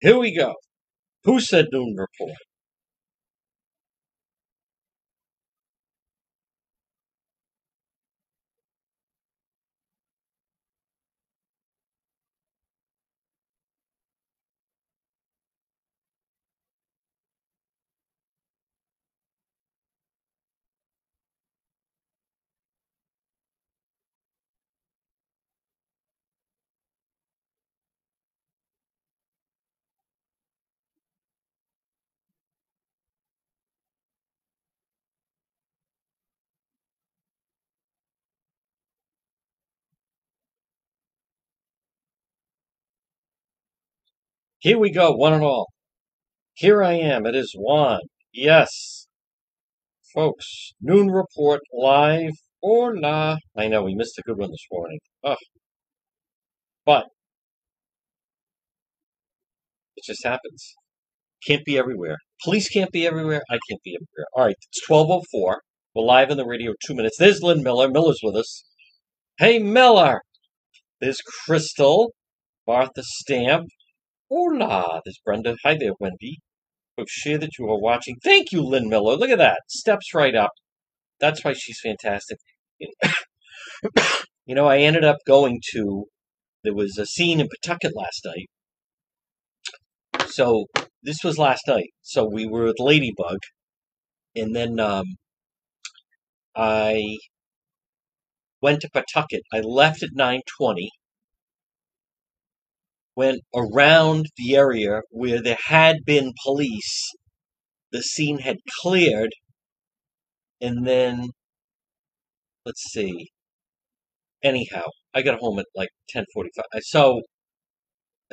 Here 0.00 0.18
we 0.18 0.36
go. 0.36 0.54
Who 1.24 1.40
said 1.40 1.66
noon 1.72 1.96
report? 1.98 2.38
Here 44.66 44.80
we 44.80 44.90
go, 44.90 45.12
one 45.12 45.32
and 45.32 45.44
all. 45.44 45.68
Here 46.54 46.82
I 46.82 46.94
am. 46.94 47.24
It 47.24 47.36
is 47.36 47.54
Juan. 47.56 48.00
Yes, 48.32 49.06
folks. 50.12 50.72
Noon 50.80 51.06
report 51.06 51.60
live 51.72 52.32
or 52.60 52.92
nah. 52.92 53.36
I 53.56 53.68
know 53.68 53.84
we 53.84 53.94
missed 53.94 54.18
a 54.18 54.22
good 54.22 54.38
one 54.38 54.50
this 54.50 54.66
morning. 54.72 54.98
Ugh. 55.22 55.36
But 56.84 57.04
it 59.94 60.02
just 60.04 60.24
happens. 60.24 60.74
Can't 61.46 61.64
be 61.64 61.78
everywhere. 61.78 62.16
Police 62.42 62.68
can't 62.68 62.90
be 62.90 63.06
everywhere. 63.06 63.42
I 63.48 63.60
can't 63.70 63.82
be 63.84 63.96
everywhere. 63.96 64.26
All 64.34 64.46
right, 64.46 64.56
it's 64.68 64.84
12.04. 64.90 65.58
We're 65.94 66.02
live 66.02 66.32
in 66.32 66.38
the 66.38 66.44
radio 66.44 66.72
two 66.84 66.96
minutes. 66.96 67.18
There's 67.20 67.40
Lynn 67.40 67.62
Miller. 67.62 67.88
Miller's 67.88 68.18
with 68.20 68.34
us. 68.34 68.64
Hey, 69.38 69.60
Miller. 69.60 70.22
There's 71.00 71.20
Crystal. 71.20 72.10
Martha 72.66 73.04
Stamp. 73.04 73.68
Hola. 74.28 75.02
There's 75.04 75.20
Brenda. 75.24 75.56
Hi 75.64 75.76
there, 75.78 75.92
Wendy. 76.00 76.38
Folks, 76.96 77.12
share 77.12 77.38
that 77.38 77.58
you 77.58 77.66
are 77.66 77.80
watching. 77.80 78.16
Thank 78.24 78.50
you, 78.50 78.60
Lynn 78.62 78.88
Miller. 78.88 79.16
Look 79.16 79.30
at 79.30 79.38
that. 79.38 79.60
Steps 79.68 80.14
right 80.14 80.34
up. 80.34 80.50
That's 81.20 81.44
why 81.44 81.52
she's 81.52 81.80
fantastic. 81.80 82.38
You 84.48 84.54
know, 84.54 84.68
I 84.68 84.78
ended 84.78 85.02
up 85.02 85.16
going 85.26 85.60
to, 85.72 86.04
there 86.62 86.72
was 86.72 86.98
a 86.98 87.04
scene 87.04 87.40
in 87.40 87.48
Pawtucket 87.48 87.96
last 87.96 88.24
night. 88.24 88.48
So 90.28 90.66
this 91.02 91.18
was 91.24 91.36
last 91.36 91.66
night. 91.66 91.90
So 92.02 92.28
we 92.32 92.46
were 92.46 92.66
with 92.66 92.78
Ladybug. 92.78 93.38
And 94.36 94.54
then 94.54 94.78
um, 94.78 95.16
I 96.54 97.18
went 98.62 98.82
to 98.82 98.90
Pawtucket. 98.92 99.42
I 99.52 99.60
left 99.60 100.04
at 100.04 100.10
920. 100.14 100.90
Went 103.16 103.40
around 103.54 104.26
the 104.36 104.54
area 104.54 105.00
where 105.10 105.42
there 105.42 105.58
had 105.66 105.96
been 106.04 106.32
police. 106.44 107.12
The 107.92 108.02
scene 108.02 108.40
had 108.40 108.58
cleared. 108.82 109.30
And 110.60 110.86
then, 110.86 111.30
let's 112.64 112.82
see. 112.92 113.28
Anyhow, 114.42 114.84
I 115.14 115.22
got 115.22 115.40
home 115.40 115.58
at 115.58 115.66
like 115.74 115.90
10:45. 116.10 116.82
So 116.82 117.22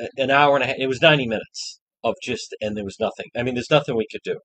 a- 0.00 0.08
an 0.18 0.30
hour 0.30 0.56
and 0.56 0.64
a 0.64 0.66
half. 0.68 0.76
It 0.78 0.86
was 0.86 1.00
90 1.00 1.26
minutes 1.26 1.80
of 2.02 2.14
just, 2.22 2.54
and 2.60 2.76
there 2.76 2.84
was 2.84 2.98
nothing. 3.00 3.26
I 3.36 3.42
mean, 3.42 3.54
there's 3.54 3.70
nothing 3.70 3.96
we 3.96 4.06
could 4.10 4.20
do. 4.24 4.38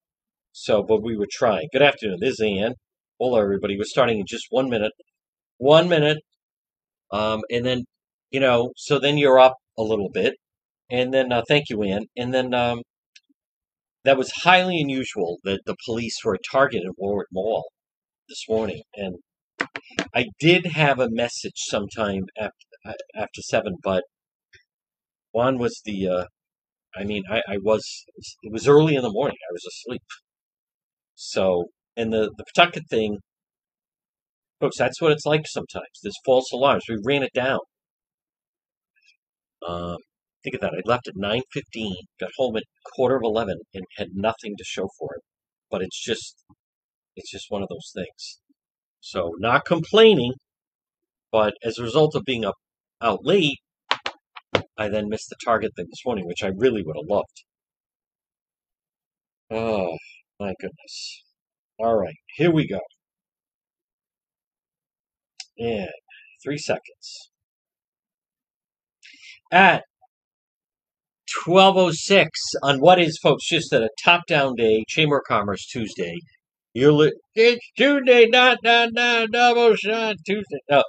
So, 0.51 0.83
but 0.83 1.03
we 1.03 1.17
were 1.17 1.27
trying. 1.31 1.67
Good 1.71 1.81
afternoon. 1.81 2.17
This 2.21 2.39
is 2.39 2.41
Ann. 2.41 2.73
Hello, 3.19 3.39
everybody. 3.39 3.77
We're 3.77 3.83
starting 3.85 4.19
in 4.19 4.25
just 4.27 4.45
one 4.49 4.69
minute. 4.69 4.93
One 5.57 5.89
minute. 5.89 6.19
Um, 7.11 7.41
and 7.51 7.65
then, 7.65 7.85
you 8.31 8.39
know, 8.39 8.71
so 8.77 8.99
then 8.99 9.17
you're 9.17 9.39
up 9.39 9.55
a 9.79 9.83
little 9.83 10.09
bit. 10.13 10.35
And 10.91 11.13
then, 11.13 11.31
uh, 11.31 11.43
thank 11.47 11.69
you, 11.69 11.81
Ann. 11.83 12.05
And 12.17 12.33
then, 12.33 12.53
um, 12.53 12.81
that 14.05 14.17
was 14.17 14.31
highly 14.43 14.79
unusual 14.79 15.37
that 15.43 15.61
the 15.65 15.75
police 15.85 16.17
were 16.23 16.37
targeted 16.51 16.87
at 16.87 16.93
Warwick 16.97 17.27
Mall 17.31 17.63
this 18.27 18.43
morning. 18.47 18.81
And 18.95 19.15
I 20.15 20.25
did 20.39 20.67
have 20.67 20.99
a 20.99 21.09
message 21.09 21.57
sometime 21.57 22.23
after, 22.37 22.95
after 23.15 23.41
seven, 23.41 23.75
but 23.83 24.03
one 25.31 25.57
was 25.59 25.81
the, 25.85 26.07
uh, 26.07 26.25
I 26.95 27.03
mean, 27.03 27.23
I, 27.29 27.41
I 27.47 27.57
was, 27.61 27.83
it 28.41 28.51
was 28.51 28.67
early 28.67 28.95
in 28.95 29.01
the 29.01 29.11
morning. 29.11 29.37
I 29.49 29.53
was 29.53 29.65
asleep. 29.65 30.01
So, 31.15 31.65
and 31.97 32.13
the, 32.13 32.31
the 32.37 32.45
Pawtucket 32.55 32.83
thing, 32.89 33.17
folks, 34.59 34.77
that's 34.77 35.01
what 35.01 35.11
it's 35.11 35.25
like 35.25 35.45
sometimes. 35.45 35.99
There's 36.01 36.15
false 36.25 36.51
alarms. 36.53 36.85
We 36.89 36.97
ran 37.03 37.23
it 37.23 37.33
down. 37.33 37.59
Um, 39.67 39.97
think 40.43 40.55
of 40.55 40.61
that. 40.61 40.73
I 40.73 40.81
left 40.85 41.07
at 41.07 41.15
9.15, 41.15 41.91
got 42.19 42.31
home 42.37 42.57
at 42.57 42.63
quarter 42.95 43.17
of 43.17 43.23
11, 43.23 43.57
and 43.73 43.83
had 43.97 44.09
nothing 44.13 44.55
to 44.57 44.63
show 44.63 44.87
for 44.97 45.15
it. 45.15 45.21
But 45.69 45.81
it's 45.81 46.01
just, 46.03 46.43
it's 47.15 47.31
just 47.31 47.45
one 47.49 47.61
of 47.61 47.69
those 47.69 47.91
things. 47.93 48.39
So, 48.99 49.33
not 49.39 49.65
complaining, 49.65 50.33
but 51.31 51.53
as 51.63 51.77
a 51.77 51.83
result 51.83 52.15
of 52.15 52.23
being 52.25 52.45
up 52.45 52.55
out 53.01 53.19
late, 53.23 53.59
I 54.77 54.89
then 54.89 55.09
missed 55.09 55.29
the 55.29 55.35
target 55.43 55.71
thing 55.75 55.87
this 55.89 56.05
morning, 56.05 56.25
which 56.25 56.43
I 56.43 56.51
really 56.55 56.83
would 56.83 56.95
have 56.95 57.09
loved. 57.09 57.43
Oh, 59.51 59.97
my 60.39 60.53
goodness. 60.59 61.23
All 61.79 61.95
right, 61.95 62.15
here 62.35 62.51
we 62.51 62.67
go. 62.67 62.79
And 65.57 65.89
three 66.43 66.57
seconds. 66.57 67.28
At 69.51 69.83
1206 71.45 72.39
on 72.61 72.79
what 72.79 72.99
is, 72.99 73.17
folks, 73.17 73.47
just 73.47 73.73
a 73.73 73.89
top 74.03 74.27
down 74.27 74.53
day, 74.53 74.83
Chamber 74.87 75.17
of 75.17 75.23
Commerce 75.27 75.65
Tuesday. 75.65 76.19
You're 76.75 76.91
li- 76.91 77.13
it's 77.33 77.65
Tuesday, 77.75 78.27
not, 78.27 78.59
not, 78.63 78.93
not, 78.93 79.31
double 79.31 79.75
shot 79.75 80.17
Tuesday. 80.23 80.59
No, 80.69 80.83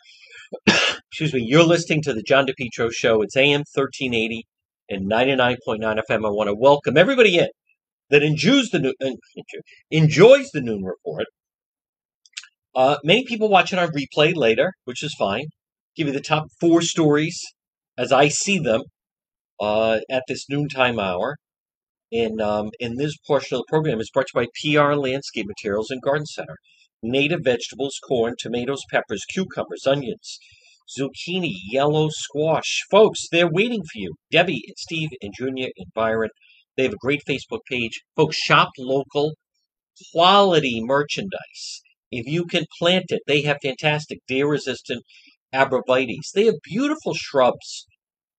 excuse 0.67 1.33
me. 1.33 1.43
You're 1.47 1.65
listening 1.65 2.03
to 2.03 2.13
the 2.13 2.23
John 2.23 2.47
DePetro 2.47 2.93
Show. 2.93 3.23
It's 3.23 3.35
AM 3.35 3.65
1380 3.73 4.45
and 4.91 5.11
99.9 5.11 5.81
FM. 5.81 6.27
I 6.27 6.31
want 6.31 6.49
to 6.49 6.55
welcome 6.55 6.99
everybody 6.99 7.39
in 7.39 7.49
that 8.11 8.23
enjoys 8.23 8.69
the, 8.69 8.81
noon, 8.81 8.95
enjoys 9.91 10.51
the 10.53 10.61
noon 10.61 10.83
report. 10.83 11.25
Uh, 12.75 12.99
many 13.05 13.25
people 13.25 13.49
watching 13.49 13.79
on 13.79 13.89
replay 13.89 14.37
later, 14.37 14.75
which 14.85 15.03
is 15.03 15.15
fine. 15.19 15.47
Give 15.97 16.09
you 16.09 16.13
the 16.13 16.21
top 16.21 16.45
four 16.61 16.83
stories 16.83 17.43
as 18.01 18.13
I 18.13 18.29
see 18.29 18.59
them 18.59 18.83
uh, 19.61 19.99
at 20.11 20.23
this 20.27 20.49
noontime 20.49 20.99
hour. 20.99 21.37
In 22.11 22.41
um, 22.41 22.71
in 22.81 22.97
this 22.97 23.17
portion 23.25 23.55
of 23.55 23.61
the 23.61 23.71
program 23.71 24.01
is 24.01 24.11
brought 24.11 24.27
to 24.29 24.41
you 24.41 24.47
by 24.47 24.83
PR 24.83 24.95
Landscape 24.95 25.47
Materials 25.47 25.91
and 25.91 26.03
Garden 26.03 26.27
Center. 26.27 26.57
Native 27.03 27.41
vegetables, 27.45 27.95
corn, 28.09 28.35
tomatoes, 28.39 28.81
peppers, 28.91 29.25
cucumbers, 29.33 29.87
onions, 29.87 30.39
zucchini, 30.99 31.53
yellow 31.71 32.09
squash. 32.11 32.81
Folks, 32.91 33.29
they're 33.31 33.49
waiting 33.49 33.83
for 33.83 33.97
you. 33.97 34.15
Debbie 34.31 34.63
and 34.67 34.77
Steve 34.77 35.11
and 35.23 35.33
Junior 35.39 35.69
and 35.77 35.87
Byron. 35.95 36.31
They 36.77 36.83
have 36.83 36.93
a 36.93 37.07
great 37.07 37.23
Facebook 37.29 37.61
page. 37.71 38.01
Folks, 38.17 38.37
shop 38.37 38.71
local, 38.77 39.35
quality 40.13 40.81
merchandise. 40.83 41.83
If 42.11 42.27
you 42.27 42.45
can 42.45 42.65
plant 42.81 43.07
it, 43.11 43.23
they 43.29 43.43
have 43.43 43.59
fantastic 43.63 44.19
deer 44.27 44.49
resistant 44.49 45.05
arborvitaes. 45.55 46.33
They 46.35 46.47
have 46.47 46.57
beautiful 46.65 47.15
shrubs 47.15 47.87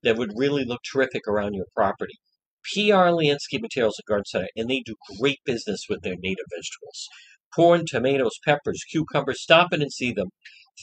that 0.03 0.17
would 0.17 0.31
really 0.35 0.65
look 0.65 0.81
terrific 0.83 1.27
around 1.27 1.53
your 1.53 1.65
property. 1.75 2.15
PR 2.73 3.09
Landscape 3.09 3.61
Materials 3.61 3.99
and 3.99 4.07
Garden 4.07 4.25
Center, 4.25 4.47
and 4.55 4.69
they 4.69 4.81
do 4.85 4.95
great 5.19 5.39
business 5.45 5.85
with 5.89 6.01
their 6.01 6.15
native 6.19 6.45
vegetables. 6.55 7.07
Corn, 7.55 7.85
tomatoes, 7.85 8.39
peppers, 8.45 8.83
cucumbers. 8.89 9.41
Stop 9.41 9.73
in 9.73 9.81
and 9.81 9.91
see 9.91 10.13
them. 10.13 10.29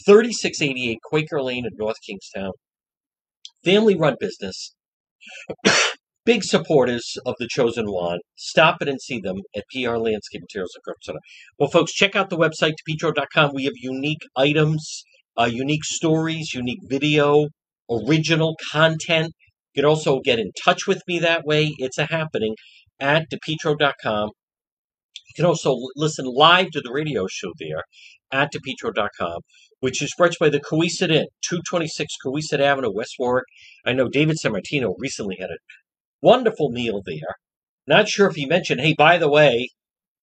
3688 0.05 0.99
Quaker 1.03 1.43
Lane 1.43 1.65
in 1.65 1.73
North 1.77 1.97
Kingstown. 2.07 2.53
Family 3.65 3.95
run 3.95 4.17
business. 4.21 4.75
Big 6.25 6.45
supporters 6.45 7.17
of 7.25 7.37
the 7.39 7.49
Chosen 7.49 7.87
One. 7.87 8.19
Stop 8.37 8.83
in 8.83 8.89
and 8.89 9.01
see 9.01 9.19
them 9.19 9.37
at 9.57 9.65
PR 9.73 9.97
Landscape 9.97 10.43
Materials 10.43 10.75
and 10.75 10.83
Garden 10.85 11.01
Center. 11.03 11.21
Well, 11.59 11.71
folks, 11.71 11.93
check 11.93 12.15
out 12.15 12.29
the 12.29 12.37
website, 12.37 12.75
depetro.com. 12.87 13.53
We 13.55 13.65
have 13.65 13.75
unique 13.77 14.27
items, 14.37 15.05
uh, 15.39 15.49
unique 15.51 15.85
stories, 15.85 16.53
unique 16.53 16.81
video, 16.83 17.49
original 17.91 18.57
content. 18.73 19.33
You 19.75 19.83
can 19.83 19.89
also 19.89 20.21
get 20.21 20.39
in 20.39 20.51
touch 20.65 20.87
with 20.87 21.03
me 21.07 21.19
that 21.21 21.45
way. 21.45 21.75
It's 21.79 21.99
a 21.99 22.07
happening 22.07 22.55
at 23.01 23.27
depetro.com. 23.31 24.31
You 25.29 25.35
can 25.37 25.47
also 25.47 25.77
listen 25.97 26.27
live 26.27 26.71
to 26.71 26.81
the 26.81 26.93
radio 26.93 27.27
show 27.29 27.53
there 27.59 27.85
at 28.33 28.53
depetro.com, 28.53 29.41
which 29.81 30.03
is 30.03 30.13
brought 30.17 30.35
by 30.41 30.49
the 30.49 30.61
Cowesett 30.61 31.11
Inn, 31.11 31.27
226 31.43 32.15
Cowesett 32.25 32.61
Avenue, 32.61 32.93
West 32.93 33.15
Warwick. 33.19 33.45
I 33.87 33.93
know 33.93 34.09
David 34.09 34.37
Sammartino 34.37 34.95
recently 34.99 35.37
had 35.39 35.51
a 35.51 35.57
Wonderful 36.21 36.71
meal 36.71 37.01
there. 37.05 37.37
Not 37.87 38.09
sure 38.09 38.29
if 38.29 38.35
he 38.35 38.45
mentioned, 38.45 38.81
hey, 38.81 38.95
by 38.97 39.19
the 39.19 39.31
way, 39.31 39.69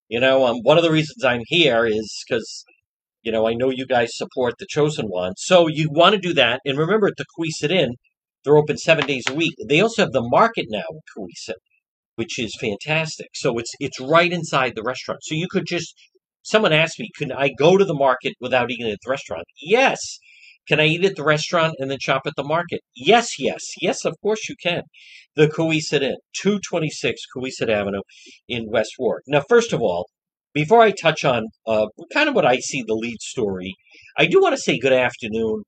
you 0.08 0.20
know, 0.20 0.44
um, 0.46 0.58
one 0.62 0.76
of 0.76 0.84
the 0.84 0.90
reasons 0.90 1.24
I'm 1.24 1.42
here 1.46 1.86
is 1.86 2.22
because, 2.28 2.64
you 3.26 3.32
know, 3.32 3.48
I 3.48 3.54
know 3.54 3.70
you 3.70 3.86
guys 3.86 4.16
support 4.16 4.54
the 4.56 4.66
Chosen 4.70 5.06
One. 5.06 5.32
So 5.36 5.66
you 5.66 5.88
want 5.90 6.14
to 6.14 6.20
do 6.20 6.32
that. 6.34 6.60
And 6.64 6.78
remember, 6.78 7.10
the 7.10 7.24
Cowesett 7.36 7.72
Inn, 7.72 7.96
they're 8.44 8.56
open 8.56 8.78
seven 8.78 9.04
days 9.04 9.24
a 9.28 9.34
week. 9.34 9.54
They 9.68 9.80
also 9.80 10.02
have 10.02 10.12
the 10.12 10.22
market 10.22 10.66
now 10.68 10.78
at 10.78 11.02
Cowesett, 11.12 11.56
which 12.14 12.38
is 12.38 12.56
fantastic. 12.60 13.30
So 13.34 13.58
it's 13.58 13.72
it's 13.80 13.98
right 14.00 14.32
inside 14.32 14.74
the 14.76 14.84
restaurant. 14.84 15.24
So 15.24 15.34
you 15.34 15.48
could 15.50 15.66
just, 15.66 15.92
someone 16.42 16.72
asked 16.72 17.00
me, 17.00 17.10
can 17.18 17.32
I 17.32 17.50
go 17.58 17.76
to 17.76 17.84
the 17.84 17.98
market 17.98 18.34
without 18.40 18.70
eating 18.70 18.88
at 18.88 18.98
the 19.04 19.10
restaurant? 19.10 19.42
Yes. 19.60 19.98
Can 20.68 20.78
I 20.78 20.86
eat 20.86 21.04
at 21.04 21.16
the 21.16 21.24
restaurant 21.24 21.74
and 21.80 21.90
then 21.90 21.98
shop 22.00 22.22
at 22.26 22.34
the 22.36 22.44
market? 22.44 22.80
Yes, 22.94 23.40
yes, 23.40 23.60
yes, 23.80 24.04
of 24.04 24.14
course 24.22 24.48
you 24.48 24.54
can. 24.62 24.82
The 25.34 25.48
Cowesett 25.48 26.02
Inn, 26.02 26.16
226 26.40 27.22
Cowesett 27.34 27.68
Avenue 27.68 28.02
in 28.48 28.70
West 28.70 28.92
Warwick. 29.00 29.24
Now, 29.26 29.42
first 29.48 29.72
of 29.72 29.80
all, 29.80 30.06
before 30.56 30.80
I 30.80 30.90
touch 30.90 31.22
on 31.22 31.44
uh, 31.66 31.88
kind 32.14 32.30
of 32.30 32.34
what 32.34 32.46
I 32.46 32.60
see 32.60 32.82
the 32.82 32.94
lead 32.94 33.20
story, 33.20 33.74
I 34.16 34.24
do 34.24 34.40
want 34.40 34.54
to 34.56 34.60
say 34.60 34.78
good 34.78 34.92
afternoon. 34.92 35.64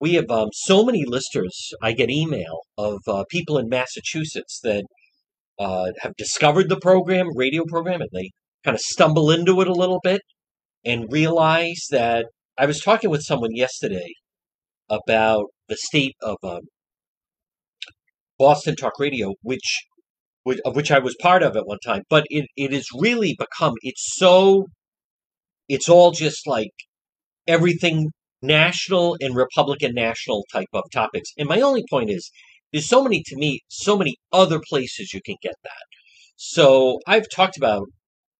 We 0.00 0.14
have 0.14 0.28
um, 0.30 0.48
so 0.52 0.84
many 0.84 1.04
listers. 1.06 1.70
I 1.80 1.92
get 1.92 2.10
email 2.10 2.62
of 2.76 2.98
uh, 3.06 3.22
people 3.30 3.56
in 3.56 3.68
Massachusetts 3.68 4.58
that 4.64 4.82
uh, 5.60 5.92
have 6.00 6.16
discovered 6.16 6.68
the 6.68 6.80
program, 6.80 7.28
radio 7.36 7.62
program, 7.68 8.00
and 8.00 8.10
they 8.12 8.32
kind 8.64 8.74
of 8.74 8.80
stumble 8.80 9.30
into 9.30 9.60
it 9.60 9.68
a 9.68 9.72
little 9.72 10.00
bit 10.02 10.22
and 10.84 11.06
realize 11.12 11.86
that 11.92 12.26
I 12.58 12.66
was 12.66 12.80
talking 12.80 13.10
with 13.10 13.22
someone 13.22 13.54
yesterday 13.54 14.10
about 14.90 15.44
the 15.68 15.76
state 15.76 16.16
of 16.20 16.36
um, 16.42 16.62
Boston 18.40 18.74
Talk 18.74 18.98
Radio, 18.98 19.34
which 19.42 19.84
of 20.64 20.76
which 20.76 20.90
I 20.90 20.98
was 20.98 21.16
part 21.20 21.42
of 21.42 21.56
at 21.56 21.66
one 21.66 21.78
time. 21.84 22.02
But 22.08 22.24
it, 22.28 22.46
it 22.56 22.72
has 22.72 22.86
really 22.94 23.36
become 23.38 23.74
it's 23.82 24.16
so 24.16 24.66
it's 25.68 25.88
all 25.88 26.10
just 26.10 26.46
like 26.46 26.72
everything 27.46 28.10
national 28.42 29.16
and 29.20 29.36
Republican 29.36 29.92
national 29.94 30.44
type 30.52 30.68
of 30.72 30.84
topics. 30.92 31.30
And 31.38 31.48
my 31.48 31.60
only 31.60 31.84
point 31.88 32.10
is 32.10 32.30
there's 32.72 32.88
so 32.88 33.02
many 33.02 33.22
to 33.26 33.36
me, 33.36 33.60
so 33.68 33.96
many 33.96 34.16
other 34.32 34.60
places 34.68 35.12
you 35.12 35.20
can 35.24 35.36
get 35.42 35.54
that. 35.62 35.82
So 36.36 36.98
I've 37.06 37.28
talked 37.34 37.56
about 37.56 37.86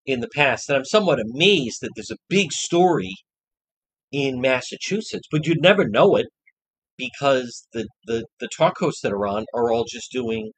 in 0.06 0.20
the 0.20 0.28
past 0.34 0.66
that 0.66 0.76
I'm 0.76 0.84
somewhat 0.84 1.20
amazed 1.20 1.78
that 1.80 1.90
there's 1.94 2.10
a 2.10 2.16
big 2.28 2.52
story 2.52 3.14
in 4.10 4.40
Massachusetts, 4.40 5.28
but 5.30 5.46
you'd 5.46 5.62
never 5.62 5.88
know 5.88 6.16
it 6.16 6.26
because 6.96 7.66
the, 7.72 7.86
the, 8.06 8.26
the 8.40 8.48
talk 8.56 8.78
hosts 8.78 9.00
that 9.02 9.12
are 9.12 9.26
on 9.26 9.44
are 9.54 9.72
all 9.72 9.84
just 9.88 10.10
doing, 10.12 10.50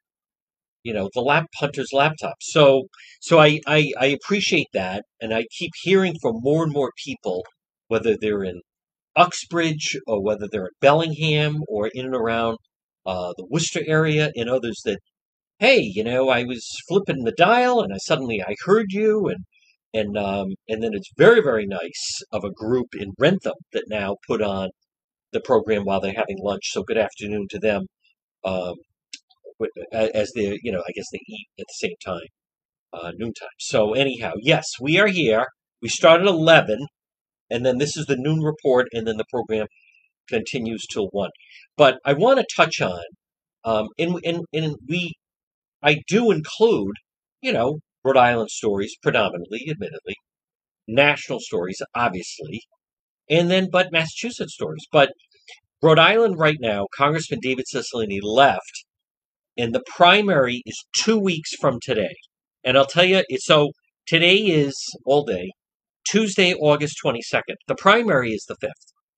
you 0.85 0.93
know, 0.93 1.09
the 1.15 1.21
lap 1.21 1.47
hunter's 1.59 1.91
laptop. 1.91 2.35
So 2.41 2.83
so 3.19 3.39
I, 3.39 3.59
I, 3.67 3.91
I 3.99 4.05
appreciate 4.07 4.67
that, 4.73 5.03
and 5.19 5.33
I 5.33 5.45
keep 5.57 5.71
hearing 5.81 6.15
from 6.21 6.35
more 6.41 6.63
and 6.63 6.71
more 6.71 6.91
people, 7.03 7.43
whether 7.87 8.15
they're 8.15 8.43
in 8.43 8.61
Uxbridge 9.15 9.97
or 10.07 10.23
whether 10.23 10.47
they're 10.49 10.67
in 10.67 10.79
Bellingham 10.81 11.63
or 11.67 11.89
in 11.93 12.05
and 12.05 12.15
around 12.15 12.57
uh, 13.05 13.33
the 13.37 13.47
Worcester 13.49 13.81
area, 13.87 14.31
and 14.35 14.49
others 14.49 14.81
that, 14.85 14.99
hey, 15.59 15.79
you 15.81 16.03
know, 16.03 16.29
I 16.29 16.43
was 16.43 16.63
flipping 16.87 17.23
the 17.23 17.31
dial 17.31 17.81
and 17.81 17.91
I 17.93 17.97
suddenly 17.97 18.43
I 18.43 18.55
heard 18.65 18.87
you, 18.91 19.27
and 19.27 19.43
and 19.93 20.17
um, 20.17 20.49
and 20.69 20.83
then 20.83 20.91
it's 20.93 21.09
very 21.17 21.41
very 21.41 21.65
nice 21.65 22.21
of 22.31 22.43
a 22.43 22.51
group 22.51 22.89
in 22.95 23.13
Wrentham 23.19 23.55
that 23.73 23.85
now 23.89 24.17
put 24.27 24.41
on 24.43 24.69
the 25.33 25.41
program 25.41 25.83
while 25.85 25.99
they're 26.01 26.13
having 26.15 26.37
lunch. 26.39 26.65
So 26.71 26.83
good 26.83 26.97
afternoon 26.97 27.47
to 27.49 27.59
them 27.59 27.87
um, 28.45 28.75
as 29.91 30.31
they, 30.35 30.59
you 30.63 30.71
know, 30.71 30.81
I 30.87 30.91
guess 30.93 31.05
they 31.11 31.19
eat 31.27 31.47
at 31.59 31.65
the 31.67 31.87
same 31.87 31.95
time, 32.03 32.27
uh, 32.93 33.11
noontime. 33.17 33.47
So 33.59 33.93
anyhow, 33.93 34.33
yes, 34.41 34.65
we 34.79 34.99
are 34.99 35.07
here. 35.07 35.45
We 35.81 35.89
start 35.89 36.21
at 36.21 36.27
11, 36.27 36.87
and 37.49 37.65
then 37.65 37.77
this 37.77 37.95
is 37.97 38.05
the 38.05 38.17
noon 38.17 38.39
report, 38.39 38.87
and 38.93 39.07
then 39.07 39.17
the 39.17 39.25
program 39.29 39.67
continues 40.27 40.85
till 40.91 41.07
1. 41.11 41.29
But 41.77 41.99
I 42.05 42.13
want 42.13 42.39
to 42.39 42.55
touch 42.55 42.81
on, 42.81 43.03
um, 43.63 43.87
and, 43.99 44.19
and, 44.23 44.41
and 44.53 44.75
we, 44.87 45.13
I 45.83 46.01
do 46.07 46.31
include, 46.31 46.95
you 47.41 47.53
know, 47.53 47.79
Rhode 48.03 48.17
Island 48.17 48.49
stories 48.49 48.95
predominantly, 49.01 49.67
admittedly, 49.69 50.15
national 50.87 51.39
stories, 51.39 51.81
obviously, 51.95 52.61
and 53.29 53.49
then 53.49 53.69
but 53.71 53.91
Massachusetts 53.91 54.53
stories. 54.53 54.85
But 54.91 55.11
Rhode 55.81 55.99
Island 55.99 56.39
right 56.39 56.57
now, 56.59 56.87
Congressman 56.95 57.39
David 57.41 57.65
Cicilline 57.73 58.19
left, 58.21 58.85
and 59.57 59.73
the 59.73 59.83
primary 59.95 60.61
is 60.65 60.85
two 60.95 61.19
weeks 61.19 61.51
from 61.59 61.79
today. 61.81 62.15
And 62.63 62.77
I'll 62.77 62.85
tell 62.85 63.05
you, 63.05 63.23
so 63.37 63.71
today 64.07 64.37
is 64.37 64.75
all 65.05 65.23
day, 65.23 65.51
Tuesday, 66.07 66.53
August 66.53 66.97
22nd. 67.03 67.55
The 67.67 67.75
primary 67.75 68.31
is 68.31 68.45
the 68.47 68.55
5th. 68.55 68.69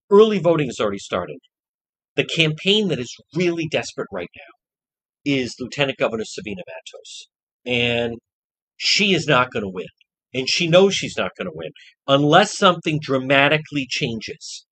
Early 0.09 0.39
voting 0.39 0.67
has 0.67 0.79
already 0.79 0.99
started. 0.99 1.37
The 2.15 2.25
campaign 2.25 2.87
that 2.89 2.99
is 2.99 3.13
really 3.35 3.67
desperate 3.67 4.07
right 4.11 4.29
now 4.35 5.33
is 5.33 5.55
Lieutenant 5.59 5.97
Governor 5.97 6.25
Sabina 6.25 6.61
Matos. 6.67 7.27
And 7.65 8.15
she 8.77 9.13
is 9.13 9.27
not 9.27 9.51
going 9.51 9.63
to 9.63 9.69
win 9.69 9.87
and 10.33 10.49
she 10.49 10.67
knows 10.67 10.93
she's 10.93 11.17
not 11.17 11.31
going 11.37 11.47
to 11.47 11.55
win 11.55 11.71
unless 12.07 12.57
something 12.57 12.99
dramatically 13.01 13.87
changes. 13.89 14.65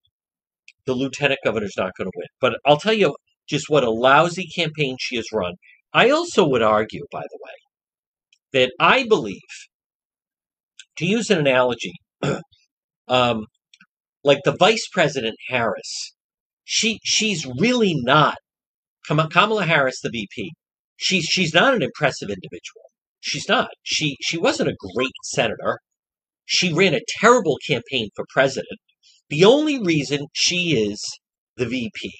The 0.86 0.94
lieutenant 0.94 1.40
governor's 1.44 1.78
not 1.78 1.92
going 1.98 2.06
to 2.06 2.12
win. 2.16 2.28
But 2.40 2.60
I'll 2.66 2.78
tell 2.78 2.94
you 2.94 3.16
just 3.48 3.70
what 3.70 3.84
a 3.84 3.92
lousy 3.92 4.48
campaign 4.56 4.98
she 5.00 5.16
has 5.18 5.26
run. 5.34 5.54
I 5.94 6.10
also 6.10 6.48
would 6.48 6.62
argue, 6.62 7.06
by 7.12 7.22
the 7.22 7.40
way, 7.42 7.52
that 8.54 8.74
I 8.80 9.06
believe, 9.08 9.42
to 10.98 11.06
use 11.06 11.30
an 11.30 11.40
analogy, 11.40 11.94
um, 13.08 13.46
like 14.24 14.40
the 14.44 14.56
Vice 14.58 14.88
President 14.92 15.36
Harris, 15.50 16.14
she 16.64 17.00
she's 17.04 17.46
really 17.60 17.94
not 17.96 18.38
Kamala 19.08 19.66
Harris, 19.66 20.00
the 20.02 20.10
VP. 20.10 20.52
She's 20.98 21.26
she's 21.26 21.54
not 21.54 21.76
an 21.76 21.84
impressive 21.84 22.30
individual. 22.30 22.82
She's 23.20 23.48
not. 23.48 23.70
She 23.84 24.18
she 24.22 24.38
wasn't 24.38 24.70
a 24.70 24.94
great 24.96 25.14
senator. 25.24 25.80
She 26.46 26.74
ran 26.74 26.94
a 26.94 27.02
terrible 27.20 27.58
campaign 27.68 28.10
for 28.16 28.26
president. 28.30 28.80
The 29.30 29.46
only 29.46 29.80
reason 29.80 30.28
she 30.34 30.90
is 30.90 31.02
the 31.58 31.66
VP, 31.66 32.12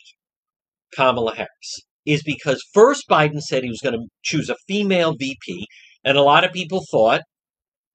Kamala 0.96 1.36
Harris, 1.36 1.80
is 2.06 2.24
because 2.24 2.64
first 2.74 3.06
Biden 3.10 3.42
said 3.42 3.64
he 3.64 3.70
was 3.70 3.82
going 3.82 3.96
to 3.96 4.08
choose 4.24 4.50
a 4.50 4.56
female 4.68 5.16
VP, 5.18 5.68
and 6.04 6.18
a 6.18 6.22
lot 6.22 6.44
of 6.44 6.52
people 6.52 6.84
thought 6.92 7.22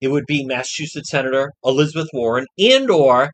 it 0.01 0.09
would 0.09 0.27
be 0.27 0.45
Massachusetts 0.45 1.11
Senator 1.11 1.53
Elizabeth 1.65 2.09
Warren 2.13 2.47
and 2.59 2.91
or 2.91 3.31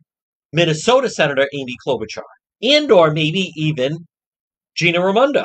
Minnesota 0.52 1.08
Senator 1.08 1.48
Amy 1.54 1.74
Klobuchar, 1.86 2.22
and 2.62 2.90
or 2.90 3.10
maybe 3.12 3.50
even 3.56 3.98
Gina 4.74 5.04
Raimondo, 5.04 5.44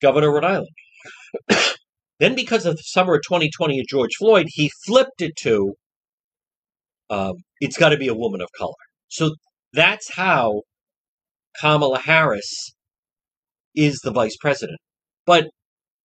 Governor 0.00 0.28
of 0.28 0.34
Rhode 0.34 0.44
Island. 0.44 0.68
Then, 2.20 2.34
because 2.34 2.66
of 2.66 2.76
the 2.76 2.82
summer 2.82 3.14
of 3.14 3.22
2020 3.22 3.78
of 3.78 3.86
George 3.86 4.10
Floyd, 4.18 4.46
he 4.48 4.72
flipped 4.84 5.22
it 5.22 5.36
to 5.36 5.74
um, 7.10 7.34
it's 7.60 7.78
got 7.78 7.90
to 7.90 7.96
be 7.96 8.08
a 8.08 8.14
woman 8.14 8.40
of 8.40 8.48
color. 8.56 8.74
So 9.08 9.34
that's 9.72 10.14
how 10.14 10.62
Kamala 11.60 12.00
Harris 12.00 12.74
is 13.78 14.00
the 14.00 14.10
vice 14.10 14.36
president. 14.36 14.78
But 15.24 15.48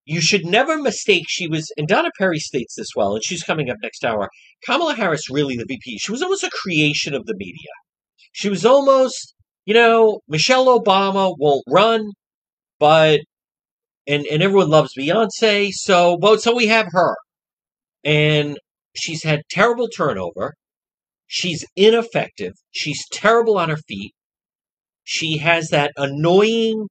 you 0.05 0.21
should 0.21 0.45
never 0.45 0.77
mistake 0.77 1.25
she 1.27 1.47
was, 1.47 1.71
and 1.77 1.87
Donna 1.87 2.11
Perry 2.17 2.39
states 2.39 2.75
this 2.75 2.89
well, 2.95 3.15
and 3.15 3.23
she's 3.23 3.43
coming 3.43 3.69
up 3.69 3.77
next 3.81 4.03
hour. 4.05 4.29
Kamala 4.65 4.95
Harris, 4.95 5.29
really 5.29 5.55
the 5.55 5.65
VP, 5.67 5.97
she 5.97 6.11
was 6.11 6.21
almost 6.21 6.43
a 6.43 6.51
creation 6.51 7.13
of 7.13 7.25
the 7.25 7.35
media. 7.35 7.71
She 8.33 8.49
was 8.49 8.65
almost, 8.65 9.33
you 9.65 9.73
know, 9.73 10.19
Michelle 10.27 10.67
Obama 10.79 11.35
won't 11.37 11.63
run, 11.69 12.11
but 12.79 13.21
and 14.07 14.25
and 14.25 14.43
everyone 14.43 14.69
loves 14.69 14.93
Beyonce. 14.97 15.71
So, 15.71 16.17
well, 16.21 16.37
so 16.37 16.55
we 16.55 16.67
have 16.67 16.87
her, 16.91 17.15
and 18.03 18.57
she's 18.95 19.23
had 19.23 19.41
terrible 19.49 19.87
turnover. 19.87 20.53
She's 21.27 21.65
ineffective. 21.75 22.53
She's 22.71 23.03
terrible 23.11 23.57
on 23.57 23.69
her 23.69 23.77
feet. 23.87 24.13
She 25.03 25.37
has 25.37 25.69
that 25.69 25.91
annoying, 25.97 26.87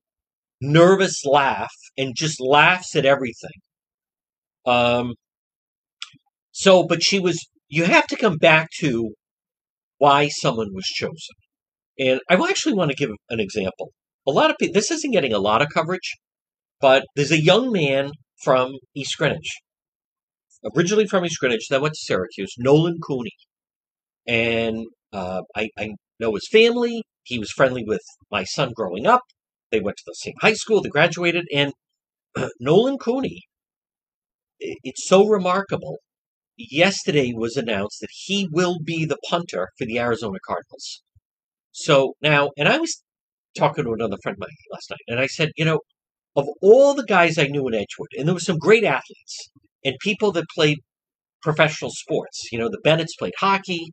nervous 0.63 1.25
laugh 1.27 1.73
and 1.99 2.15
just 2.17 2.41
laughs 2.41 2.97
at 2.97 3.05
everything. 3.05 3.61
Um. 4.67 5.15
So, 6.53 6.85
but 6.87 7.03
she 7.03 7.19
was. 7.19 7.39
You 7.69 7.85
have 7.85 8.07
to 8.09 8.17
come 8.17 8.37
back 8.37 8.69
to 8.81 9.15
why 9.99 10.29
someone 10.29 10.69
was 10.73 10.87
chosen, 10.87 11.37
and 11.99 12.21
I 12.29 12.35
actually 12.49 12.75
want 12.75 12.91
to 12.91 12.97
give 12.97 13.11
an 13.31 13.41
example. 13.41 13.93
A 14.27 14.31
lot 14.31 14.51
of 14.51 14.57
people. 14.59 14.75
This 14.75 14.91
isn't 14.91 15.13
getting 15.13 15.33
a 15.33 15.39
lot 15.39 15.63
of 15.63 15.69
coverage 15.75 16.15
but 16.83 17.05
there's 17.15 17.31
a 17.31 17.41
young 17.41 17.73
man 17.73 18.11
from 18.43 18.73
East 18.95 19.17
Greenwich, 19.17 19.61
originally 20.77 21.07
from 21.07 21.25
East 21.25 21.39
Greenwich, 21.39 21.69
then 21.71 21.81
went 21.81 21.95
to 21.95 22.01
Syracuse, 22.03 22.55
Nolan 22.59 22.99
Cooney. 23.07 23.31
And 24.27 24.87
uh, 25.13 25.43
I, 25.55 25.69
I 25.79 25.91
know 26.19 26.35
his 26.35 26.49
family. 26.51 27.05
He 27.23 27.39
was 27.39 27.53
friendly 27.53 27.85
with 27.87 28.03
my 28.33 28.43
son 28.43 28.73
growing 28.75 29.07
up. 29.07 29.23
They 29.73 29.81
went 29.81 29.97
to 29.97 30.05
the 30.07 30.15
same 30.15 30.35
high 30.41 30.55
school, 30.55 30.83
they 30.83 30.91
graduated, 30.91 31.47
and 31.53 31.73
Nolan 32.61 32.99
Cooney 32.99 33.43
it's 34.63 35.07
so 35.07 35.27
remarkable. 35.27 35.99
Yesterday 36.57 37.33
was 37.35 37.57
announced 37.57 38.01
that 38.01 38.11
he 38.13 38.49
will 38.51 38.79
be 38.83 39.05
the 39.05 39.19
punter 39.29 39.69
for 39.79 39.85
the 39.85 39.99
Arizona 39.99 40.39
Cardinals. 40.47 41.03
So 41.73 42.15
now, 42.23 42.51
and 42.57 42.69
I 42.69 42.79
was 42.79 43.03
talking 43.57 43.85
to 43.85 43.93
another 43.93 44.17
friend 44.23 44.37
of 44.37 44.41
mine 44.41 44.51
last 44.71 44.91
night, 44.91 45.01
and 45.09 45.19
I 45.19 45.27
said, 45.27 45.51
you 45.57 45.65
know, 45.65 45.81
of 46.37 46.47
all 46.61 46.95
the 46.95 47.05
guys 47.05 47.39
I 47.39 47.47
knew 47.47 47.67
in 47.69 47.75
Edgewood, 47.75 48.09
and 48.17 48.27
there 48.27 48.35
were 48.35 48.41
some 48.41 48.59
great 48.59 48.85
athletes 48.85 49.51
and 49.85 49.97
people 50.01 50.33
that 50.33 50.45
played 50.55 50.79
professional 51.43 51.91
sports. 51.91 52.49
You 52.53 52.59
know, 52.59 52.69
the 52.69 52.81
Bennetts 52.85 53.17
played 53.17 53.35
hockey. 53.39 53.93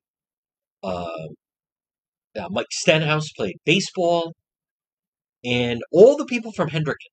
Uh, 0.83 1.27
uh, 2.39 2.48
Mike 2.51 2.67
Stenhouse 2.71 3.31
played 3.36 3.57
baseball, 3.65 4.33
and 5.43 5.81
all 5.91 6.17
the 6.17 6.25
people 6.25 6.51
from 6.51 6.69
Hendricken. 6.69 7.12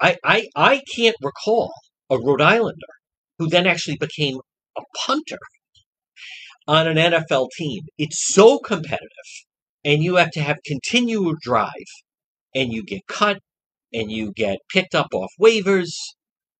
I, 0.00 0.16
I, 0.24 0.48
I 0.56 0.82
can't 0.94 1.16
recall 1.22 1.72
a 2.08 2.18
Rhode 2.18 2.40
Islander 2.40 2.94
who 3.38 3.48
then 3.48 3.66
actually 3.66 3.96
became 3.98 4.38
a 4.76 4.82
punter 5.06 5.38
on 6.66 6.86
an 6.86 6.96
NFL 6.96 7.48
team. 7.56 7.82
It's 7.98 8.32
so 8.32 8.58
competitive, 8.58 9.08
and 9.84 10.02
you 10.02 10.16
have 10.16 10.30
to 10.32 10.40
have 10.40 10.58
continual 10.64 11.34
drive, 11.40 11.70
and 12.54 12.72
you 12.72 12.84
get 12.84 13.06
cut, 13.08 13.38
and 13.92 14.10
you 14.10 14.32
get 14.32 14.58
picked 14.72 14.94
up 14.94 15.08
off 15.12 15.32
waivers, 15.40 15.90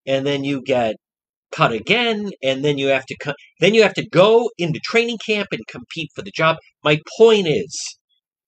and 0.06 0.26
then 0.26 0.44
you 0.44 0.62
get 0.62 0.96
cut 1.52 1.72
again, 1.72 2.30
and 2.42 2.64
then 2.64 2.78
you 2.78 2.88
have 2.88 3.06
to 3.06 3.34
then 3.60 3.74
you 3.74 3.82
have 3.82 3.94
to 3.94 4.08
go 4.08 4.50
into 4.58 4.80
training 4.84 5.18
camp 5.24 5.48
and 5.52 5.66
compete 5.68 6.10
for 6.14 6.22
the 6.22 6.32
job. 6.34 6.56
My 6.84 7.00
point 7.18 7.46
is, 7.46 7.98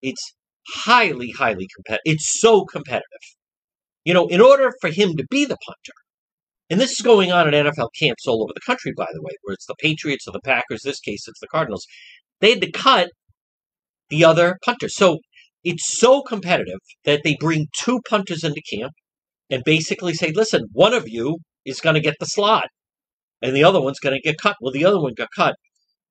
it's 0.03 0.35
highly, 0.75 1.31
highly 1.31 1.69
competitive. 1.75 2.03
It's 2.05 2.41
so 2.41 2.65
competitive. 2.65 3.05
You 4.05 4.15
know, 4.15 4.27
in 4.27 4.41
order 4.41 4.73
for 4.81 4.91
him 4.91 5.17
to 5.17 5.25
be 5.31 5.45
the 5.45 5.57
punter, 5.65 5.93
and 6.71 6.81
this 6.81 6.93
is 6.93 7.01
going 7.01 7.31
on 7.33 7.53
in 7.53 7.67
NFL 7.67 7.91
camps 7.99 8.27
all 8.27 8.43
over 8.43 8.53
the 8.55 8.61
country, 8.65 8.93
by 8.97 9.07
the 9.13 9.23
way, 9.23 9.33
where 9.43 9.55
it's 9.55 9.67
the 9.67 9.75
Patriots 9.79 10.27
or 10.27 10.33
the 10.33 10.41
Packers. 10.41 10.81
This 10.83 11.01
case, 11.01 11.29
it's 11.29 11.41
the 11.41 11.49
Cardinals. 11.49 11.87
They 12.41 12.51
had 12.51 12.63
to 12.63 12.73
cut 12.73 13.11
the 14.09 14.25
other 14.25 14.59
punter. 14.65 14.89
So 14.89 15.19
it's 15.65 15.99
so 15.99 16.23
competitive 16.23 16.79
that 17.05 17.21
they 17.25 17.37
bring 17.39 17.69
two 17.79 18.01
punters 18.09 18.43
into 18.43 18.63
camp 18.63 18.93
and 19.51 19.63
basically 19.65 20.15
say, 20.15 20.33
listen, 20.33 20.67
one 20.73 20.95
of 20.95 21.09
you 21.09 21.39
is 21.65 21.81
going 21.81 21.95
to 21.95 22.01
get 22.01 22.17
the 22.19 22.27
slot 22.27 22.69
and 23.43 23.55
the 23.55 23.65
other 23.65 23.81
one's 23.81 24.01
going 24.01 24.15
to 24.15 24.21
get 24.21 24.39
cut. 24.39 24.57
Well, 24.61 24.73
the 24.73 24.85
other 24.85 25.01
one 25.01 25.15
got 25.15 25.29
cut. 25.37 25.57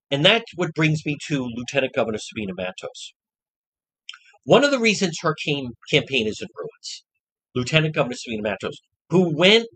And 0.10 0.26
that's 0.26 0.52
what 0.56 0.74
brings 0.76 1.06
me 1.06 1.18
to 1.28 1.48
Lieutenant 1.56 1.94
Governor 1.94 2.18
Sabina 2.20 2.54
Matos. 2.56 3.14
One 4.44 4.64
of 4.64 4.72
the 4.72 4.80
reasons 4.80 5.20
her 5.22 5.36
came, 5.36 5.72
campaign 5.92 6.28
is 6.28 6.42
in 6.42 6.48
ruins, 6.56 7.04
Lieutenant 7.54 7.94
Governor 7.94 8.16
Sabina 8.16 8.42
Matos, 8.42 8.78
who 9.10 9.36
went 9.36 9.68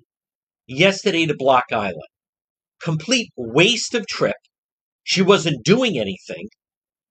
yesterday 0.65 1.27
to 1.27 1.35
Block 1.37 1.65
Island, 1.71 2.01
complete 2.81 3.29
waste 3.37 3.93
of 3.93 4.07
trip. 4.07 4.37
She 5.03 5.21
wasn't 5.21 5.63
doing 5.63 5.99
anything. 5.99 6.47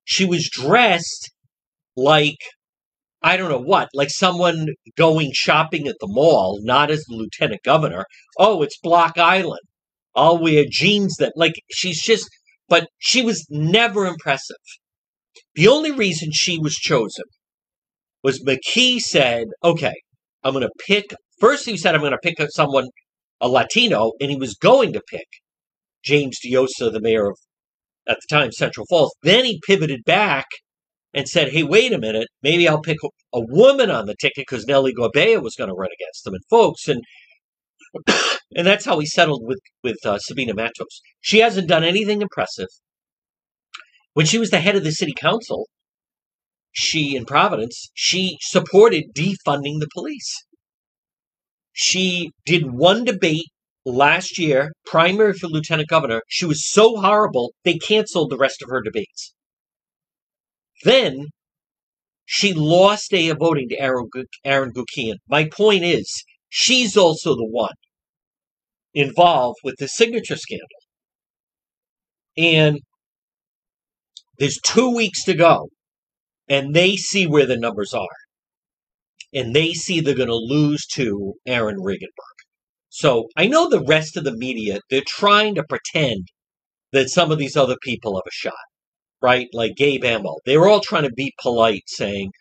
She 0.03 0.25
was 0.25 0.49
dressed 0.49 1.31
like 1.95 2.37
I 3.21 3.37
don't 3.37 3.49
know 3.49 3.57
what, 3.57 3.89
like 3.93 4.09
someone 4.11 4.67
going 4.97 5.31
shopping 5.33 5.87
at 5.87 5.95
the 5.99 6.07
mall, 6.07 6.59
not 6.61 6.91
as 6.91 7.03
the 7.05 7.15
lieutenant 7.15 7.63
governor. 7.63 8.05
Oh, 8.37 8.61
it's 8.61 8.77
Block 8.77 9.17
Island. 9.17 9.61
I'll 10.15 10.37
wear 10.37 10.65
jeans 10.69 11.15
that, 11.17 11.33
like, 11.35 11.55
she's 11.71 12.03
just, 12.03 12.29
but 12.69 12.87
she 12.99 13.23
was 13.23 13.47
never 13.49 14.05
impressive. 14.05 14.57
The 15.55 15.67
only 15.67 15.91
reason 15.91 16.31
she 16.31 16.59
was 16.59 16.75
chosen 16.75 17.23
was 18.25 18.43
McKee 18.43 18.99
said, 18.99 19.49
okay, 19.63 19.93
I'm 20.43 20.53
going 20.53 20.63
to 20.63 20.83
pick, 20.87 21.13
first 21.39 21.67
he 21.67 21.77
said, 21.77 21.93
I'm 21.93 22.01
going 22.01 22.11
to 22.11 22.17
pick 22.17 22.37
someone, 22.49 22.87
a 23.39 23.47
Latino, 23.47 24.13
and 24.19 24.31
he 24.31 24.35
was 24.35 24.55
going 24.55 24.93
to 24.93 25.01
pick 25.07 25.27
James 26.03 26.39
Diossa, 26.43 26.91
the 26.91 26.99
mayor 26.99 27.27
of, 27.29 27.37
at 28.07 28.17
the 28.17 28.35
time, 28.35 28.51
Central 28.51 28.87
Falls. 28.89 29.13
Then 29.21 29.45
he 29.45 29.61
pivoted 29.67 30.03
back 30.05 30.47
and 31.13 31.29
said, 31.29 31.49
hey, 31.49 31.61
wait 31.61 31.93
a 31.93 31.99
minute, 31.99 32.27
maybe 32.41 32.67
I'll 32.67 32.81
pick 32.81 32.97
a 33.31 33.41
woman 33.41 33.91
on 33.91 34.07
the 34.07 34.15
ticket 34.19 34.45
because 34.49 34.65
Nellie 34.65 34.95
Gorbea 34.95 35.39
was 35.39 35.53
going 35.55 35.69
to 35.69 35.75
run 35.75 35.91
against 35.93 36.23
them. 36.23 36.33
And 36.33 36.43
folks, 36.49 36.87
and 36.87 37.03
and 38.55 38.65
that's 38.65 38.85
how 38.85 38.97
he 38.97 39.05
settled 39.05 39.43
with 39.45 39.59
with 39.83 40.03
uh, 40.03 40.17
Sabina 40.17 40.55
Matos. 40.55 40.99
She 41.21 41.39
hasn't 41.39 41.67
done 41.67 41.83
anything 41.83 42.23
impressive. 42.23 42.69
When 44.13 44.25
she 44.25 44.39
was 44.39 44.49
the 44.49 44.61
head 44.61 44.75
of 44.75 44.83
the 44.83 44.91
city 44.91 45.13
council, 45.15 45.67
she 46.75 47.15
in 47.15 47.25
Providence, 47.25 47.89
she 47.93 48.37
supported 48.41 49.13
defunding 49.15 49.79
the 49.79 49.87
police. 49.93 50.45
She 51.71 52.31
did 52.45 52.73
one 52.73 53.05
debate 53.05 53.45
last 53.85 54.37
year, 54.37 54.73
primary 54.85 55.33
for 55.33 55.47
lieutenant 55.47 55.87
governor. 55.87 56.21
She 56.27 56.45
was 56.45 56.69
so 56.69 56.97
horrible 56.97 57.53
they 57.63 57.77
canceled 57.77 58.29
the 58.29 58.37
rest 58.37 58.61
of 58.61 58.69
her 58.69 58.81
debates. 58.81 59.33
Then 60.83 61.27
she 62.25 62.53
lost 62.53 63.13
a 63.13 63.31
voting 63.31 63.69
to 63.69 63.79
Aaron, 63.79 64.09
Aaron 64.43 64.73
Guckian. 64.73 65.15
My 65.29 65.47
point 65.47 65.83
is, 65.83 66.23
she's 66.49 66.97
also 66.97 67.35
the 67.35 67.47
one 67.47 67.75
involved 68.93 69.59
with 69.63 69.75
the 69.77 69.87
signature 69.87 70.35
scandal. 70.35 70.67
And 72.37 72.79
there's 74.39 74.59
two 74.61 74.93
weeks 74.93 75.23
to 75.25 75.33
go, 75.35 75.69
and 76.47 76.73
they 76.73 76.95
see 76.95 77.27
where 77.27 77.45
the 77.45 77.57
numbers 77.57 77.93
are. 77.93 78.07
And 79.33 79.55
they 79.55 79.73
see 79.73 79.99
they're 79.99 80.15
going 80.15 80.29
to 80.29 80.35
lose 80.35 80.85
to 80.93 81.33
Aaron 81.45 81.77
Regunberg. 81.77 82.37
So 82.89 83.27
I 83.35 83.47
know 83.47 83.69
the 83.69 83.83
rest 83.83 84.15
of 84.15 84.23
the 84.23 84.35
media, 84.35 84.79
they're 84.89 85.01
trying 85.05 85.55
to 85.55 85.63
pretend 85.63 86.29
that 86.93 87.09
some 87.09 87.31
of 87.31 87.37
these 87.37 87.57
other 87.57 87.75
people 87.81 88.15
have 88.15 88.23
a 88.25 88.31
shot 88.31 88.53
right? 89.25 89.47
Like 89.53 89.75
Gabe 89.75 90.05
Amo. 90.05 90.35
They 90.45 90.57
were 90.57 90.67
all 90.67 90.81
trying 90.81 91.03
to 91.03 91.13
be 91.13 91.33
polite, 91.41 91.83
saying 91.87 92.31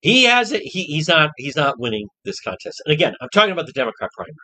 he 0.00 0.24
has 0.24 0.52
it. 0.52 0.62
He, 0.62 0.84
he's 0.84 1.08
not. 1.08 1.30
He's 1.36 1.56
not 1.56 1.80
winning 1.80 2.06
this 2.24 2.40
contest. 2.40 2.80
And 2.84 2.92
again, 2.92 3.14
I'm 3.20 3.28
talking 3.34 3.52
about 3.52 3.66
the 3.66 3.72
Democrat 3.72 4.10
primary. 4.14 4.36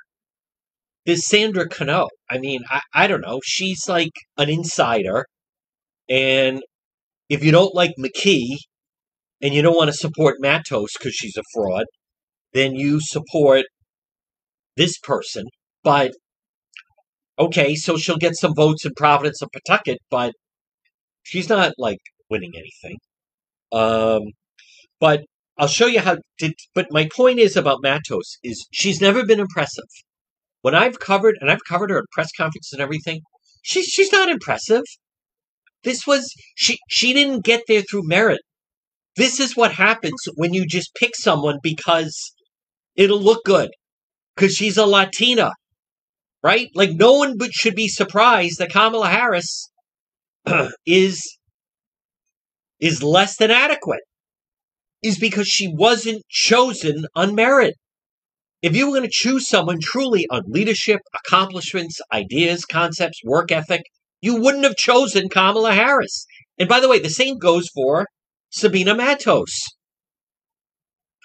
This 1.07 1.27
Sandra 1.27 1.69
Cano. 1.69 2.09
I 2.31 2.39
mean, 2.39 2.63
I, 2.69 2.81
I 2.95 3.07
don't 3.07 3.21
know. 3.21 3.41
She's 3.45 3.89
like 3.89 4.13
an 4.37 4.49
insider, 4.51 5.27
and 6.09 6.63
if 7.29 7.45
you 7.45 7.53
don't 7.53 7.75
like 7.75 7.93
McKee 7.99 8.57
and 9.43 9.55
you 9.55 9.63
don't 9.63 9.77
want 9.77 9.89
to 9.89 9.97
support 9.97 10.37
Matos 10.41 10.93
because 10.99 11.15
she's 11.15 11.37
a 11.37 11.43
fraud, 11.55 11.85
then 12.53 12.75
you 12.75 13.01
support 13.01 13.67
this 14.77 14.99
person. 14.99 15.47
But 15.85 16.13
okay, 17.39 17.75
so 17.75 17.97
she'll 17.97 18.19
get 18.19 18.37
some 18.37 18.55
votes 18.55 18.85
in 18.85 18.93
Providence 18.97 19.43
and 19.43 19.51
Pawtucket, 19.53 19.99
but 20.11 20.33
She's 21.29 21.51
not 21.51 21.75
like 21.77 21.99
winning 22.31 22.53
anything. 22.57 22.97
Um, 23.71 24.33
but 24.99 25.25
I'll 25.59 25.69
show 25.69 25.87
you 25.87 26.01
how. 26.01 26.17
Did, 26.39 26.55
but 26.75 26.87
my 26.91 27.07
point 27.15 27.39
is 27.39 27.55
about 27.55 27.83
Matos 27.83 28.39
is 28.43 28.67
she's 28.73 29.03
never 29.03 29.27
been 29.27 29.39
impressive. 29.39 29.85
When 30.63 30.75
I've 30.75 30.99
covered 31.01 31.37
and 31.41 31.51
I've 31.51 31.65
covered 31.69 31.91
her 31.91 31.99
at 31.99 32.05
press 32.13 32.31
conferences 32.35 32.73
and 32.73 32.81
everything, 32.81 33.21
she's 33.63 33.87
she's 33.87 34.11
not 34.11 34.31
impressive. 34.31 34.85
This 35.85 36.07
was 36.07 36.33
she 36.57 36.79
she 36.89 37.13
didn't 37.13 37.45
get 37.45 37.65
there 37.69 37.83
through 37.83 38.09
merit. 38.09 38.41
This 39.19 39.41
is 39.41 39.57
what 39.57 39.73
happens 39.73 40.29
when 40.37 40.55
you 40.55 40.65
just 40.65 40.95
pick 40.95 41.17
someone 41.17 41.59
because 41.61 42.33
it'll 42.95 43.21
look 43.21 43.45
good 43.45 43.69
because 44.37 44.55
she's 44.55 44.77
a 44.77 44.87
Latina, 44.87 45.51
right? 46.41 46.69
Like 46.77 46.91
no 46.93 47.15
one 47.15 47.37
but 47.37 47.53
should 47.53 47.75
be 47.75 47.89
surprised 47.89 48.61
that 48.61 48.71
Kamala 48.71 49.09
Harris 49.09 49.73
is 50.87 51.37
is 52.79 53.03
less 53.03 53.37
than 53.37 53.51
adequate 53.51 54.03
is 55.03 55.19
because 55.19 55.49
she 55.49 55.67
wasn't 55.67 56.23
chosen 56.29 57.05
on 57.17 57.35
merit. 57.35 57.75
If 58.63 58.77
you 58.77 58.87
were 58.87 58.99
going 58.99 59.11
to 59.11 59.13
choose 59.13 59.49
someone 59.49 59.81
truly 59.83 60.29
on 60.31 60.43
leadership, 60.47 61.01
accomplishments, 61.13 62.01
ideas, 62.13 62.65
concepts, 62.65 63.21
work 63.25 63.51
ethic, 63.51 63.83
you 64.21 64.41
wouldn't 64.41 64.63
have 64.63 64.77
chosen 64.77 65.29
Kamala 65.29 65.73
Harris. 65.73 66.25
And 66.57 66.69
by 66.69 66.79
the 66.79 66.89
way, 66.89 67.01
the 67.01 67.11
same 67.11 67.39
goes 67.39 67.69
for 67.75 68.07
Sabina 68.51 68.95
Matos. 68.95 69.67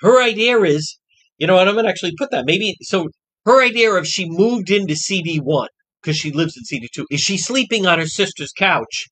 Her 0.02 0.22
idea 0.22 0.60
is, 0.62 0.98
you 1.38 1.48
know, 1.48 1.58
and 1.58 1.70
I'm 1.70 1.76
going 1.76 1.86
to 1.86 1.92
actually 1.92 2.16
put 2.18 2.32
that 2.32 2.46
maybe 2.46 2.76
so. 2.82 3.08
Her 3.46 3.62
idea 3.62 3.92
of 3.92 4.08
she 4.08 4.30
moved 4.30 4.70
into 4.70 4.94
CD1 4.94 5.68
because 6.02 6.18
she 6.18 6.32
lives 6.32 6.56
in 6.58 6.64
CD2 6.64 7.06
is 7.12 7.20
she 7.20 7.38
sleeping 7.38 7.86
on 7.86 8.00
her 8.00 8.08
sister's 8.08 8.54
couch 8.54 9.08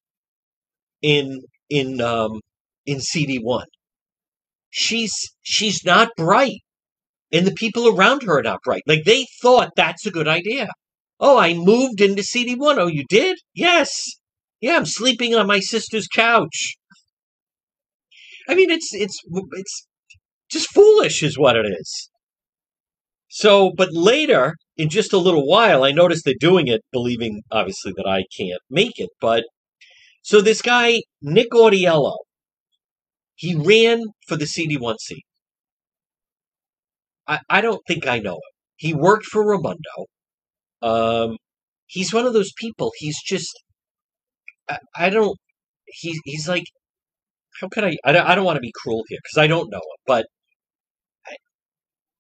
in 1.01 1.41
in 1.69 2.01
um, 2.01 2.39
in 2.85 2.99
CD1. 2.99 3.63
She's 4.69 5.13
she's 5.41 5.83
not 5.85 6.15
bright, 6.15 6.61
and 7.31 7.45
the 7.45 7.53
people 7.53 7.87
around 7.87 8.23
her 8.23 8.39
are 8.39 8.43
not 8.43 8.61
bright. 8.63 8.83
Like 8.87 9.03
they 9.05 9.25
thought 9.41 9.71
that's 9.75 10.05
a 10.05 10.11
good 10.11 10.27
idea. 10.27 10.69
Oh, 11.19 11.37
I 11.37 11.53
moved 11.53 12.01
into 12.01 12.23
CD1. 12.23 12.77
Oh, 12.77 12.87
you 12.87 13.05
did? 13.07 13.37
Yes. 13.53 13.93
Yeah, 14.59 14.75
I'm 14.75 14.85
sleeping 14.85 15.35
on 15.35 15.47
my 15.47 15.59
sister's 15.59 16.07
couch. 16.07 16.75
I 18.51 18.55
mean, 18.55 18.69
it's 18.69 18.93
it's 18.93 19.17
it's 19.53 19.87
just 20.51 20.69
foolish, 20.73 21.23
is 21.23 21.39
what 21.39 21.55
it 21.55 21.65
is. 21.65 22.09
So, 23.29 23.71
but 23.77 23.89
later, 23.93 24.57
in 24.75 24.89
just 24.89 25.13
a 25.13 25.17
little 25.17 25.47
while, 25.47 25.85
I 25.85 25.91
noticed 25.91 26.25
they're 26.25 26.33
doing 26.37 26.67
it, 26.67 26.81
believing 26.91 27.43
obviously 27.49 27.93
that 27.95 28.05
I 28.05 28.23
can't 28.37 28.61
make 28.69 28.99
it. 28.99 29.09
But 29.21 29.45
so 30.21 30.41
this 30.41 30.61
guy, 30.61 31.01
Nick 31.21 31.51
Autiello, 31.51 32.17
he 33.35 33.55
ran 33.55 34.03
for 34.27 34.35
the 34.35 34.45
CD1 34.45 34.97
seat. 34.99 35.23
I, 37.25 37.39
I 37.49 37.61
don't 37.61 37.81
think 37.87 38.05
I 38.05 38.19
know 38.19 38.33
him. 38.33 38.51
He 38.75 38.93
worked 38.93 39.25
for 39.25 39.47
Raimondo. 39.47 40.07
Um, 40.81 41.37
he's 41.85 42.13
one 42.13 42.25
of 42.25 42.33
those 42.33 42.51
people. 42.57 42.91
He's 42.97 43.21
just, 43.23 43.51
I, 44.67 44.79
I 44.95 45.09
don't, 45.09 45.37
he, 45.85 46.19
he's 46.25 46.49
like, 46.49 46.65
how 47.59 47.67
can 47.67 47.83
I, 47.85 47.97
I 48.05 48.11
don't, 48.11 48.27
I 48.27 48.35
don't 48.35 48.45
want 48.45 48.57
to 48.57 48.61
be 48.61 48.73
cruel 48.75 49.03
here 49.07 49.19
because 49.23 49.41
I 49.41 49.47
don't 49.47 49.69
know 49.69 49.77
him, 49.77 50.01
but 50.05 50.25
I, 51.27 51.35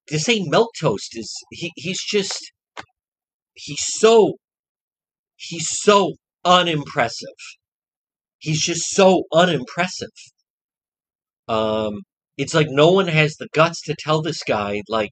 to 0.07 0.19
say 0.19 0.43
milk 0.45 0.71
toast 0.79 1.17
is, 1.17 1.33
he, 1.51 1.71
he's 1.75 2.03
just, 2.03 2.51
he's 3.53 3.83
so, 3.99 4.33
he's 5.37 5.67
so 5.69 6.13
unimpressive. 6.43 7.29
He's 8.39 8.61
just 8.61 8.89
so 8.89 9.23
unimpressive. 9.33 10.09
Um, 11.47 12.01
it's 12.37 12.53
like 12.53 12.67
no 12.69 12.91
one 12.91 13.07
has 13.07 13.35
the 13.35 13.47
guts 13.53 13.81
to 13.83 13.95
tell 13.97 14.21
this 14.21 14.43
guy, 14.43 14.81
like, 14.87 15.11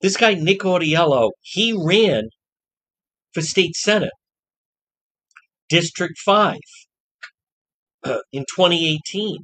this 0.00 0.16
guy, 0.16 0.34
Nick 0.34 0.60
Autiello, 0.60 1.30
he 1.40 1.72
ran 1.72 2.24
for 3.32 3.40
state 3.40 3.74
senate, 3.74 4.12
District 5.68 6.18
5, 6.24 6.58
in 8.32 8.44
2018, 8.54 9.38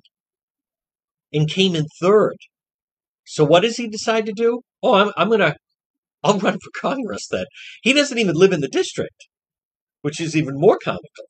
and 1.33 1.49
came 1.51 1.75
in 1.75 1.87
third. 2.01 2.37
So 3.27 3.45
what 3.45 3.61
does 3.61 3.77
he 3.77 3.89
decide 3.89 4.27
to 4.27 4.33
do? 4.33 4.63
Oh, 4.83 4.95
I'm, 4.95 5.13
I'm 5.17 5.29
going 5.29 5.41
to, 5.41 5.55
I'll 6.25 6.39
run 6.39 6.55
for 6.55 6.81
Congress 6.81 7.27
then. 7.31 7.45
He 7.83 7.93
doesn't 7.93 8.19
even 8.19 8.35
live 8.35 8.53
in 8.53 8.61
the 8.61 8.69
district, 8.69 9.27
which 10.03 10.21
is 10.21 10.37
even 10.37 10.55
more 10.59 10.79
comical. 10.83 11.27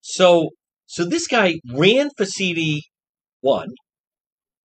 So, 0.00 0.50
so 0.86 1.04
this 1.04 1.26
guy 1.26 1.56
ran 1.70 2.10
for 2.16 2.24
CD 2.24 2.82
one. 3.40 3.68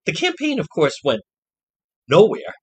The 0.05 0.13
campaign, 0.13 0.59
of 0.59 0.67
course, 0.69 0.99
went 1.03 1.21
nowhere. 2.07 2.53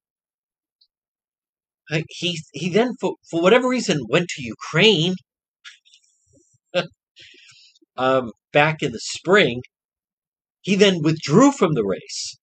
He 2.08 2.40
he 2.52 2.68
then, 2.68 2.94
for, 3.00 3.14
for 3.30 3.40
whatever 3.40 3.68
reason, 3.68 4.00
went 4.08 4.28
to 4.30 4.42
Ukraine 4.42 5.14
um, 7.96 8.32
back 8.56 8.82
in 8.82 8.92
the 8.92 9.00
spring. 9.00 9.60
He 10.62 10.76
then 10.76 11.02
withdrew 11.02 11.52
from 11.52 11.74
the 11.74 11.84
race. 11.84 12.38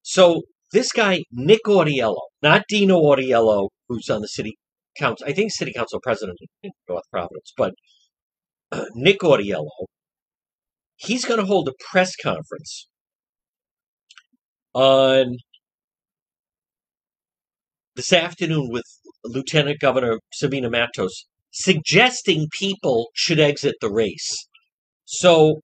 So 0.00 0.42
this 0.72 0.90
guy, 0.90 1.24
Nick 1.30 1.64
Autiello, 1.66 2.22
not 2.42 2.62
Dino 2.66 2.98
Autiello, 2.98 3.68
who's 3.86 4.08
on 4.08 4.22
the 4.22 4.28
city 4.28 4.56
council, 4.96 5.26
I 5.28 5.32
think 5.32 5.52
city 5.52 5.74
council 5.74 6.00
president 6.02 6.38
in 6.62 6.70
North 6.88 7.04
Providence, 7.12 7.52
but 7.54 7.74
uh, 8.72 8.86
Nick 8.94 9.20
Autiello, 9.20 9.68
he's 10.96 11.26
going 11.26 11.40
to 11.40 11.46
hold 11.46 11.68
a 11.68 11.74
press 11.90 12.16
conference 12.16 12.88
on 14.72 15.36
this 17.96 18.14
afternoon 18.14 18.70
with 18.70 18.86
Lieutenant 19.24 19.78
Governor 19.78 20.20
Sabina 20.32 20.70
Matos 20.70 21.26
suggesting 21.50 22.46
people 22.58 23.08
should 23.12 23.40
exit 23.40 23.74
the 23.82 23.92
race. 23.92 24.48
So, 25.12 25.60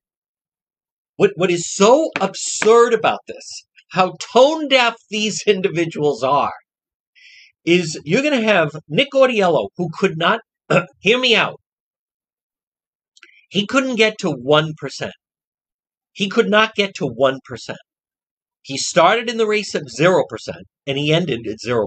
what, 1.15 1.31
what 1.37 1.53
is 1.53 1.73
so 1.73 2.11
absurd 2.21 2.93
about 2.93 3.21
this, 3.29 3.65
how 3.93 4.17
tone 4.21 4.67
deaf 4.67 4.97
these 5.09 5.45
individuals 5.47 6.25
are, 6.25 6.53
is 7.65 7.99
you're 8.05 8.23
going 8.23 8.41
to 8.41 8.45
have 8.45 8.73
Nick 8.89 9.11
Autiello, 9.15 9.69
who 9.77 9.89
could 9.97 10.19
not, 10.19 10.41
hear 10.99 11.17
me 11.17 11.37
out, 11.37 11.61
he 13.49 13.69
couldn't 13.69 13.95
get 13.95 14.19
to 14.19 14.35
1%. 14.35 15.11
He 16.13 16.29
could 16.29 16.51
not 16.51 16.75
get 16.75 16.97
to 16.97 17.05
1%. 17.09 17.77
He 18.63 18.77
started 18.77 19.31
in 19.31 19.37
the 19.37 19.47
race 19.47 19.77
at 19.77 19.85
0%, 19.85 20.23
and 20.89 20.99
he 20.99 21.13
ended 21.13 21.47
at 21.47 21.59
0%. 21.65 21.87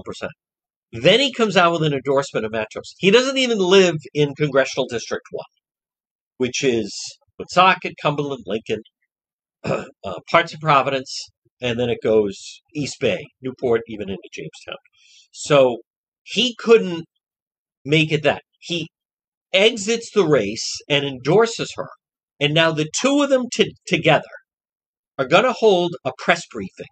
Then 0.92 1.20
he 1.20 1.30
comes 1.30 1.58
out 1.58 1.72
with 1.72 1.82
an 1.82 1.92
endorsement 1.92 2.46
of 2.46 2.52
Matos. 2.52 2.94
He 2.96 3.10
doesn't 3.10 3.36
even 3.36 3.58
live 3.58 3.96
in 4.14 4.34
Congressional 4.34 4.86
District 4.88 5.26
1, 5.30 5.44
which 6.38 6.64
is 6.64 7.18
Woonsocket, 7.40 7.94
Cumberland, 8.02 8.44
Lincoln, 8.46 8.82
uh, 9.64 10.20
parts 10.30 10.54
of 10.54 10.60
Providence, 10.60 11.30
and 11.60 11.78
then 11.78 11.90
it 11.90 11.98
goes 12.02 12.60
East 12.74 12.98
Bay, 13.00 13.26
Newport, 13.42 13.82
even 13.88 14.08
into 14.08 14.28
Jamestown. 14.32 14.76
So 15.32 15.78
he 16.24 16.54
couldn't 16.58 17.04
make 17.84 18.12
it 18.12 18.22
that. 18.24 18.42
He 18.60 18.88
exits 19.52 20.10
the 20.14 20.26
race 20.26 20.78
and 20.88 21.04
endorses 21.04 21.72
her. 21.76 21.88
And 22.40 22.54
now 22.54 22.72
the 22.72 22.88
two 22.96 23.22
of 23.22 23.30
them 23.30 23.46
t- 23.52 23.74
together 23.86 24.24
are 25.18 25.26
going 25.26 25.44
to 25.44 25.52
hold 25.52 25.96
a 26.04 26.12
press 26.18 26.42
briefing 26.50 26.86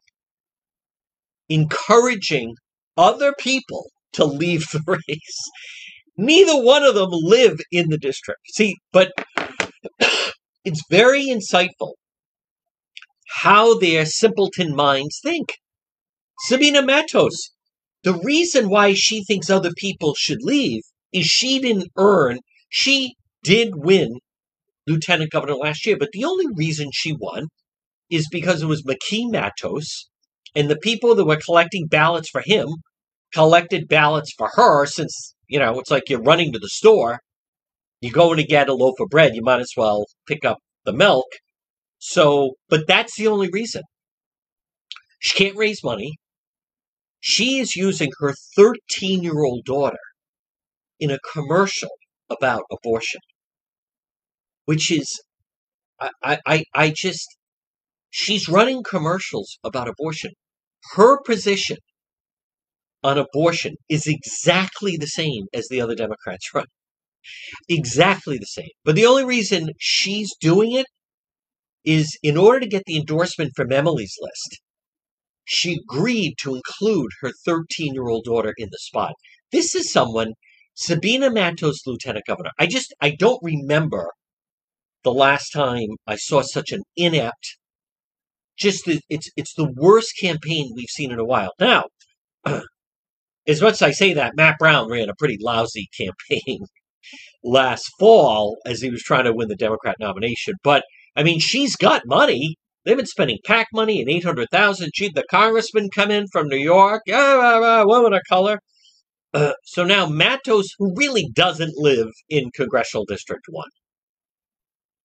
encouraging 1.49 2.55
other 2.97 3.33
people 3.39 3.87
to 4.13 4.25
leave 4.25 4.71
the 4.71 4.83
race. 4.87 5.51
Neither 6.17 6.63
one 6.63 6.83
of 6.83 6.95
them 6.95 7.11
live 7.13 7.61
in 7.71 7.89
the 7.91 7.99
district. 7.99 8.41
See, 8.55 8.75
but 8.93 9.13
it's 10.69 10.85
very 10.91 11.27
insightful 11.27 11.95
how 13.41 13.79
their 13.79 14.05
simpleton 14.05 14.75
minds 14.75 15.19
think. 15.23 15.49
Sabina 16.47 16.83
Matos, 16.83 17.51
the 18.05 18.15
reason 18.15 18.69
why 18.69 18.93
she 18.93 19.25
thinks 19.25 19.49
other 19.49 19.73
people 19.77 20.15
should 20.15 20.43
leave 20.43 20.83
is 21.13 21.25
she 21.25 21.59
didn't 21.59 21.91
earn, 21.97 22.39
she 22.69 23.15
did 23.43 23.71
win 23.77 24.19
lieutenant 24.87 25.31
governor 25.31 25.55
last 25.55 25.87
year, 25.87 25.97
but 25.99 26.11
the 26.13 26.25
only 26.25 26.47
reason 26.55 26.89
she 26.93 27.13
won 27.13 27.49
is 28.11 28.29
because 28.31 28.63
it 28.63 28.67
was 28.67 28.83
McKee 28.83 29.31
Matos 29.31 30.09
and 30.55 30.71
the 30.71 30.79
people 30.79 31.15
that 31.15 31.25
were 31.25 31.37
collecting 31.37 31.87
ballots 31.87 32.29
for 32.29 32.43
him 32.45 32.69
collected 33.33 33.89
ballots 33.89 34.35
for 34.37 34.51
her 34.55 34.85
since, 34.85 35.35
you 35.49 35.59
know, 35.59 35.79
it's 35.81 35.91
like 35.91 36.09
you're 36.09 36.23
running 36.23 36.53
to 36.53 36.59
the 36.59 36.69
store. 36.69 37.21
You're 38.01 38.13
going 38.13 38.37
to 38.37 38.45
get 38.45 38.69
a 38.69 38.75
loaf 38.75 39.01
of 39.01 39.09
bread. 39.09 39.35
You 39.35 39.43
might 39.43 39.61
as 39.61 39.73
well 39.77 40.07
pick 40.27 40.45
up 40.45 40.59
the 40.85 40.93
milk. 40.93 41.27
So, 41.99 42.55
but 42.69 42.87
that's 42.87 43.17
the 43.17 43.27
only 43.27 43.51
reason. 43.51 43.83
She 45.21 45.37
can't 45.37 45.57
raise 45.57 45.83
money. 45.83 46.17
She 47.21 47.59
is 47.59 47.75
using 47.75 48.11
her 48.21 48.35
13 48.57 49.23
year 49.23 49.43
old 49.43 49.65
daughter 49.65 49.99
in 51.01 51.11
a 51.11 51.19
commercial 51.33 51.91
about 52.31 52.63
abortion, 52.71 53.21
which 54.67 54.93
is, 54.93 55.21
I, 56.23 56.39
I, 56.47 56.65
I 56.75 56.91
just, 56.91 57.27
She's 58.11 58.49
running 58.49 58.83
commercials 58.83 59.59
about 59.63 59.89
abortion. 59.89 60.33
Her 60.95 61.21
position 61.23 61.77
on 63.03 63.19
abortion 63.19 63.77
is 63.89 64.07
exactly 64.07 64.97
the 64.97 65.07
same 65.07 65.47
as 65.53 65.69
the 65.69 65.81
other 65.81 65.95
Democrats 65.95 66.49
run. 66.55 66.67
Exactly 67.69 68.39
the 68.39 68.47
same. 68.47 68.71
But 68.85 68.95
the 68.97 69.07
only 69.07 69.25
reason 69.25 69.71
she's 69.79 70.35
doing 70.41 70.73
it 70.73 70.87
is 71.85 72.19
in 72.23 72.37
order 72.37 72.61
to 72.61 72.69
get 72.69 72.85
the 72.87 72.97
endorsement 72.97 73.53
from 73.57 73.73
Emily's 73.73 74.17
list. 74.21 74.61
She 75.45 75.79
agreed 75.83 76.35
to 76.41 76.55
include 76.57 77.11
her 77.21 77.33
13 77.45 77.95
year 77.95 78.09
old 78.09 78.25
daughter 78.25 78.55
in 78.57 78.69
the 78.71 78.79
spot. 78.79 79.15
This 79.53 79.75
is 79.75 79.93
someone, 79.93 80.35
Sabina 80.75 81.31
Matos, 81.31 81.87
Lieutenant 81.87 82.27
Governor. 82.27 82.51
I 82.59 82.67
just, 82.67 82.95
I 83.01 83.17
don't 83.19 83.43
remember 83.43 84.11
the 85.05 85.13
last 85.13 85.51
time 85.51 85.89
I 86.07 86.17
saw 86.17 86.43
such 86.43 86.73
an 86.73 86.83
inept 86.97 87.57
just 88.59 88.85
the, 88.85 89.01
it's 89.09 89.31
it's 89.37 89.55
the 89.55 89.73
worst 89.77 90.15
campaign 90.21 90.73
we've 90.75 90.89
seen 90.89 91.13
in 91.13 91.19
a 91.19 91.25
while. 91.25 91.53
Now, 91.61 91.85
as 92.45 93.63
much 93.63 93.75
as 93.75 93.83
I 93.83 93.93
say 93.93 94.15
that, 94.15 94.37
Matt 94.37 94.57
Brown 94.59 94.91
ran 94.91 95.09
a 95.09 95.15
pretty 95.15 95.39
lousy 95.41 95.89
campaign 95.99 96.67
last 97.45 97.91
fall 97.99 98.59
as 98.67 98.81
he 98.81 98.91
was 98.91 99.03
trying 99.03 99.25
to 99.25 99.33
win 99.33 99.49
the 99.49 99.57
Democrat 99.57 99.97
nomination. 100.01 100.55
But 100.63 100.85
I 101.17 101.23
mean, 101.23 101.41
she's 101.41 101.77
got 101.77 102.03
money. 102.07 102.57
They've 102.85 102.97
been 102.97 103.07
spending 103.07 103.39
PAC 103.45 103.67
money 103.73 104.01
and 104.01 104.09
eight 104.09 104.25
hundred 104.25 104.49
thousand. 104.51 104.93
She, 104.95 105.11
the 105.11 105.25
congressman, 105.31 105.91
come 105.95 106.11
in 106.11 106.27
from 106.33 106.49
New 106.49 106.57
York, 106.57 107.03
ah, 107.13 107.85
woman 107.87 108.15
of 108.15 108.23
color. 108.29 108.61
Uh, 109.35 109.53
so 109.65 109.85
now 109.85 110.07
Matos, 110.07 110.69
who 110.79 110.95
really 110.97 111.29
doesn't 111.35 111.75
live 111.77 112.09
in 112.31 112.51
congressional 112.55 113.05
district 113.05 113.45
one, 113.51 113.69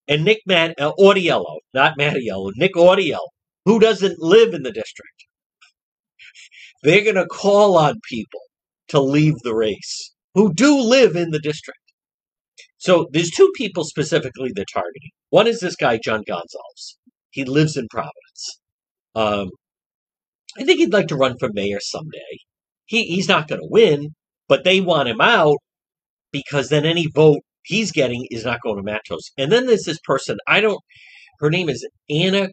and 0.07 0.23
Nick 0.23 0.39
Matt 0.45 0.79
uh, 0.79 0.93
Autiello, 0.97 1.59
not 1.73 1.97
Mattiello, 1.97 2.51
Nick 2.55 2.73
Autiello, 2.75 3.27
who 3.65 3.79
doesn't 3.79 4.19
live 4.19 4.53
in 4.53 4.63
the 4.63 4.71
district. 4.71 5.25
They're 6.83 7.03
going 7.03 7.15
to 7.15 7.25
call 7.25 7.77
on 7.77 7.95
people 8.09 8.41
to 8.89 8.99
leave 8.99 9.35
the 9.43 9.55
race 9.55 10.13
who 10.35 10.53
do 10.53 10.79
live 10.79 11.15
in 11.15 11.31
the 11.31 11.39
district. 11.39 11.79
So 12.83 13.07
there's 13.13 13.31
two 13.31 13.49
people 13.55 13.85
specifically 13.85 14.51
they're 14.53 14.65
targeting. 14.73 15.11
One 15.29 15.47
is 15.47 15.61
this 15.61 15.77
guy, 15.77 15.99
John 16.03 16.21
Goncalves. 16.29 16.97
He 17.29 17.45
lives 17.45 17.77
in 17.77 17.87
Providence. 17.89 18.59
Um, 19.15 19.51
I 20.59 20.65
think 20.65 20.79
he'd 20.79 20.91
like 20.91 21.07
to 21.07 21.15
run 21.15 21.37
for 21.39 21.49
mayor 21.53 21.79
someday. 21.79 22.39
he, 22.87 23.05
he's 23.05 23.29
not 23.29 23.47
going 23.47 23.61
to 23.61 23.69
win, 23.71 24.09
but 24.49 24.65
they 24.65 24.81
want 24.81 25.07
him 25.07 25.21
out 25.21 25.59
because 26.33 26.67
then 26.67 26.85
any 26.85 27.07
vote 27.07 27.39
he's 27.63 27.93
getting 27.93 28.27
is 28.29 28.43
not 28.43 28.59
going 28.61 28.75
to 28.75 28.83
Matos. 28.83 29.31
And 29.37 29.49
then 29.49 29.65
there's 29.65 29.85
this 29.85 29.99
person, 30.03 30.37
I 30.45 30.59
don't, 30.59 30.81
her 31.39 31.49
name 31.49 31.69
is 31.69 31.87
Ana 32.09 32.49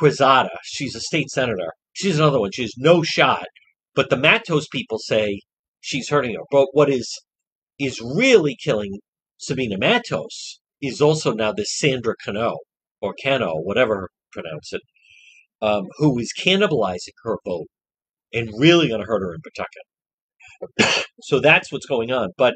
Quezada. 0.00 0.48
She's 0.62 0.94
a 0.96 1.00
state 1.00 1.28
senator. 1.28 1.74
She's 1.92 2.18
another 2.18 2.40
one. 2.40 2.52
She's 2.54 2.72
no 2.78 3.02
shot. 3.02 3.48
But 3.94 4.08
the 4.08 4.16
Matos 4.16 4.66
people 4.66 4.98
say 4.98 5.42
she's 5.82 6.08
hurting 6.08 6.36
her. 6.36 6.44
But 6.50 6.68
what 6.72 6.88
is 6.88 7.20
is 7.78 8.00
really 8.00 8.56
killing 8.64 9.00
Sabina 9.38 9.78
Matos 9.78 10.60
is 10.80 11.00
also 11.00 11.32
now 11.32 11.52
this 11.52 11.76
Sandra 11.76 12.14
Cano 12.22 12.58
or 13.00 13.14
Cano, 13.22 13.54
whatever 13.56 14.10
pronounce 14.32 14.72
it, 14.72 14.82
um, 15.62 15.84
who 15.98 16.18
is 16.18 16.32
cannibalizing 16.38 17.14
her 17.22 17.38
vote 17.44 17.68
and 18.32 18.50
really 18.58 18.88
going 18.88 19.00
to 19.00 19.06
hurt 19.06 19.22
her 19.22 19.34
in 19.34 19.40
Pawtucket. 19.40 21.06
so 21.22 21.40
that's 21.40 21.72
what's 21.72 21.86
going 21.86 22.10
on. 22.10 22.30
But 22.36 22.54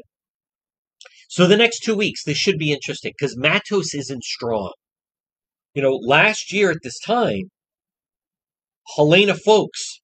so 1.29 1.47
the 1.47 1.57
next 1.57 1.79
two 1.79 1.95
weeks, 1.95 2.23
this 2.23 2.37
should 2.37 2.57
be 2.57 2.71
interesting 2.71 3.13
because 3.17 3.37
Matos 3.37 3.93
isn't 3.93 4.23
strong. 4.23 4.73
You 5.75 5.83
know, 5.83 5.93
last 5.93 6.51
year 6.51 6.71
at 6.71 6.79
this 6.81 6.99
time, 6.99 7.51
Helena 8.95 9.35
Foulkes, 9.35 10.01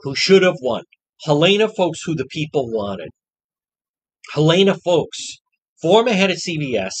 who 0.00 0.14
should 0.14 0.42
have 0.42 0.58
won, 0.60 0.84
Helena 1.24 1.68
Foulkes, 1.68 2.02
who 2.04 2.14
the 2.14 2.26
people 2.26 2.70
wanted, 2.70 3.10
Helena 4.34 4.74
Foulkes, 4.74 5.38
former 5.80 6.12
head 6.12 6.30
of 6.30 6.36
CVS, 6.36 6.92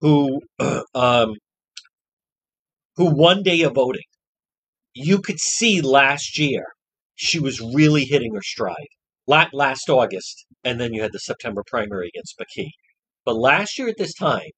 who 0.00 0.40
um, 0.94 1.34
who 2.96 3.14
won 3.14 3.42
day 3.42 3.62
of 3.62 3.74
voting. 3.74 4.02
You 4.94 5.20
could 5.20 5.38
see 5.38 5.80
last 5.80 6.38
year 6.38 6.64
she 7.14 7.38
was 7.38 7.60
really 7.60 8.04
hitting 8.04 8.34
her 8.34 8.42
stride. 8.42 8.88
Last 9.26 9.90
August, 9.90 10.46
and 10.64 10.80
then 10.80 10.94
you 10.94 11.02
had 11.02 11.12
the 11.12 11.18
September 11.18 11.62
primary 11.66 12.08
against 12.08 12.40
McKee. 12.40 12.70
But 13.24 13.36
last 13.36 13.78
year 13.78 13.88
at 13.88 13.98
this 13.98 14.14
time, 14.14 14.50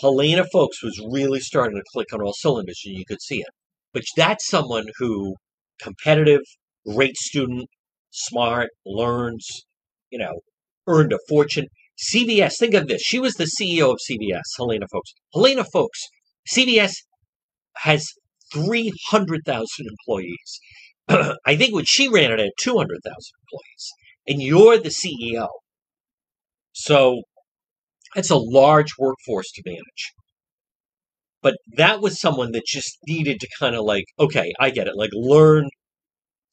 Helena 0.00 0.44
Foulkes 0.52 0.82
was 0.82 1.02
really 1.10 1.40
starting 1.40 1.76
to 1.76 1.84
click 1.92 2.12
on 2.12 2.20
all 2.20 2.34
cylinders, 2.34 2.82
and 2.84 2.96
you 2.96 3.04
could 3.06 3.22
see 3.22 3.40
it. 3.40 3.48
But 3.92 4.04
that's 4.16 4.46
someone 4.46 4.86
who 4.98 5.34
competitive, 5.80 6.42
great 6.86 7.16
student, 7.16 7.68
smart, 8.10 8.70
learns, 8.84 9.46
you 10.10 10.18
know, 10.18 10.40
earned 10.86 11.12
a 11.12 11.18
fortune. 11.28 11.66
CVS, 12.12 12.58
think 12.58 12.74
of 12.74 12.88
this. 12.88 13.02
She 13.02 13.18
was 13.18 13.34
the 13.34 13.44
CEO 13.44 13.90
of 13.90 13.98
CVS, 14.10 14.42
Helena 14.56 14.86
Foulkes. 14.90 15.12
Helena 15.34 15.64
Foulkes, 15.64 16.08
CVS 16.50 16.94
has 17.78 18.08
300,000 18.52 19.66
employees. 19.78 20.60
I 21.46 21.56
think 21.56 21.74
when 21.74 21.84
she 21.84 22.08
ran 22.08 22.32
it, 22.32 22.40
it 22.40 22.44
had 22.44 22.50
200,000 22.60 23.00
employees. 23.04 23.90
And 24.26 24.42
you're 24.42 24.78
the 24.78 24.88
CEO. 24.88 25.48
So 26.72 27.22
that's 28.14 28.30
a 28.30 28.36
large 28.36 28.92
workforce 28.98 29.50
to 29.52 29.62
manage. 29.64 30.12
But 31.42 31.56
that 31.76 32.00
was 32.00 32.20
someone 32.20 32.52
that 32.52 32.64
just 32.66 32.98
needed 33.06 33.40
to 33.40 33.48
kind 33.58 33.74
of 33.74 33.84
like, 33.84 34.04
okay, 34.18 34.52
I 34.60 34.70
get 34.70 34.86
it. 34.86 34.96
Like 34.96 35.10
learn. 35.12 35.68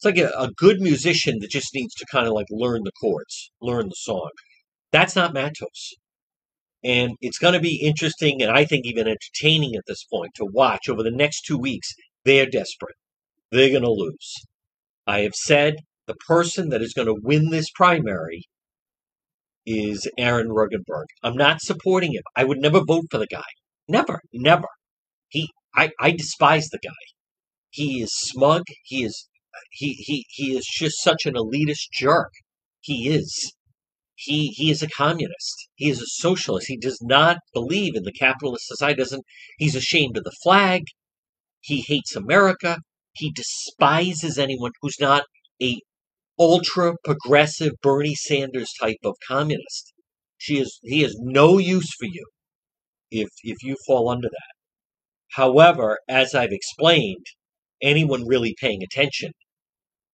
It's 0.00 0.04
like 0.06 0.18
a, 0.18 0.32
a 0.38 0.50
good 0.52 0.80
musician 0.80 1.38
that 1.40 1.50
just 1.50 1.74
needs 1.74 1.94
to 1.96 2.06
kind 2.10 2.26
of 2.26 2.32
like 2.32 2.46
learn 2.50 2.82
the 2.84 2.92
chords, 2.92 3.52
learn 3.60 3.88
the 3.88 3.96
song. 3.96 4.30
That's 4.92 5.14
not 5.14 5.34
Matos. 5.34 5.94
And 6.82 7.12
it's 7.20 7.38
going 7.38 7.52
to 7.52 7.60
be 7.60 7.82
interesting 7.84 8.40
and 8.40 8.50
I 8.50 8.64
think 8.64 8.86
even 8.86 9.06
entertaining 9.06 9.74
at 9.74 9.84
this 9.86 10.04
point 10.10 10.32
to 10.36 10.46
watch 10.46 10.88
over 10.88 11.02
the 11.02 11.10
next 11.10 11.42
two 11.42 11.58
weeks. 11.58 11.92
They're 12.24 12.46
desperate. 12.46 12.96
They're 13.52 13.68
going 13.68 13.82
to 13.82 13.90
lose. 13.90 14.34
I 15.06 15.20
have 15.20 15.34
said 15.34 15.76
the 16.06 16.14
person 16.26 16.70
that 16.70 16.80
is 16.80 16.94
going 16.94 17.08
to 17.08 17.20
win 17.22 17.50
this 17.50 17.70
primary 17.70 18.44
is 19.66 20.08
Aaron 20.18 20.48
Regunberg. 20.48 21.04
I'm 21.22 21.36
not 21.36 21.60
supporting 21.60 22.12
him. 22.14 22.22
I 22.34 22.44
would 22.44 22.58
never 22.58 22.80
vote 22.86 23.04
for 23.10 23.18
the 23.18 23.26
guy. 23.26 23.42
Never, 23.86 24.20
never. 24.32 24.68
He, 25.28 25.50
I, 25.74 25.90
I 26.00 26.12
despise 26.12 26.68
the 26.68 26.78
guy. 26.82 26.90
He 27.70 28.00
is 28.02 28.10
smug. 28.14 28.62
He 28.84 29.04
is, 29.04 29.28
he, 29.70 29.94
he, 29.94 30.26
he 30.28 30.56
is 30.56 30.66
just 30.66 31.02
such 31.02 31.26
an 31.26 31.34
elitist 31.34 31.90
jerk. 31.92 32.32
He 32.80 33.08
is. 33.08 33.54
He, 34.14 34.48
he 34.48 34.70
is 34.70 34.82
a 34.82 34.88
communist. 34.88 35.68
He 35.74 35.88
is 35.88 36.00
a 36.00 36.06
socialist. 36.06 36.66
He 36.68 36.76
does 36.76 37.00
not 37.02 37.38
believe 37.54 37.94
in 37.96 38.04
the 38.04 38.12
capitalist 38.12 38.66
society. 38.66 38.96
Doesn't. 38.96 39.24
He's 39.58 39.74
ashamed 39.74 40.16
of 40.18 40.24
the 40.24 40.36
flag. 40.42 40.82
He 41.60 41.82
hates 41.82 42.14
America. 42.14 42.78
He 43.12 43.32
despises 43.32 44.38
anyone 44.38 44.72
who's 44.82 45.00
not 45.00 45.24
a 45.62 45.80
ultra 46.38 46.94
progressive 47.04 47.72
Bernie 47.82 48.14
Sanders 48.14 48.72
type 48.80 48.98
of 49.04 49.16
communist. 49.26 49.92
She 50.38 50.58
is 50.58 50.80
he 50.82 51.02
has 51.02 51.16
no 51.18 51.58
use 51.58 51.94
for 51.98 52.06
you 52.06 52.26
if 53.10 53.28
if 53.42 53.62
you 53.62 53.76
fall 53.86 54.08
under 54.08 54.28
that. 54.28 54.54
However, 55.32 55.98
as 56.08 56.34
I've 56.34 56.52
explained, 56.52 57.26
anyone 57.82 58.26
really 58.26 58.54
paying 58.60 58.82
attention, 58.82 59.32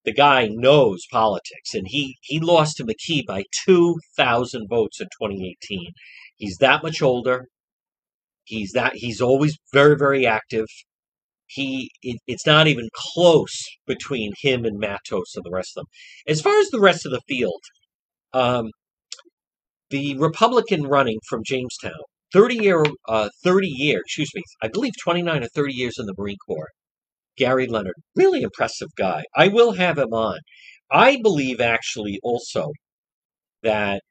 the 0.04 0.12
guy 0.12 0.48
knows 0.50 1.04
politics, 1.10 1.74
and 1.74 1.86
he 1.88 2.16
he 2.22 2.40
lost 2.40 2.76
to 2.76 2.84
McKee 2.84 3.26
by 3.26 3.44
two 3.64 3.96
thousand 4.16 4.68
votes 4.68 5.00
in 5.00 5.06
2018. 5.20 5.92
He's 6.36 6.56
that 6.58 6.82
much 6.82 7.02
older. 7.02 7.46
He's 8.44 8.72
that 8.72 8.94
he's 8.96 9.20
always 9.20 9.56
very 9.72 9.96
very 9.96 10.26
active 10.26 10.66
he 11.46 11.90
it, 12.02 12.18
it's 12.26 12.46
not 12.46 12.66
even 12.66 12.88
close 12.94 13.64
between 13.86 14.32
him 14.40 14.64
and 14.64 14.78
Matos 14.78 15.34
and 15.34 15.44
the 15.44 15.50
rest 15.50 15.76
of 15.76 15.82
them. 15.82 15.90
As 16.26 16.40
far 16.40 16.58
as 16.58 16.68
the 16.70 16.80
rest 16.80 17.06
of 17.06 17.12
the 17.12 17.20
field, 17.28 17.62
um, 18.32 18.70
the 19.90 20.16
Republican 20.18 20.84
running 20.86 21.18
from 21.28 21.42
Jamestown, 21.44 21.92
thirty 22.32 22.56
year, 22.56 22.84
uh, 23.08 23.28
thirty 23.44 23.68
year, 23.68 24.00
excuse 24.00 24.30
me, 24.34 24.42
I 24.62 24.68
believe 24.68 24.92
twenty 25.02 25.22
nine 25.22 25.44
or 25.44 25.48
thirty 25.48 25.74
years 25.74 25.94
in 25.98 26.06
the 26.06 26.14
Marine 26.18 26.36
Corps. 26.46 26.70
Gary 27.36 27.66
Leonard, 27.66 27.94
really 28.14 28.42
impressive 28.42 28.88
guy. 28.96 29.24
I 29.34 29.48
will 29.48 29.72
have 29.72 29.98
him 29.98 30.12
on. 30.12 30.38
I 30.90 31.18
believe 31.22 31.60
actually 31.60 32.18
also 32.22 32.70
that 33.62 34.02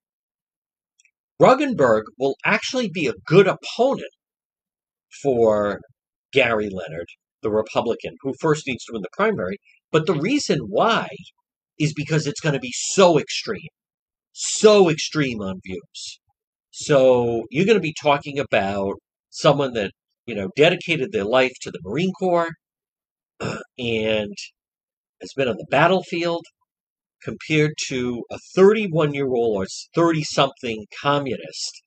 Regunberg 1.41 2.03
will 2.17 2.35
actually 2.45 2.89
be 2.89 3.07
a 3.07 3.13
good 3.25 3.47
opponent 3.47 4.11
for 5.21 5.79
Gary 6.31 6.69
Leonard 6.69 7.07
the 7.45 7.51
Republican, 7.51 8.15
who 8.21 8.33
first 8.41 8.67
needs 8.67 8.83
to 8.85 8.93
win 8.93 9.03
the 9.03 9.07
primary. 9.13 9.57
But 9.91 10.07
the 10.07 10.15
reason 10.15 10.59
why 10.67 11.07
is 11.79 11.93
because 11.93 12.25
it's 12.25 12.41
going 12.41 12.53
to 12.53 12.59
be 12.59 12.73
so 12.73 13.19
extreme, 13.19 13.69
so 14.33 14.89
extreme 14.89 15.39
on 15.41 15.61
views. 15.63 16.19
So 16.71 17.43
you're 17.51 17.65
going 17.65 17.77
to 17.77 17.81
be 17.81 17.95
talking 18.01 18.39
about 18.39 18.95
someone 19.29 19.73
that, 19.73 19.91
you 20.25 20.35
know, 20.35 20.49
dedicated 20.57 21.11
their 21.11 21.23
life 21.23 21.53
to 21.61 21.71
the 21.71 21.79
Marine 21.83 22.11
Corps 22.19 22.49
and 23.77 24.33
has 25.21 25.31
been 25.35 25.47
on 25.47 25.57
the 25.57 25.67
battlefield 25.69 26.45
compared 27.23 27.73
to 27.87 28.23
a 28.31 28.37
31 28.55 29.13
year 29.13 29.27
old 29.27 29.63
or 29.63 29.67
30 29.95 30.23
something 30.23 30.85
communist 31.01 31.83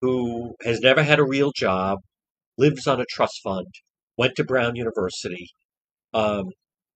who 0.00 0.54
has 0.64 0.80
never 0.80 1.02
had 1.02 1.20
a 1.20 1.24
real 1.24 1.52
job, 1.54 2.00
lives 2.58 2.86
on 2.86 3.00
a 3.00 3.06
trust 3.08 3.40
fund, 3.42 3.66
went 4.18 4.34
to 4.36 4.44
Brown 4.44 4.74
University. 4.74 5.48
Um, 6.12 6.46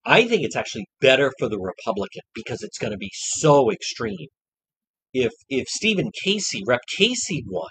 I 0.04 0.26
think 0.26 0.42
it's 0.44 0.56
actually 0.56 0.87
better 1.00 1.32
for 1.38 1.48
the 1.48 1.59
Republican 1.59 2.22
because 2.35 2.62
it's 2.62 2.78
going 2.78 2.92
to 2.92 2.98
be 2.98 3.11
so 3.12 3.70
extreme. 3.70 4.28
If 5.14 5.32
if 5.48 5.66
Stephen 5.68 6.11
Casey, 6.24 6.62
Rep 6.66 6.80
Casey 6.96 7.42
won, 7.46 7.70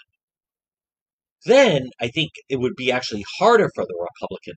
then 1.44 1.90
I 2.00 2.08
think 2.08 2.30
it 2.48 2.56
would 2.56 2.74
be 2.76 2.90
actually 2.90 3.24
harder 3.38 3.70
for 3.74 3.84
the 3.84 4.06
Republican. 4.20 4.54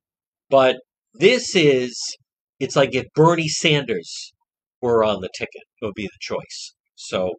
But 0.50 0.78
this 1.14 1.56
is 1.56 2.00
it's 2.60 2.76
like 2.76 2.94
if 2.94 3.06
Bernie 3.16 3.48
Sanders 3.48 4.34
were 4.82 5.04
on 5.04 5.22
the 5.22 5.30
ticket, 5.38 5.64
it 5.82 5.86
would 5.86 5.96
be 5.96 6.08
the 6.08 6.20
choice. 6.20 6.74
So 6.96 7.34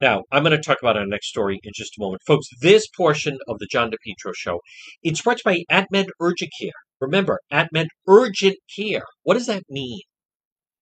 now, 0.00 0.22
I'm 0.32 0.42
going 0.42 0.56
to 0.56 0.62
talk 0.62 0.78
about 0.82 0.96
our 0.96 1.06
next 1.06 1.28
story 1.28 1.60
in 1.62 1.72
just 1.74 1.96
a 1.96 2.00
moment. 2.00 2.22
Folks, 2.26 2.46
this 2.60 2.88
portion 2.96 3.38
of 3.48 3.58
the 3.58 3.68
John 3.70 3.90
DePetro 3.90 4.32
show, 4.34 4.60
it's 5.02 5.22
brought 5.22 5.38
to 5.38 5.50
you 5.54 5.64
by 5.68 5.82
AtMed 5.82 6.08
Urgent 6.20 6.50
Care. 6.60 6.72
Remember, 7.00 7.40
AtMed 7.52 7.86
Urgent 8.08 8.56
Care. 8.76 9.04
What 9.22 9.34
does 9.34 9.46
that 9.46 9.62
mean? 9.68 10.00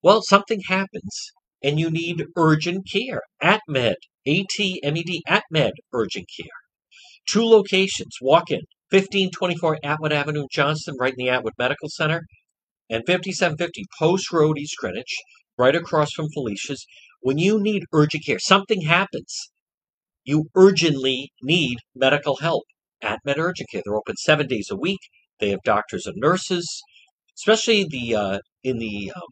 Well, 0.02 0.22
something 0.22 0.62
happens 0.66 1.32
and 1.62 1.78
you 1.78 1.90
need 1.90 2.24
urgent 2.36 2.88
care. 2.90 3.20
AtMed, 3.42 3.94
A-T-M-E-D, 4.26 5.22
AtMed 5.28 5.72
Urgent 5.92 6.26
Care. 6.36 6.50
Two 7.28 7.44
locations, 7.44 8.16
walk 8.20 8.50
in, 8.50 8.62
1524 8.92 9.78
Atwood 9.82 10.12
Avenue, 10.12 10.46
Johnston, 10.50 10.96
right 11.00 11.14
in 11.16 11.24
the 11.24 11.30
Atwood 11.30 11.54
Medical 11.58 11.88
Center, 11.88 12.26
and 12.90 13.02
5750 13.06 13.86
Post 13.98 14.30
Road, 14.30 14.58
East 14.58 14.76
Greenwich, 14.76 15.16
right 15.56 15.74
across 15.74 16.12
from 16.12 16.28
Felicia's. 16.28 16.84
When 17.20 17.38
you 17.38 17.58
need 17.58 17.84
urgent 17.94 18.26
care, 18.26 18.38
something 18.38 18.82
happens. 18.82 19.50
You 20.24 20.50
urgently 20.54 21.32
need 21.40 21.78
medical 21.94 22.36
help 22.36 22.64
AtMed 23.02 23.38
Urgent 23.38 23.70
Care. 23.70 23.80
They're 23.82 23.96
open 23.96 24.16
seven 24.16 24.46
days 24.46 24.68
a 24.70 24.76
week. 24.76 25.00
They 25.40 25.48
have 25.50 25.62
doctors 25.64 26.06
and 26.06 26.16
nurses, 26.18 26.82
especially 27.38 27.86
the 27.88 28.14
uh, 28.14 28.38
in 28.62 28.78
the 28.78 29.10
um, 29.16 29.22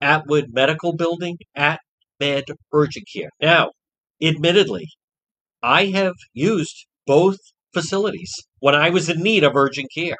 Atwood 0.00 0.46
Medical 0.50 0.96
Building, 0.96 1.36
at 1.54 1.80
Med 2.18 2.44
Urgent 2.72 3.06
Care. 3.14 3.30
Now, 3.38 3.72
admittedly, 4.22 4.86
I 5.62 5.86
have 5.86 6.14
used 6.32 6.86
both 7.06 7.36
facilities 7.74 8.32
when 8.60 8.74
I 8.74 8.90
was 8.90 9.08
in 9.08 9.22
need 9.22 9.44
of 9.44 9.56
urgent 9.56 9.88
care. 9.94 10.16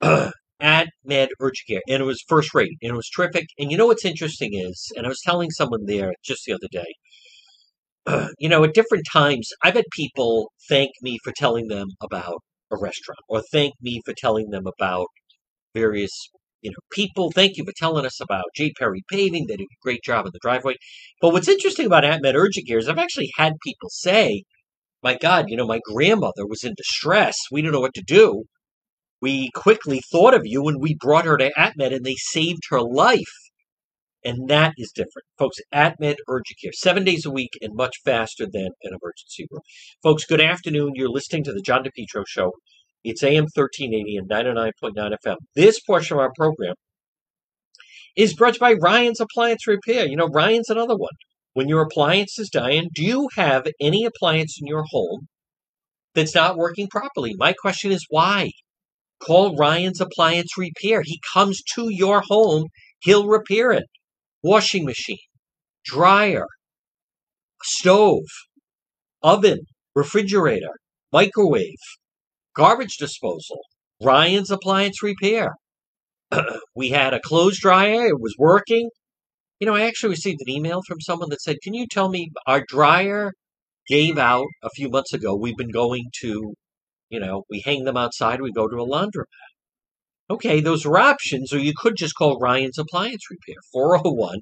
at 0.60 0.88
Med 1.04 1.28
Urgent 1.40 1.66
Care, 1.68 1.82
and 1.88 2.02
it 2.02 2.06
was 2.06 2.22
first 2.28 2.54
rate, 2.54 2.76
and 2.82 2.92
it 2.92 2.96
was 2.96 3.10
terrific. 3.14 3.46
And 3.58 3.70
you 3.70 3.76
know 3.76 3.86
what's 3.86 4.04
interesting 4.04 4.54
is, 4.54 4.90
and 4.96 5.06
I 5.06 5.08
was 5.08 5.20
telling 5.22 5.50
someone 5.50 5.84
there 5.86 6.14
just 6.24 6.44
the 6.46 6.54
other 6.54 6.68
day, 6.72 8.28
you 8.38 8.48
know, 8.48 8.64
at 8.64 8.74
different 8.74 9.04
times, 9.12 9.50
I've 9.62 9.74
had 9.74 9.84
people 9.92 10.52
thank 10.68 10.90
me 11.02 11.18
for 11.22 11.32
telling 11.36 11.68
them 11.68 11.88
about 12.00 12.42
a 12.70 12.76
restaurant, 12.78 13.20
or 13.28 13.42
thank 13.52 13.74
me 13.80 14.00
for 14.04 14.14
telling 14.16 14.50
them 14.50 14.66
about 14.66 15.08
various, 15.74 16.12
you 16.62 16.70
know, 16.70 16.76
people. 16.92 17.30
Thank 17.30 17.56
you 17.56 17.64
for 17.64 17.72
telling 17.76 18.06
us 18.06 18.20
about 18.20 18.44
J. 18.54 18.72
Perry 18.78 19.02
Paving. 19.10 19.46
They 19.46 19.56
did 19.56 19.64
a 19.64 19.82
great 19.82 20.02
job 20.02 20.26
in 20.26 20.32
the 20.32 20.40
driveway. 20.40 20.76
But 21.20 21.32
what's 21.32 21.48
interesting 21.48 21.86
about 21.86 22.04
AtMed 22.04 22.34
Urgent 22.34 22.66
Care 22.66 22.78
is 22.78 22.88
I've 22.88 22.98
actually 22.98 23.30
had 23.36 23.54
people 23.64 23.90
say, 23.90 24.42
my 25.02 25.16
God, 25.16 25.46
you 25.48 25.56
know, 25.56 25.66
my 25.66 25.80
grandmother 25.84 26.46
was 26.46 26.64
in 26.64 26.74
distress. 26.76 27.36
We 27.50 27.62
didn't 27.62 27.74
know 27.74 27.80
what 27.80 27.94
to 27.94 28.02
do 28.02 28.44
we 29.20 29.50
quickly 29.54 30.00
thought 30.12 30.34
of 30.34 30.42
you 30.44 30.68
and 30.68 30.80
we 30.80 30.94
brought 30.94 31.24
her 31.24 31.36
to 31.36 31.52
AtMed 31.58 31.94
and 31.94 32.04
they 32.04 32.16
saved 32.16 32.62
her 32.70 32.80
life. 32.80 33.22
And 34.24 34.48
that 34.48 34.74
is 34.76 34.90
different. 34.94 35.24
Folks, 35.38 35.58
AtMed 35.72 36.16
Urgent 36.28 36.58
Care, 36.62 36.72
seven 36.72 37.04
days 37.04 37.24
a 37.24 37.30
week 37.30 37.50
and 37.60 37.74
much 37.74 37.94
faster 38.04 38.44
than 38.44 38.70
an 38.82 38.90
emergency 39.00 39.46
room. 39.50 39.60
Folks, 40.02 40.24
good 40.24 40.40
afternoon. 40.40 40.92
You're 40.94 41.08
listening 41.08 41.44
to 41.44 41.52
the 41.52 41.62
John 41.62 41.84
DePetro 41.84 42.24
Show. 42.26 42.52
It's 43.04 43.22
AM 43.22 43.44
1380 43.54 44.16
and 44.16 44.28
99.9 44.28 45.16
FM. 45.24 45.36
This 45.54 45.80
portion 45.80 46.16
of 46.16 46.20
our 46.20 46.32
program 46.36 46.74
is 48.16 48.34
brought 48.34 48.58
by 48.58 48.72
Ryan's 48.72 49.20
Appliance 49.20 49.66
Repair. 49.66 50.06
You 50.06 50.16
know, 50.16 50.28
Ryan's 50.28 50.70
another 50.70 50.96
one. 50.96 51.12
When 51.56 51.70
your 51.70 51.80
appliance 51.80 52.38
is 52.38 52.50
dying, 52.50 52.90
do 52.92 53.02
you 53.02 53.30
have 53.34 53.66
any 53.80 54.04
appliance 54.04 54.58
in 54.60 54.66
your 54.66 54.84
home 54.90 55.26
that's 56.14 56.34
not 56.34 56.58
working 56.58 56.86
properly? 56.86 57.32
My 57.34 57.54
question 57.54 57.92
is 57.92 58.04
why? 58.10 58.50
Call 59.22 59.56
Ryan's 59.56 60.02
Appliance 60.02 60.58
Repair. 60.58 61.00
He 61.02 61.18
comes 61.32 61.62
to 61.74 61.86
your 61.88 62.20
home, 62.28 62.64
he'll 63.00 63.26
repair 63.26 63.72
it. 63.72 63.84
Washing 64.42 64.84
machine, 64.84 65.16
dryer, 65.86 66.44
stove, 67.64 68.28
oven, 69.22 69.60
refrigerator, 69.94 70.74
microwave, 71.10 71.80
garbage 72.54 72.98
disposal, 72.98 73.60
Ryan's 74.02 74.50
Appliance 74.50 75.02
Repair. 75.02 75.54
we 76.76 76.90
had 76.90 77.14
a 77.14 77.20
clothes 77.20 77.58
dryer, 77.58 78.08
it 78.08 78.20
was 78.20 78.34
working. 78.38 78.90
You 79.58 79.66
know, 79.66 79.74
I 79.74 79.82
actually 79.82 80.10
received 80.10 80.40
an 80.40 80.50
email 80.50 80.82
from 80.86 81.00
someone 81.00 81.30
that 81.30 81.40
said, 81.40 81.56
Can 81.62 81.74
you 81.74 81.86
tell 81.90 82.08
me 82.08 82.30
our 82.46 82.64
dryer 82.68 83.32
gave 83.88 84.18
out 84.18 84.46
a 84.62 84.70
few 84.70 84.88
months 84.90 85.12
ago? 85.12 85.34
We've 85.34 85.56
been 85.56 85.70
going 85.70 86.04
to 86.20 86.54
you 87.08 87.20
know, 87.20 87.44
we 87.48 87.62
hang 87.64 87.84
them 87.84 87.96
outside, 87.96 88.40
we 88.40 88.52
go 88.52 88.68
to 88.68 88.76
a 88.76 88.86
laundromat. 88.86 89.26
Okay, 90.28 90.60
those 90.60 90.84
are 90.84 90.98
options, 90.98 91.52
or 91.52 91.58
you 91.58 91.72
could 91.76 91.96
just 91.96 92.16
call 92.16 92.38
Ryan's 92.40 92.78
Appliance 92.78 93.22
Repair, 93.30 93.60
401 93.72 94.40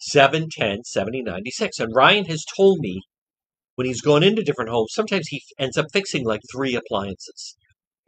710 0.00 0.82
7096. 0.84 1.78
And 1.78 1.94
Ryan 1.94 2.24
has 2.24 2.44
told 2.56 2.80
me 2.80 3.02
when 3.76 3.86
he's 3.86 4.00
gone 4.00 4.24
into 4.24 4.42
different 4.42 4.70
homes, 4.70 4.90
sometimes 4.92 5.28
he 5.28 5.42
ends 5.58 5.78
up 5.78 5.86
fixing 5.92 6.24
like 6.24 6.40
three 6.52 6.74
appliances. 6.74 7.56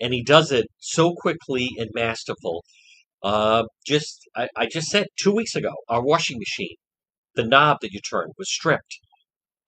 And 0.01 0.13
he 0.13 0.25
does 0.25 0.51
it 0.51 0.67
so 0.81 1.15
quickly 1.15 1.71
and 1.79 1.91
masterful. 1.95 2.65
Uh, 3.23 3.65
just 3.87 4.29
I, 4.37 4.49
I 4.57 4.67
just 4.67 4.89
said 4.89 5.07
two 5.21 5.33
weeks 5.33 5.55
ago, 5.55 5.71
our 5.89 6.03
washing 6.03 6.39
machine, 6.39 6.77
the 7.35 7.45
knob 7.45 7.79
that 7.83 7.93
you 7.93 8.01
turn 8.01 8.29
was 8.39 8.53
stripped. 8.53 8.99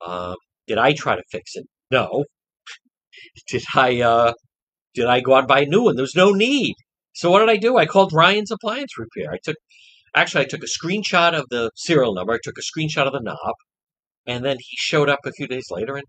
Um, 0.05 0.37
did 0.67 0.79
I 0.79 0.93
try 0.93 1.17
to 1.17 1.23
fix 1.31 1.53
it? 1.55 1.67
No 1.90 2.25
did 3.49 3.62
I 3.75 4.01
uh, 4.01 4.33
did 4.95 5.07
I 5.07 5.21
go 5.21 5.35
out 5.35 5.40
and 5.40 5.49
buy 5.49 5.61
a 5.62 5.67
new 5.67 5.85
one? 5.85 5.97
There's 5.97 6.17
no 6.17 6.33
need. 6.33 6.75
So 7.14 7.31
what 7.31 7.40
did 7.40 7.51
I 7.51 7.57
do? 7.57 7.77
I 7.77 7.87
called 7.87 8.12
Ryan's 8.12 8.51
Appliance 8.51 8.99
Repair. 8.99 9.33
I 9.33 9.38
took 9.43 9.57
actually 10.14 10.45
I 10.45 10.49
took 10.49 10.62
a 10.62 10.67
screenshot 10.67 11.35
of 11.35 11.47
the 11.51 11.71
serial 11.77 12.14
number. 12.14 12.33
I 12.35 12.38
took 12.43 12.57
a 12.59 12.62
screenshot 12.62 13.07
of 13.07 13.12
the 13.12 13.21
knob, 13.21 13.55
and 14.27 14.45
then 14.45 14.57
he 14.59 14.77
showed 14.77 15.09
up 15.09 15.21
a 15.25 15.33
few 15.33 15.47
days 15.47 15.67
later 15.71 15.97
and 15.97 16.07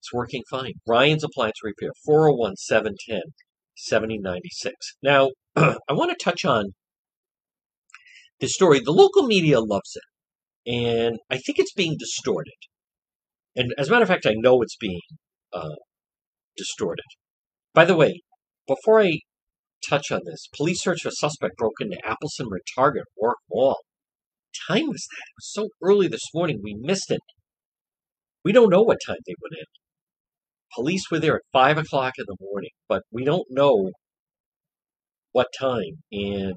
it's 0.00 0.12
working 0.12 0.42
fine. 0.50 0.74
Ryan's 0.86 1.24
Appliance 1.24 1.62
Repair, 1.62 1.90
401 2.04 2.56
710 2.56 3.22
7096. 3.76 4.74
Now, 5.02 5.30
I 5.56 5.92
want 5.92 6.10
to 6.10 6.24
touch 6.24 6.44
on 6.44 6.74
this 8.40 8.54
story. 8.54 8.80
The 8.80 8.92
local 8.92 9.26
media 9.26 9.60
loves 9.60 9.96
it, 9.96 10.72
and 10.72 11.18
I 11.30 11.36
think 11.38 11.58
it's 11.58 11.72
being 11.72 11.96
distorted. 11.98 12.54
And 13.54 13.72
as 13.78 13.88
a 13.88 13.92
matter 13.92 14.02
of 14.02 14.08
fact, 14.08 14.26
I 14.26 14.34
know 14.34 14.62
it's 14.62 14.76
being 14.76 15.00
uh, 15.52 15.76
distorted. 16.56 17.04
By 17.72 17.84
the 17.84 17.94
way, 17.94 18.22
before 18.66 19.00
I 19.00 19.18
touch 19.88 20.10
on 20.10 20.22
this, 20.24 20.48
police 20.56 20.82
search 20.82 21.02
for 21.02 21.10
suspect 21.12 21.56
broke 21.56 21.80
into 21.80 21.98
Appleson 22.04 22.48
Target 22.74 23.04
Warwick 23.16 23.38
Mall. 23.50 23.76
What 23.76 24.76
time 24.76 24.88
was 24.88 25.06
that? 25.10 25.24
It 25.28 25.38
was 25.38 25.52
so 25.52 25.68
early 25.82 26.08
this 26.08 26.34
morning, 26.34 26.60
we 26.62 26.74
missed 26.80 27.12
it. 27.12 27.20
We 28.44 28.52
don't 28.52 28.70
know 28.70 28.82
what 28.82 28.98
time 29.06 29.18
they 29.24 29.34
went 29.40 29.58
in. 29.58 29.66
Police 30.74 31.04
were 31.10 31.20
there 31.20 31.36
at 31.36 31.42
5 31.52 31.78
o'clock 31.78 32.14
in 32.18 32.24
the 32.26 32.36
morning, 32.40 32.70
but 32.88 33.02
we 33.12 33.24
don't 33.24 33.46
know 33.50 33.92
what 35.34 35.48
time. 35.58 36.02
And 36.12 36.54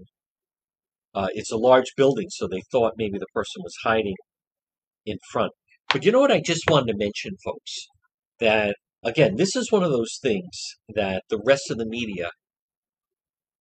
uh, 1.14 1.28
it's 1.34 1.52
a 1.52 1.58
large 1.58 1.94
building, 1.98 2.28
so 2.30 2.48
they 2.48 2.62
thought 2.72 2.94
maybe 2.96 3.18
the 3.18 3.26
person 3.34 3.64
was 3.64 3.74
hiding 3.84 4.16
in 5.06 5.18
front. 5.32 5.52
But 5.92 6.06
you 6.06 6.12
know 6.12 6.20
what 6.20 6.32
I 6.32 6.42
just 6.46 6.70
wanted 6.70 6.92
to 6.92 6.98
mention, 6.98 7.32
folks? 7.44 7.88
That 8.40 8.76
again, 9.04 9.36
this 9.36 9.56
is 9.56 9.72
one 9.72 9.84
of 9.84 9.92
those 9.92 10.20
things 10.22 10.76
that 10.94 11.24
the 11.30 11.42
rest 11.44 11.72
of 11.72 11.78
the 11.78 11.88
media, 11.88 12.30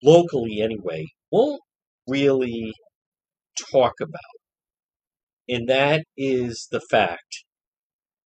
locally 0.03 0.61
anyway, 0.61 1.07
won't 1.31 1.63
really 2.09 2.73
talk 3.71 3.93
about. 4.03 4.21
And 5.49 5.69
that 5.69 6.05
is 6.17 6.67
the 6.73 6.81
fact 6.91 7.45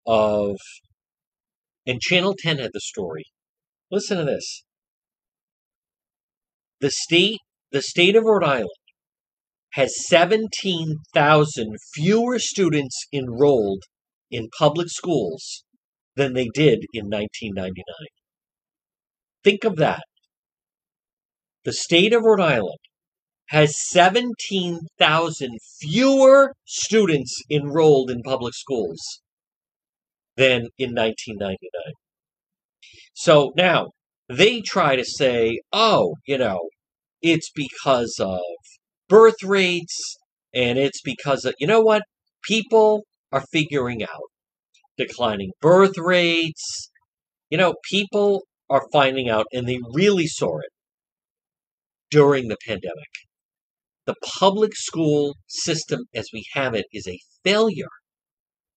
of, 0.06 0.56
and 1.86 2.00
Channel 2.00 2.34
10 2.38 2.58
had 2.58 2.70
the 2.72 2.80
story. 2.80 3.24
Listen 3.90 4.16
to 4.18 4.24
this. 4.24 4.64
The 6.80 6.90
state, 6.90 7.40
the 7.72 7.82
state 7.82 8.14
of 8.14 8.24
Rhode 8.24 8.44
Island 8.44 8.70
has 9.72 10.06
17,000 10.06 11.76
fewer 11.94 12.38
students 12.38 13.06
enrolled 13.12 13.82
in 14.30 14.48
public 14.58 14.88
schools 14.88 15.64
than 16.16 16.34
they 16.34 16.48
did 16.54 16.84
in 16.92 17.06
1999. 17.06 17.84
Think 19.44 19.64
of 19.64 19.76
that. 19.76 20.02
The 21.64 21.72
state 21.72 22.12
of 22.12 22.22
Rhode 22.22 22.40
Island 22.40 22.78
has 23.48 23.74
17,000 23.90 25.58
fewer 25.80 26.54
students 26.64 27.42
enrolled 27.50 28.10
in 28.10 28.22
public 28.22 28.54
schools 28.54 29.20
than 30.36 30.68
in 30.78 30.94
1999. 30.94 31.58
So 33.14 33.52
now 33.56 33.90
they 34.28 34.60
try 34.60 34.96
to 34.96 35.04
say, 35.04 35.60
oh, 35.72 36.14
you 36.26 36.38
know, 36.38 36.68
it's 37.22 37.50
because 37.54 38.16
of 38.20 38.40
birth 39.08 39.42
rates 39.42 40.16
and 40.54 40.78
it's 40.78 41.00
because 41.02 41.44
of, 41.44 41.54
you 41.58 41.66
know 41.66 41.80
what? 41.80 42.02
People 42.44 43.04
are 43.32 43.44
figuring 43.52 44.02
out 44.02 44.30
declining 44.96 45.52
birth 45.60 45.96
rates. 45.96 46.90
You 47.50 47.58
know, 47.58 47.74
people 47.90 48.42
are 48.68 48.84
finding 48.92 49.30
out, 49.30 49.46
and 49.52 49.66
they 49.66 49.78
really 49.94 50.26
saw 50.26 50.58
it 50.58 50.70
during 52.10 52.48
the 52.48 52.58
pandemic. 52.66 53.08
The 54.04 54.16
public 54.38 54.72
school 54.74 55.36
system 55.46 56.00
as 56.14 56.28
we 56.32 56.44
have 56.52 56.74
it 56.74 56.86
is 56.92 57.06
a 57.06 57.18
failure. 57.44 57.88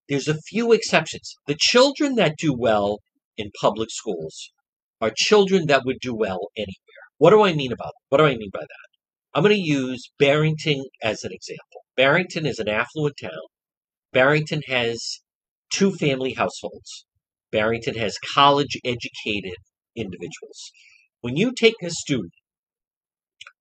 There's 0.08 0.28
a 0.28 0.40
few 0.50 0.72
exceptions. 0.72 1.34
The 1.48 1.58
children 1.58 2.16
that 2.16 2.36
do 2.38 2.54
well 2.58 3.00
in 3.38 3.52
public 3.62 3.90
schools 3.92 4.52
are 5.02 5.12
children 5.16 5.66
that 5.68 5.84
would 5.86 5.98
do 6.00 6.16
well 6.16 6.50
anywhere. 6.56 7.04
What 7.18 7.32
do 7.32 7.44
I 7.44 7.54
mean 7.54 7.72
about 7.72 7.88
that? 7.88 8.02
what 8.10 8.18
do 8.18 8.26
I 8.26 8.36
mean 8.36 8.50
by 8.54 8.60
that? 8.60 8.88
I'm 9.34 9.44
going 9.44 9.56
to 9.56 9.62
use 9.62 10.12
Barrington 10.20 10.84
as 11.02 11.24
an 11.24 11.32
example. 11.32 11.86
Barrington 11.96 12.46
is 12.46 12.60
an 12.60 12.68
affluent 12.68 13.16
town. 13.22 13.48
Barrington 14.12 14.62
has 14.68 15.22
two 15.72 15.94
family 15.94 16.34
households. 16.34 17.06
Barrington 17.52 17.96
has 17.96 18.18
college 18.34 18.78
educated 18.84 19.56
individuals. 19.96 20.72
When 21.22 21.38
you 21.38 21.54
take 21.54 21.76
a 21.82 21.90
student 21.90 22.34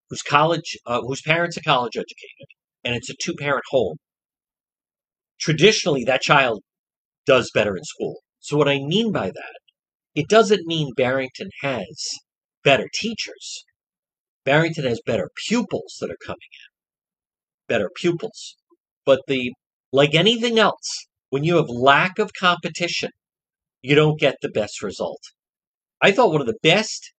whose 0.08 0.22
college, 0.22 0.76
uh, 0.86 1.02
whose 1.02 1.22
parents 1.22 1.56
are 1.56 1.62
college 1.62 1.96
educated, 1.96 2.48
and 2.84 2.96
it's 2.96 3.10
a 3.10 3.14
two 3.22 3.34
parent 3.34 3.64
home, 3.70 3.96
traditionally 5.38 6.02
that 6.04 6.22
child 6.22 6.62
does 7.26 7.50
better 7.54 7.76
in 7.76 7.84
school. 7.84 8.16
So 8.40 8.56
what 8.56 8.68
I 8.68 8.78
mean 8.78 9.12
by 9.12 9.26
that, 9.26 9.59
it 10.14 10.28
doesn't 10.28 10.66
mean 10.66 10.90
Barrington 10.96 11.50
has 11.62 12.08
better 12.64 12.88
teachers. 12.94 13.64
Barrington 14.44 14.84
has 14.84 15.00
better 15.06 15.30
pupils 15.48 15.96
that 16.00 16.10
are 16.10 16.18
coming 16.26 16.38
in. 16.52 17.68
better 17.68 17.90
pupils. 17.94 18.56
But 19.06 19.20
the 19.28 19.52
like 19.92 20.14
anything 20.14 20.58
else, 20.58 21.06
when 21.30 21.44
you 21.44 21.56
have 21.56 21.68
lack 21.68 22.18
of 22.18 22.32
competition, 22.34 23.10
you 23.82 23.94
don't 23.94 24.20
get 24.20 24.36
the 24.42 24.50
best 24.50 24.82
result. 24.82 25.20
I 26.02 26.12
thought 26.12 26.32
one 26.32 26.40
of 26.42 26.46
the 26.46 26.58
best 26.62 27.12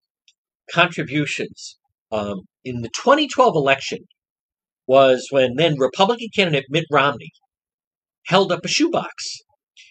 contributions 0.73 1.77
um, 2.11 2.41
in 2.63 2.81
the 2.81 2.89
2012 2.89 3.55
election 3.55 3.99
was 4.87 5.27
when 5.31 5.55
then 5.55 5.75
Republican 5.79 6.27
candidate 6.35 6.65
Mitt 6.69 6.85
Romney 6.91 7.31
held 8.27 8.51
up 8.51 8.65
a 8.65 8.67
shoebox. 8.67 9.37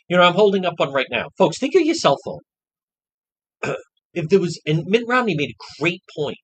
You 0.08 0.16
know, 0.16 0.22
I'm 0.24 0.34
holding 0.34 0.64
up 0.66 0.74
one 0.78 0.92
right 0.92 1.06
now. 1.10 1.28
Folks, 1.38 1.58
think 1.58 1.74
of 1.74 1.82
your 1.82 1.94
cell 1.94 2.18
phone. 2.24 2.40
if 4.14 4.28
there 4.28 4.40
was, 4.40 4.60
and 4.66 4.84
Mitt 4.86 5.04
Romney 5.06 5.34
made 5.36 5.50
a 5.50 5.80
great 5.80 6.02
point. 6.16 6.38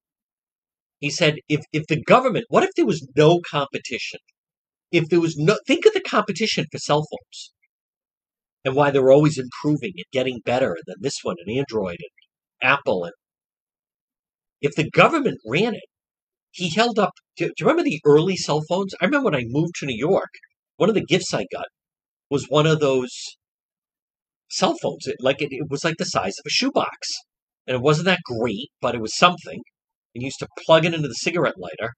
He 0.98 1.10
said, 1.10 1.36
if, 1.48 1.60
if 1.72 1.86
the 1.88 2.02
government, 2.02 2.46
what 2.48 2.62
if 2.62 2.70
there 2.74 2.86
was 2.86 3.06
no 3.16 3.40
competition? 3.48 4.20
If 4.90 5.08
there 5.08 5.20
was 5.20 5.36
no, 5.36 5.58
think 5.66 5.84
of 5.84 5.92
the 5.92 6.00
competition 6.00 6.66
for 6.70 6.78
cell 6.78 7.02
phones 7.02 7.52
and 8.64 8.74
why 8.74 8.90
they're 8.90 9.12
always 9.12 9.38
improving 9.38 9.92
and 9.96 10.04
getting 10.12 10.40
better 10.44 10.76
than 10.86 10.96
this 11.00 11.18
one 11.22 11.36
and 11.44 11.56
Android 11.56 11.98
and 12.00 12.70
Apple. 12.70 13.04
And 13.04 13.12
if 14.60 14.74
the 14.74 14.90
government 14.90 15.38
ran 15.46 15.74
it, 15.74 15.84
he 16.50 16.70
held 16.70 16.98
up. 16.98 17.12
Do, 17.36 17.46
do 17.46 17.52
you 17.58 17.66
remember 17.66 17.84
the 17.84 18.00
early 18.04 18.36
cell 18.36 18.62
phones? 18.68 18.94
I 19.00 19.04
remember 19.04 19.26
when 19.26 19.40
I 19.40 19.44
moved 19.46 19.74
to 19.76 19.86
New 19.86 19.96
York, 19.96 20.30
one 20.76 20.88
of 20.88 20.94
the 20.94 21.04
gifts 21.04 21.34
I 21.34 21.44
got 21.52 21.66
was 22.30 22.46
one 22.48 22.66
of 22.66 22.80
those 22.80 23.10
cell 24.48 24.76
phones. 24.80 25.06
It, 25.06 25.16
like 25.20 25.42
it, 25.42 25.48
it 25.50 25.70
was 25.70 25.84
like 25.84 25.96
the 25.98 26.04
size 26.04 26.38
of 26.38 26.44
a 26.46 26.50
shoebox, 26.50 27.12
and 27.66 27.76
it 27.76 27.82
wasn't 27.82 28.06
that 28.06 28.20
great, 28.24 28.70
but 28.80 28.94
it 28.94 29.00
was 29.00 29.16
something. 29.16 29.62
And 30.14 30.22
used 30.22 30.38
to 30.40 30.48
plug 30.64 30.84
it 30.84 30.94
into 30.94 31.08
the 31.08 31.14
cigarette 31.14 31.58
lighter, 31.58 31.92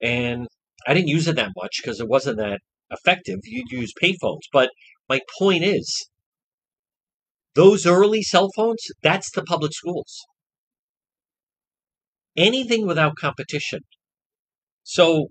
and 0.00 0.46
I 0.86 0.94
didn't 0.94 1.08
use 1.08 1.28
it 1.28 1.36
that 1.36 1.52
much 1.56 1.80
because 1.82 2.00
it 2.00 2.08
wasn't 2.08 2.38
that 2.38 2.60
effective. 2.90 3.40
You'd 3.44 3.70
use 3.70 3.92
payphones, 4.02 4.42
but 4.52 4.70
my 5.08 5.20
point 5.38 5.64
is, 5.64 6.08
those 7.54 7.86
early 7.86 8.22
cell 8.22 8.50
phones, 8.56 8.80
that's 9.02 9.30
the 9.32 9.42
public 9.42 9.72
schools 9.74 10.24
anything 12.36 12.86
without 12.86 13.16
competition. 13.16 13.80
So 14.82 15.28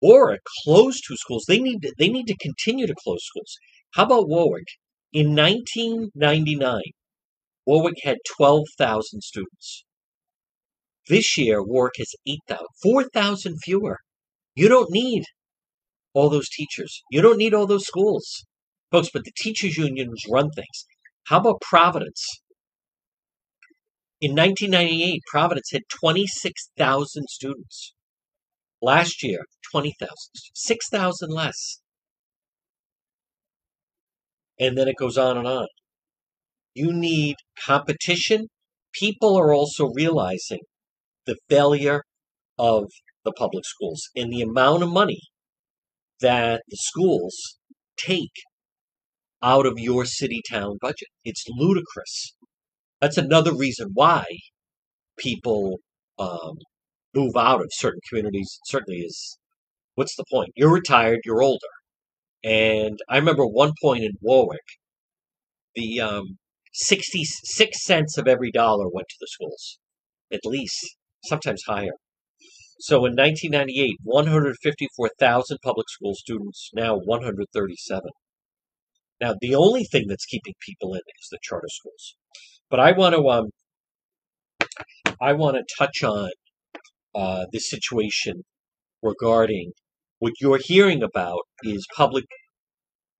Warwick 0.00 0.40
close 0.64 1.00
two 1.00 1.16
schools. 1.16 1.44
They 1.46 1.60
need 1.60 1.82
to, 1.82 1.92
they 1.98 2.08
need 2.08 2.26
to 2.26 2.36
continue 2.36 2.86
to 2.86 2.94
close 3.02 3.24
schools. 3.24 3.58
How 3.94 4.04
about 4.04 4.28
Warwick? 4.28 4.68
In 5.12 5.34
1999, 5.34 6.80
Warwick 7.64 7.98
had 8.02 8.18
12,000 8.36 9.22
students. 9.22 9.84
This 11.08 11.38
year, 11.38 11.62
Warwick 11.62 11.94
has 11.98 12.14
8,000, 12.26 12.66
4,000 12.82 13.58
fewer. 13.62 13.98
You 14.54 14.68
don't 14.68 14.90
need 14.90 15.24
all 16.12 16.28
those 16.28 16.48
teachers. 16.48 17.02
You 17.10 17.22
don't 17.22 17.38
need 17.38 17.54
all 17.54 17.66
those 17.66 17.86
schools. 17.86 18.44
Folks, 18.90 19.10
but 19.12 19.24
the 19.24 19.32
teachers' 19.36 19.76
unions 19.76 20.24
run 20.28 20.50
things. 20.50 20.86
How 21.24 21.38
about 21.38 21.60
Providence? 21.60 22.24
In 24.20 24.30
1998, 24.30 25.22
Providence 25.30 25.70
had 25.72 25.82
26,000 26.00 27.28
students. 27.28 27.94
Last 28.80 29.22
year, 29.22 29.40
20,000, 29.70 30.08
6,000 30.54 31.30
less. 31.30 31.80
And 34.58 34.76
then 34.76 34.88
it 34.88 34.96
goes 34.98 35.18
on 35.18 35.36
and 35.36 35.46
on. 35.46 35.66
You 36.74 36.92
need 36.92 37.36
competition. 37.64 38.48
People 38.92 39.36
are 39.36 39.52
also 39.52 39.90
realizing 39.94 40.60
the 41.26 41.36
failure 41.48 42.02
of 42.58 42.84
the 43.24 43.32
public 43.32 43.64
schools 43.64 44.02
and 44.14 44.32
the 44.32 44.42
amount 44.42 44.82
of 44.82 44.90
money 44.90 45.20
that 46.20 46.62
the 46.68 46.76
schools 46.76 47.58
take 47.98 48.32
out 49.42 49.66
of 49.66 49.74
your 49.78 50.04
city 50.04 50.40
town 50.50 50.78
budget. 50.80 51.08
It's 51.24 51.44
ludicrous. 51.48 52.34
That's 53.00 53.18
another 53.18 53.54
reason 53.54 53.90
why 53.94 54.24
people 55.18 55.78
um, 56.18 56.56
move 57.14 57.36
out 57.36 57.60
of 57.60 57.68
certain 57.72 58.00
communities. 58.08 58.58
It 58.62 58.70
Certainly, 58.70 59.00
is 59.00 59.38
what's 59.94 60.16
the 60.16 60.24
point? 60.32 60.50
You're 60.56 60.72
retired, 60.72 61.20
you're 61.24 61.42
older, 61.42 61.58
and 62.46 63.00
I 63.08 63.16
remember 63.18 63.44
one 63.44 63.72
point 63.82 64.04
in 64.04 64.12
Warwick, 64.20 64.60
the 65.74 66.00
um, 66.00 66.38
sixty-six 66.72 67.84
cents 67.84 68.16
of 68.16 68.28
every 68.28 68.52
dollar 68.52 68.88
went 68.88 69.08
to 69.08 69.16
the 69.20 69.26
schools, 69.28 69.78
at 70.32 70.46
least, 70.46 70.96
sometimes 71.24 71.64
higher. 71.66 71.96
So 72.78 72.98
in 73.06 73.16
1998, 73.16 73.96
154,000 74.02 75.58
public 75.64 75.88
school 75.88 76.14
students, 76.14 76.70
now 76.74 76.96
137. 76.96 78.10
Now, 79.20 79.34
the 79.40 79.54
only 79.54 79.84
thing 79.84 80.04
that's 80.08 80.26
keeping 80.26 80.54
people 80.60 80.92
in 80.92 81.00
is 81.00 81.28
the 81.30 81.38
charter 81.42 81.68
schools. 81.68 82.16
But 82.70 82.78
I 82.80 82.92
want 82.92 83.14
to 83.16 83.28
um, 83.28 83.50
I 85.20 85.32
want 85.32 85.56
to 85.56 85.64
touch 85.78 86.04
on 86.04 86.30
uh, 87.14 87.46
this 87.52 87.68
situation 87.68 88.44
regarding 89.02 89.72
what 90.18 90.32
you're 90.40 90.60
hearing 90.62 91.02
about 91.02 91.40
is 91.62 91.86
public 91.96 92.24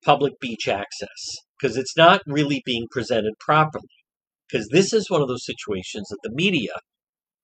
public 0.04 0.34
beach 0.40 0.68
access 0.68 1.36
because 1.58 1.76
it's 1.76 1.96
not 1.96 2.20
really 2.26 2.62
being 2.64 2.86
presented 2.90 3.32
properly. 3.40 3.88
Because 4.48 4.68
this 4.68 4.92
is 4.92 5.10
one 5.10 5.20
of 5.20 5.28
those 5.28 5.44
situations 5.44 6.06
that 6.08 6.18
the 6.22 6.30
media 6.32 6.72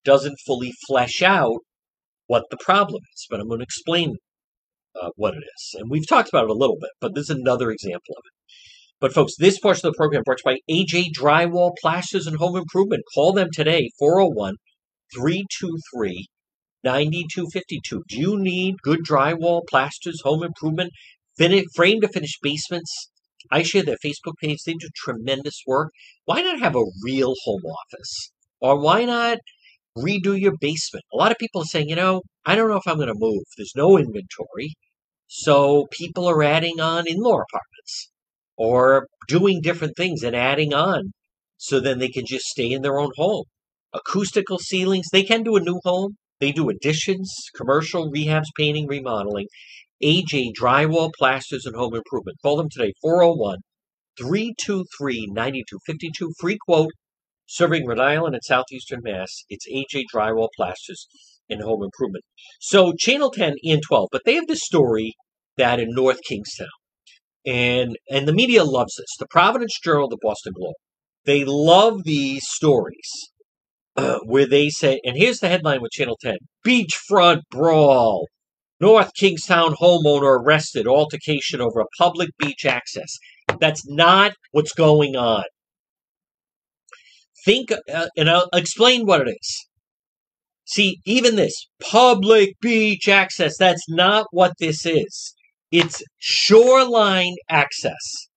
doesn't 0.05 0.37
fully 0.47 0.73
flesh 0.87 1.23
out 1.23 1.59
what 2.27 2.45
the 2.51 2.57
problem 2.59 3.01
is. 3.13 3.27
But 3.29 3.41
I'm 3.41 3.49
going 3.49 3.59
to 3.59 3.65
explain 3.65 4.17
uh, 5.01 5.11
what 5.17 5.35
it 5.35 5.43
is. 5.57 5.75
And 5.75 5.91
we've 5.91 6.07
talked 6.07 6.29
about 6.29 6.45
it 6.45 6.51
a 6.51 6.55
little 6.55 6.77
bit, 6.81 6.91
but 7.01 7.15
this 7.15 7.29
is 7.29 7.37
another 7.37 7.71
example 7.71 8.15
of 8.17 8.23
it. 8.25 8.33
But 9.01 9.13
folks, 9.13 9.33
this 9.37 9.59
portion 9.59 9.89
of 9.89 9.95
the 9.95 9.97
program 9.97 10.23
brought 10.25 10.39
to 10.39 10.51
you 10.53 10.59
by 10.69 10.73
AJ 10.73 11.07
Drywall, 11.19 11.73
Plasters, 11.81 12.29
and 12.29 12.37
Home 12.37 12.57
Improvement. 12.57 13.03
Call 13.13 13.33
them 13.33 13.49
today, 13.53 13.91
401 13.99 14.55
323 15.17 16.29
9252. 16.85 18.03
Do 18.09 18.19
you 18.21 18.39
need 18.39 18.83
good 18.83 19.01
drywall, 19.05 19.63
plasters, 19.69 20.21
home 20.23 20.43
improvement, 20.43 20.93
fin- 21.37 21.65
frame 21.75 22.01
to 22.01 22.09
finish 22.09 22.39
basements? 22.43 23.11
I 23.51 23.63
share 23.63 23.83
their 23.83 23.99
Facebook 24.05 24.35
page. 24.41 24.63
They 24.65 24.75
do 24.75 24.89
tremendous 24.95 25.63
work. 25.67 25.93
Why 26.25 26.43
not 26.43 26.61
have 26.61 26.77
a 26.77 26.85
real 27.05 27.35
home 27.45 27.63
office? 27.65 28.31
Or 28.61 28.79
why 28.81 29.05
not 29.05 29.39
redo 29.99 30.39
your 30.41 30.57
basement? 30.61 31.05
A 31.13 31.17
lot 31.17 31.33
of 31.33 31.39
people 31.39 31.63
are 31.63 31.67
saying, 31.67 31.89
you 31.89 31.97
know, 31.97 32.23
I 32.47 32.55
don't 32.55 32.69
know 32.69 32.77
if 32.77 32.87
I'm 32.87 32.97
going 32.97 33.09
to 33.09 33.15
move. 33.17 33.43
There's 33.57 33.75
no 33.77 33.99
inventory. 33.99 34.75
So 35.27 35.87
people 35.91 36.29
are 36.29 36.43
adding 36.43 36.81
on 36.81 37.07
in 37.07 37.17
law 37.19 37.41
apartments 37.41 38.11
or 38.57 39.09
doing 39.29 39.61
different 39.61 39.97
things 39.97 40.23
and 40.23 40.37
adding 40.37 40.75
on 40.75 41.13
so 41.57 41.81
then 41.81 41.99
they 41.99 42.09
can 42.09 42.27
just 42.27 42.47
stay 42.47 42.71
in 42.71 42.83
their 42.83 42.99
own 42.99 43.13
home. 43.17 43.45
Acoustical 43.93 44.59
ceilings, 44.59 45.09
they 45.13 45.23
can 45.23 45.43
do 45.43 45.57
a 45.57 45.61
new 45.61 45.81
home. 45.85 46.17
They 46.43 46.51
do 46.51 46.69
additions, 46.69 47.33
commercial, 47.55 48.11
rehabs, 48.11 48.49
painting, 48.59 48.89
remodeling. 48.89 49.47
AJ 50.03 50.55
Drywall, 50.61 51.13
Plasters, 51.17 51.65
and 51.67 51.77
Home 51.77 51.95
Improvement. 51.95 52.39
Call 52.43 52.57
them 52.57 52.67
today, 52.69 52.95
401 53.01 53.59
323 54.19 55.29
9252. 55.31 56.33
Free 56.41 56.59
quote, 56.67 56.91
serving 57.47 57.87
Rhode 57.87 58.01
Island 58.01 58.35
and 58.35 58.43
Southeastern 58.43 59.03
Mass. 59.05 59.45
It's 59.49 59.69
AJ 59.69 60.07
Drywall, 60.13 60.49
Plasters, 60.57 61.07
and 61.49 61.63
Home 61.63 61.85
Improvement. 61.85 62.25
So, 62.61 62.93
Channel 62.99 63.31
10 63.31 63.55
and 63.63 63.81
12, 63.81 64.09
but 64.11 64.23
they 64.25 64.35
have 64.35 64.49
this 64.49 64.65
story 64.65 65.13
that 65.59 65.79
in 65.79 65.91
North 65.91 66.19
Kingstown, 66.27 66.67
and 67.47 67.97
and 68.11 68.27
the 68.27 68.33
media 68.33 68.65
loves 68.65 68.97
this. 68.97 69.15
The 69.17 69.29
Providence 69.31 69.79
Journal, 69.79 70.09
the 70.09 70.19
Boston 70.21 70.55
Globe, 70.57 70.75
they 71.25 71.45
love 71.45 72.03
these 72.03 72.43
stories 72.49 73.31
uh, 73.97 74.19
where 74.25 74.47
they 74.47 74.69
say, 74.69 75.01
and 75.05 75.17
here's 75.17 75.41
the 75.41 75.49
headline 75.49 75.83
with 75.83 75.93
Channel 75.93 76.19
10: 76.21 76.37
Beachfront 76.67 77.43
brawl. 77.51 78.27
North 78.81 79.15
Kingstown 79.15 79.75
homeowner 79.75 80.41
arrested, 80.41 80.89
altercation 80.89 81.61
over 81.61 81.85
public 81.99 82.31
beach 82.39 82.67
access. 82.67 83.17
That's 83.61 83.87
not 83.87 84.33
what's 84.51 84.73
going 84.73 85.15
on. 85.15 85.45
Think, 87.45 87.71
uh, 87.73 88.09
and 88.17 88.29
I'll 88.29 88.49
explain 88.53 89.07
what 89.07 89.21
it 89.21 89.37
is. 89.41 89.67
See, 90.65 91.01
even 91.05 91.37
this 91.37 91.69
public 91.81 92.55
beach 92.61 93.09
access, 93.09 93.57
that's 93.57 93.89
not 93.89 94.27
what 94.31 94.55
this 94.59 94.87
is. 94.87 95.35
It's 95.71 96.03
shoreline 96.19 97.37
access. 97.49 98.29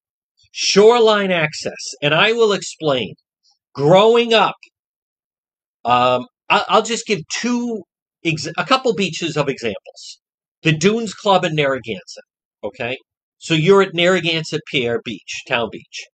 Shoreline 0.52 1.32
access. 1.32 1.94
And 2.02 2.14
I 2.14 2.34
will 2.34 2.54
explain. 2.54 3.16
Growing 3.74 4.34
up, 4.34 4.56
um, 5.86 6.26
I'll 6.50 6.84
just 6.84 7.06
give 7.06 7.22
two, 7.40 7.84
a 8.58 8.66
couple 8.66 8.94
beaches 8.94 9.38
of 9.38 9.50
examples. 9.50 10.20
The 10.64 10.74
Dunes 10.74 11.14
Club 11.14 11.46
in 11.46 11.56
Narragansett. 11.56 12.24
Okay. 12.64 12.98
So 13.38 13.54
you're 13.54 13.82
at 13.82 13.94
Narragansett 13.94 14.62
Pier 14.72 15.02
Beach, 15.04 15.44
Town 15.48 15.70
Beach. 15.72 16.06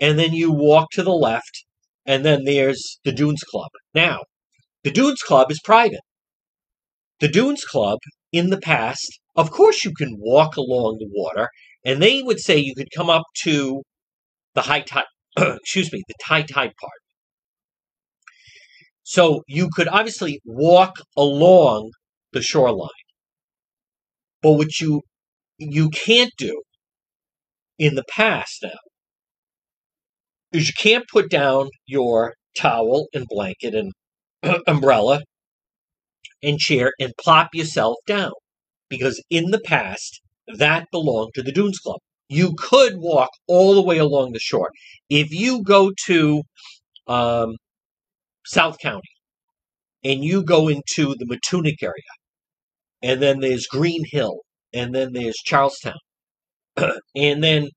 And 0.00 0.18
then 0.18 0.32
you 0.32 0.50
walk 0.52 0.88
to 0.92 1.02
the 1.02 1.12
left, 1.12 1.64
and 2.06 2.24
then 2.24 2.44
there's 2.44 2.98
the 3.04 3.12
Dunes 3.12 3.42
Club. 3.50 3.68
Now, 3.94 4.20
the 4.84 4.90
Dunes 4.90 5.22
Club 5.22 5.50
is 5.50 5.60
private. 5.62 6.00
The 7.20 7.28
Dunes 7.28 7.64
Club 7.64 7.98
in 8.32 8.50
the 8.50 8.60
past, 8.60 9.20
of 9.36 9.50
course, 9.50 9.84
you 9.84 9.92
can 9.92 10.16
walk 10.18 10.56
along 10.56 10.98
the 10.98 11.10
water, 11.12 11.48
and 11.84 12.00
they 12.00 12.22
would 12.22 12.38
say 12.38 12.56
you 12.56 12.74
could 12.76 12.90
come 12.96 13.10
up 13.10 13.24
to 13.42 13.82
the 14.54 14.62
high 14.62 14.82
tide, 14.82 15.04
excuse 15.36 15.92
me, 15.92 16.02
the 16.06 16.14
high 16.24 16.42
tide 16.42 16.72
part. 16.80 17.00
So 19.08 19.42
you 19.46 19.70
could 19.74 19.88
obviously 19.88 20.38
walk 20.44 20.96
along 21.16 21.92
the 22.34 22.42
shoreline. 22.42 22.90
But 24.42 24.52
what 24.52 24.80
you 24.82 25.00
you 25.56 25.88
can't 25.88 26.30
do 26.36 26.60
in 27.78 27.94
the 27.94 28.04
past 28.04 28.58
now 28.62 28.78
is 30.52 30.68
you 30.68 30.74
can't 30.78 31.06
put 31.10 31.30
down 31.30 31.70
your 31.86 32.34
towel 32.54 33.06
and 33.14 33.24
blanket 33.30 33.74
and 33.74 33.92
umbrella 34.66 35.22
and 36.42 36.58
chair 36.58 36.92
and 37.00 37.14
plop 37.18 37.54
yourself 37.54 37.96
down 38.06 38.32
because 38.90 39.24
in 39.30 39.52
the 39.52 39.60
past 39.60 40.20
that 40.58 40.86
belonged 40.92 41.32
to 41.34 41.42
the 41.42 41.52
Dunes 41.52 41.78
Club. 41.78 42.00
You 42.28 42.54
could 42.58 42.98
walk 42.98 43.30
all 43.46 43.74
the 43.74 43.80
way 43.80 43.96
along 43.96 44.32
the 44.32 44.38
shore. 44.38 44.70
If 45.08 45.30
you 45.30 45.62
go 45.62 45.92
to 46.04 46.42
um, 47.06 47.56
South 48.48 48.78
County 48.78 49.08
and 50.04 50.24
you 50.24 50.42
go 50.42 50.68
into 50.68 51.14
the 51.16 51.26
Matunuck 51.26 51.82
area, 51.82 51.94
and 53.02 53.20
then 53.22 53.40
there's 53.40 53.66
Green 53.66 54.04
Hill, 54.06 54.40
and 54.72 54.94
then 54.94 55.12
there's 55.12 55.36
Charlestown, 55.36 55.98
and 56.76 57.42
then 57.42 57.68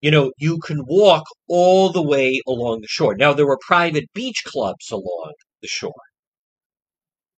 you 0.00 0.10
know 0.10 0.32
you 0.38 0.58
can 0.58 0.82
walk 0.86 1.24
all 1.48 1.90
the 1.90 2.02
way 2.02 2.40
along 2.46 2.80
the 2.80 2.88
shore. 2.88 3.14
Now 3.16 3.32
there 3.32 3.46
were 3.46 3.58
private 3.66 4.04
beach 4.14 4.42
clubs 4.46 4.90
along 4.90 5.32
the 5.62 5.68
shore, 5.68 5.92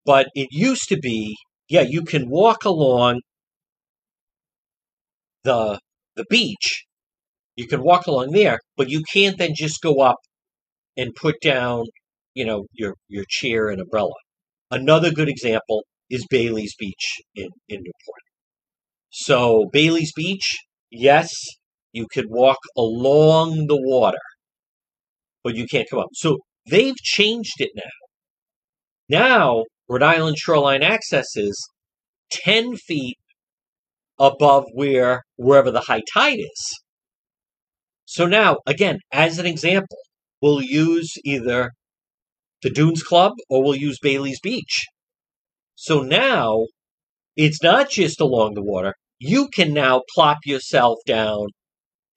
but 0.04 0.28
it 0.34 0.48
used 0.50 0.88
to 0.90 0.98
be 0.98 1.36
yeah 1.68 1.82
you 1.82 2.02
can 2.02 2.28
walk 2.30 2.64
along 2.64 3.20
the 5.44 5.78
the 6.16 6.24
beach. 6.30 6.84
You 7.56 7.68
can 7.68 7.82
walk 7.82 8.06
along 8.06 8.32
there, 8.32 8.58
but 8.76 8.90
you 8.90 9.02
can't 9.12 9.38
then 9.38 9.52
just 9.54 9.80
go 9.82 10.00
up 10.00 10.18
and 10.96 11.14
put 11.14 11.36
down, 11.40 11.84
you 12.34 12.44
know, 12.44 12.66
your 12.72 12.94
your 13.08 13.24
chair 13.28 13.68
and 13.68 13.80
umbrella. 13.80 14.14
Another 14.70 15.10
good 15.10 15.28
example 15.28 15.84
is 16.10 16.26
Bailey's 16.28 16.74
Beach 16.78 17.20
in, 17.34 17.48
in 17.68 17.78
Newport. 17.78 18.22
So 19.10 19.66
Bailey's 19.72 20.12
Beach, 20.14 20.56
yes, 20.90 21.30
you 21.92 22.06
could 22.12 22.26
walk 22.28 22.58
along 22.76 23.66
the 23.68 23.80
water, 23.80 24.18
but 25.42 25.54
you 25.54 25.66
can't 25.66 25.88
come 25.88 26.00
up. 26.00 26.08
So 26.14 26.38
they've 26.68 26.96
changed 26.96 27.60
it 27.60 27.70
now. 27.76 27.82
Now, 29.08 29.64
Rhode 29.88 30.02
Island 30.02 30.38
shoreline 30.38 30.82
access 30.82 31.36
is 31.36 31.56
10 32.30 32.76
feet 32.76 33.18
above 34.18 34.64
where 34.72 35.22
wherever 35.36 35.70
the 35.70 35.82
high 35.82 36.02
tide 36.12 36.38
is. 36.38 36.80
So 38.06 38.26
now, 38.26 38.58
again, 38.66 38.98
as 39.12 39.38
an 39.38 39.46
example, 39.46 39.98
we'll 40.40 40.62
use 40.62 41.12
either 41.24 41.70
the 42.64 42.70
Dunes 42.70 43.02
Club 43.02 43.34
or 43.48 43.62
we'll 43.62 43.76
use 43.76 43.98
Bailey's 44.02 44.40
Beach. 44.40 44.86
So 45.76 46.02
now 46.02 46.66
it's 47.36 47.62
not 47.62 47.90
just 47.90 48.20
along 48.20 48.54
the 48.54 48.64
water. 48.64 48.94
You 49.18 49.48
can 49.48 49.72
now 49.72 50.02
plop 50.14 50.38
yourself 50.46 50.98
down 51.06 51.48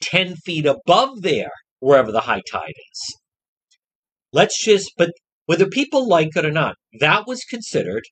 10 0.02 0.36
feet 0.38 0.66
above 0.66 1.22
there, 1.22 1.52
wherever 1.80 2.12
the 2.12 2.22
high 2.22 2.42
tide 2.50 2.74
is. 2.92 3.16
Let's 4.32 4.64
just, 4.64 4.92
but 4.98 5.12
whether 5.48 5.68
people 5.68 6.08
like 6.08 6.36
it 6.36 6.46
or 6.46 6.52
not, 6.52 6.76
that 7.00 7.28
was 7.28 7.42
considered 7.50 8.04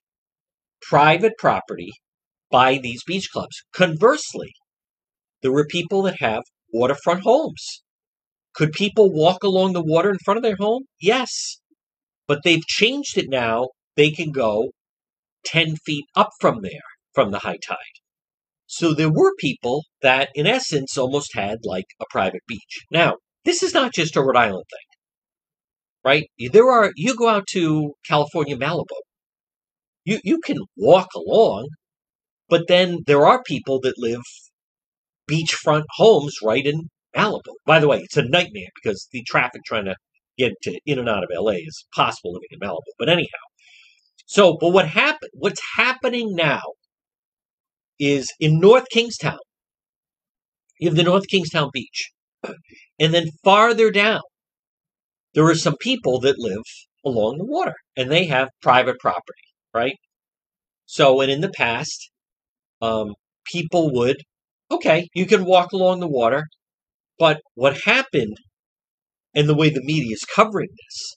private 0.82 1.32
property 1.38 1.90
by 2.50 2.78
these 2.78 3.02
beach 3.04 3.28
clubs. 3.32 3.62
Conversely, 3.72 4.52
there 5.42 5.52
were 5.52 5.66
people 5.66 6.02
that 6.02 6.20
have 6.20 6.42
waterfront 6.72 7.22
homes. 7.22 7.82
Could 8.54 8.72
people 8.72 9.12
walk 9.12 9.42
along 9.42 9.72
the 9.72 9.84
water 9.84 10.10
in 10.10 10.18
front 10.24 10.38
of 10.38 10.42
their 10.42 10.56
home? 10.56 10.84
Yes. 11.00 11.60
But 12.26 12.40
they've 12.44 12.66
changed 12.66 13.16
it 13.16 13.28
now. 13.28 13.68
They 13.96 14.10
can 14.10 14.32
go 14.32 14.70
10 15.46 15.76
feet 15.76 16.04
up 16.14 16.30
from 16.40 16.62
there, 16.62 16.82
from 17.14 17.30
the 17.30 17.40
high 17.40 17.58
tide. 17.66 17.76
So 18.66 18.92
there 18.92 19.10
were 19.10 19.32
people 19.38 19.84
that, 20.02 20.30
in 20.34 20.46
essence, 20.46 20.98
almost 20.98 21.34
had 21.34 21.58
like 21.62 21.86
a 22.00 22.04
private 22.10 22.42
beach. 22.48 22.84
Now, 22.90 23.14
this 23.44 23.62
is 23.62 23.72
not 23.72 23.94
just 23.94 24.16
a 24.16 24.22
Rhode 24.22 24.36
Island 24.36 24.64
thing, 24.70 24.98
right? 26.04 26.24
There 26.52 26.68
are, 26.70 26.90
you 26.96 27.16
go 27.16 27.28
out 27.28 27.46
to 27.52 27.92
California, 28.06 28.56
Malibu, 28.56 29.00
you, 30.04 30.20
you 30.24 30.40
can 30.40 30.58
walk 30.76 31.08
along, 31.14 31.68
but 32.48 32.68
then 32.68 32.98
there 33.06 33.24
are 33.24 33.42
people 33.42 33.80
that 33.80 33.98
live 33.98 34.22
beachfront 35.30 35.84
homes 35.96 36.36
right 36.42 36.66
in 36.66 36.88
Malibu. 37.16 37.54
By 37.64 37.78
the 37.78 37.88
way, 37.88 37.98
it's 37.98 38.16
a 38.16 38.22
nightmare 38.22 38.68
because 38.74 39.08
the 39.12 39.22
traffic 39.24 39.62
trying 39.64 39.86
to 39.86 39.96
get 40.38 40.52
to 40.62 40.78
in 40.86 40.98
and 40.98 41.08
out 41.08 41.24
of 41.24 41.30
LA 41.34 41.52
is 41.52 41.86
possible 41.94 42.32
living 42.32 42.48
in 42.50 42.60
Malibu. 42.60 42.92
But 42.98 43.08
anyhow, 43.08 43.44
so 44.26 44.56
but 44.60 44.70
what 44.70 44.88
happened? 44.88 45.30
What's 45.34 45.62
happening 45.76 46.34
now 46.34 46.62
is 47.98 48.32
in 48.40 48.60
North 48.60 48.88
Kingstown. 48.90 49.38
You 50.78 50.88
have 50.88 50.96
the 50.96 51.04
North 51.04 51.28
Kingstown 51.28 51.70
Beach, 51.72 52.10
and 53.00 53.14
then 53.14 53.28
farther 53.42 53.90
down, 53.90 54.20
there 55.34 55.46
are 55.46 55.54
some 55.54 55.76
people 55.80 56.20
that 56.20 56.38
live 56.38 56.64
along 57.04 57.38
the 57.38 57.44
water, 57.44 57.74
and 57.96 58.10
they 58.10 58.26
have 58.26 58.48
private 58.60 58.98
property, 58.98 59.48
right? 59.74 59.96
So, 60.86 61.20
and 61.20 61.30
in 61.30 61.40
the 61.40 61.50
past, 61.50 62.10
um, 62.80 63.14
people 63.44 63.92
would, 63.94 64.22
okay, 64.70 65.08
you 65.14 65.26
can 65.26 65.44
walk 65.44 65.72
along 65.72 66.00
the 66.00 66.08
water, 66.08 66.44
but 67.18 67.40
what 67.54 67.82
happened, 67.82 68.36
and 69.36 69.48
the 69.48 69.54
way 69.54 69.70
the 69.70 69.84
media 69.84 70.12
is 70.14 70.24
covering 70.24 70.70
this, 70.70 71.16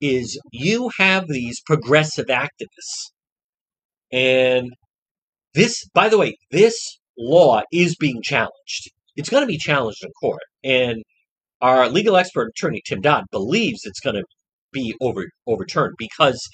is 0.00 0.40
you 0.52 0.90
have 0.98 1.28
these 1.28 1.60
progressive 1.66 2.26
activists. 2.26 3.10
And 4.10 4.70
this, 5.54 5.84
by 5.92 6.08
the 6.08 6.16
way, 6.16 6.36
this 6.50 6.78
law 7.18 7.62
is 7.72 7.96
being 7.96 8.22
challenged. 8.22 8.90
It's 9.16 9.28
going 9.28 9.42
to 9.42 9.46
be 9.46 9.58
challenged 9.58 10.04
in 10.04 10.10
court. 10.20 10.42
And 10.62 11.02
our 11.60 11.88
legal 11.88 12.16
expert 12.16 12.52
attorney, 12.56 12.80
Tim 12.86 13.00
Dodd, 13.00 13.24
believes 13.32 13.80
it's 13.84 14.00
going 14.00 14.16
to 14.16 14.24
be 14.72 14.94
over, 15.00 15.26
overturned 15.46 15.94
because 15.98 16.48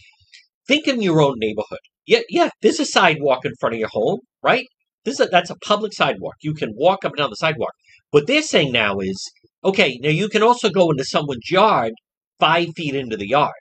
think 0.67 0.89
in 0.89 1.03
your 1.03 1.21
own 1.21 1.35
neighborhood. 1.37 1.81
Yeah, 2.07 2.21
yeah, 2.29 2.51
there's 2.63 2.81
a 2.81 2.87
sidewalk 2.87 3.45
in 3.45 3.53
front 3.61 3.75
of 3.75 3.79
your 3.79 3.91
home, 3.91 4.21
right? 4.43 4.67
This 5.05 5.21
is 5.21 5.27
a, 5.27 5.29
that's 5.29 5.51
a 5.51 5.57
public 5.57 5.93
sidewalk. 5.93 6.35
You 6.41 6.55
can 6.55 6.73
walk 6.75 7.05
up 7.05 7.13
and 7.13 7.19
down 7.19 7.31
the 7.31 7.37
sidewalk. 7.37 7.73
What 8.11 8.27
they're 8.27 8.43
saying 8.43 8.73
now 8.73 9.01
is, 9.01 9.31
okay, 9.65 9.99
now 10.03 10.11
you 10.11 10.29
can 10.29 10.43
also 10.43 10.71
go 10.71 10.91
into 10.91 11.05
someone's 11.05 11.51
yard 11.51 11.93
five 12.39 12.69
feet 12.77 12.95
into 12.95 13.17
the 13.17 13.29
yard. 13.29 13.53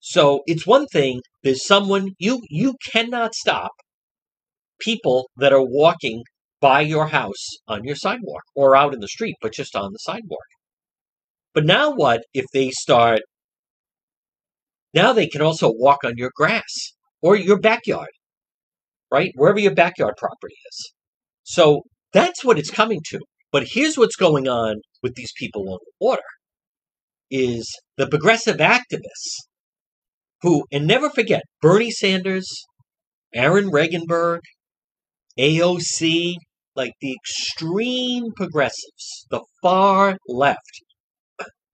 So 0.00 0.40
it's 0.46 0.66
one 0.66 0.86
thing. 0.86 1.20
There's 1.42 1.64
someone 1.66 2.10
you 2.18 2.40
you 2.50 2.74
cannot 2.92 3.34
stop 3.34 3.72
people 4.80 5.30
that 5.36 5.52
are 5.52 5.64
walking 5.64 6.24
by 6.60 6.80
your 6.80 7.08
house 7.08 7.58
on 7.68 7.84
your 7.84 7.96
sidewalk 7.96 8.42
or 8.54 8.76
out 8.76 8.94
in 8.94 9.00
the 9.00 9.08
street, 9.08 9.36
but 9.40 9.52
just 9.52 9.76
on 9.76 9.92
the 9.92 9.98
sidewalk. 9.98 10.40
But 11.54 11.64
now 11.64 11.92
what 11.92 12.22
if 12.34 12.46
they 12.52 12.70
start? 12.70 13.20
Now 14.94 15.12
they 15.12 15.26
can 15.26 15.42
also 15.42 15.70
walk 15.72 15.98
on 16.04 16.14
your 16.16 16.30
grass 16.34 16.92
or 17.20 17.36
your 17.36 17.58
backyard, 17.58 18.10
right? 19.10 19.32
Wherever 19.36 19.58
your 19.58 19.74
backyard 19.74 20.14
property 20.16 20.56
is. 20.70 20.92
So 21.44 21.82
that's 22.12 22.44
what 22.44 22.58
it's 22.58 22.70
coming 22.70 23.00
to. 23.10 23.20
But 23.52 23.68
here's 23.70 23.98
what's 23.98 24.16
going 24.16 24.48
on 24.48 24.76
with 25.02 25.14
these 25.14 25.32
people 25.36 25.68
on 25.68 25.78
the 25.84 25.92
water 26.00 26.22
is 27.30 27.70
the 27.98 28.08
progressive 28.08 28.56
activists 28.56 29.36
who, 30.40 30.64
and 30.72 30.86
never 30.86 31.10
forget, 31.10 31.42
Bernie 31.60 31.90
Sanders, 31.90 32.46
Aaron 33.34 33.70
Regunberg, 33.70 34.40
AOC, 35.38 36.34
like 36.74 36.92
the 37.00 37.12
extreme 37.12 38.32
progressives, 38.34 39.26
the 39.30 39.42
far 39.62 40.16
left. 40.26 40.82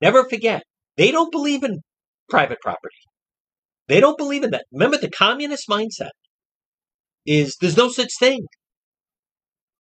Never 0.00 0.24
forget, 0.28 0.62
they 0.96 1.10
don't 1.10 1.32
believe 1.32 1.62
in 1.62 1.78
private 2.28 2.58
property. 2.60 2.94
They 3.86 4.00
don't 4.00 4.18
believe 4.18 4.44
in 4.44 4.50
that. 4.50 4.66
Remember, 4.72 4.98
the 4.98 5.10
communist 5.10 5.64
mindset 5.68 6.10
is 7.24 7.56
there's 7.60 7.76
no 7.76 7.88
such 7.88 8.10
thing 8.18 8.46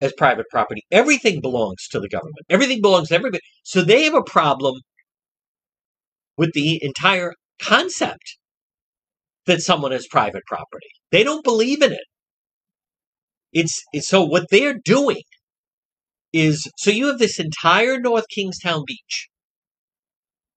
as 0.01 0.13
private 0.17 0.45
property. 0.51 0.81
Everything 0.91 1.41
belongs 1.41 1.87
to 1.89 1.99
the 1.99 2.09
government. 2.09 2.45
Everything 2.49 2.81
belongs 2.81 3.09
to 3.09 3.15
everybody. 3.15 3.41
So 3.63 3.81
they 3.81 4.03
have 4.03 4.13
a 4.13 4.23
problem 4.23 4.75
with 6.37 6.51
the 6.53 6.79
entire 6.83 7.33
concept 7.59 8.37
that 9.45 9.61
someone 9.61 9.91
has 9.91 10.07
private 10.07 10.43
property. 10.45 10.87
They 11.11 11.23
don't 11.23 11.43
believe 11.43 11.81
in 11.81 11.93
it. 11.93 12.05
It's, 13.53 13.81
it's 13.93 14.07
so 14.07 14.23
what 14.23 14.47
they're 14.51 14.77
doing 14.83 15.21
is 16.33 16.69
so 16.77 16.91
you 16.91 17.07
have 17.07 17.19
this 17.19 17.39
entire 17.39 17.99
North 17.99 18.25
Kingstown 18.29 18.83
beach. 18.85 19.29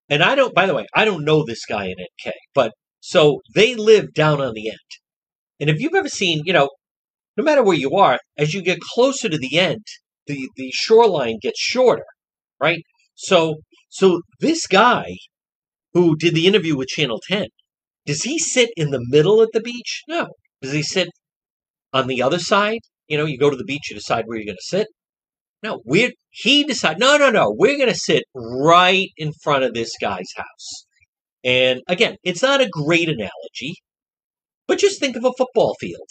And 0.09 0.21
I 0.21 0.35
don't 0.35 0.53
by 0.53 0.65
the 0.65 0.73
way, 0.73 0.85
I 0.93 1.05
don't 1.05 1.23
know 1.23 1.43
this 1.45 1.65
guy 1.65 1.85
in 1.85 1.93
NK, 1.93 2.33
but 2.53 2.73
so 2.99 3.41
they 3.55 3.75
live 3.75 4.13
down 4.13 4.41
on 4.41 4.53
the 4.53 4.69
end. 4.69 4.77
And 5.59 5.69
if 5.69 5.79
you've 5.79 5.95
ever 5.95 6.09
seen, 6.09 6.41
you 6.45 6.53
know, 6.53 6.69
no 7.41 7.45
matter 7.45 7.63
where 7.63 7.77
you 7.77 7.95
are, 7.95 8.19
as 8.37 8.53
you 8.53 8.61
get 8.61 8.79
closer 8.93 9.27
to 9.27 9.37
the 9.37 9.57
end, 9.57 9.83
the, 10.27 10.47
the 10.57 10.69
shoreline 10.71 11.39
gets 11.41 11.59
shorter, 11.59 12.05
right? 12.59 12.83
So, 13.15 13.55
so 13.89 14.21
this 14.39 14.67
guy 14.67 15.05
who 15.93 16.15
did 16.15 16.35
the 16.35 16.45
interview 16.45 16.77
with 16.77 16.89
Channel 16.89 17.19
10, 17.27 17.47
does 18.05 18.21
he 18.21 18.37
sit 18.37 18.69
in 18.77 18.91
the 18.91 19.03
middle 19.09 19.41
at 19.41 19.49
the 19.53 19.59
beach? 19.59 20.03
No. 20.07 20.27
Does 20.61 20.71
he 20.71 20.83
sit 20.83 21.09
on 21.91 22.05
the 22.05 22.21
other 22.21 22.37
side? 22.37 22.81
You 23.07 23.17
know, 23.17 23.25
you 23.25 23.39
go 23.39 23.49
to 23.49 23.57
the 23.57 23.63
beach, 23.63 23.89
you 23.89 23.95
decide 23.95 24.25
where 24.27 24.37
you're 24.37 24.45
going 24.45 24.57
to 24.57 24.77
sit. 24.77 24.87
No, 25.63 25.81
we 25.83 26.13
he 26.29 26.63
decided, 26.63 26.99
no, 26.99 27.17
no, 27.17 27.31
no, 27.31 27.51
we're 27.55 27.77
going 27.77 27.89
to 27.89 27.95
sit 27.95 28.23
right 28.35 29.09
in 29.17 29.31
front 29.43 29.63
of 29.63 29.73
this 29.73 29.91
guy's 29.99 30.31
house. 30.35 30.85
And 31.43 31.81
again, 31.87 32.17
it's 32.23 32.43
not 32.43 32.61
a 32.61 32.69
great 32.69 33.09
analogy, 33.09 33.75
but 34.67 34.77
just 34.77 34.99
think 34.99 35.15
of 35.15 35.25
a 35.25 35.33
football 35.37 35.75
field. 35.79 36.07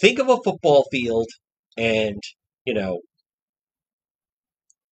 Think 0.00 0.18
of 0.18 0.28
a 0.30 0.38
football 0.42 0.86
field 0.90 1.28
and, 1.76 2.22
you 2.64 2.72
know, 2.72 3.00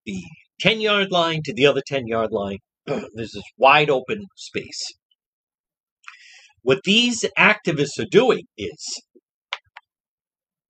the 0.05 0.23
10 0.61 0.81
yard 0.81 1.11
line 1.11 1.43
to 1.45 1.55
the 1.55 1.67
other 1.67 1.83
10 1.87 2.07
yard 2.07 2.31
line. 2.31 2.59
There's 2.87 3.33
this 3.33 3.43
wide 3.57 3.89
open 3.89 4.27
space. 4.37 4.93
What 6.63 6.83
these 6.85 7.25
activists 7.39 7.99
are 7.99 8.11
doing 8.11 8.45
is 8.59 9.03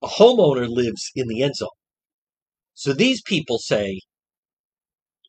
a 0.02 0.06
homeowner 0.06 0.68
lives 0.68 1.10
in 1.16 1.26
the 1.26 1.42
end 1.42 1.56
zone. 1.56 1.68
So 2.74 2.92
these 2.92 3.20
people 3.22 3.58
say, 3.58 4.00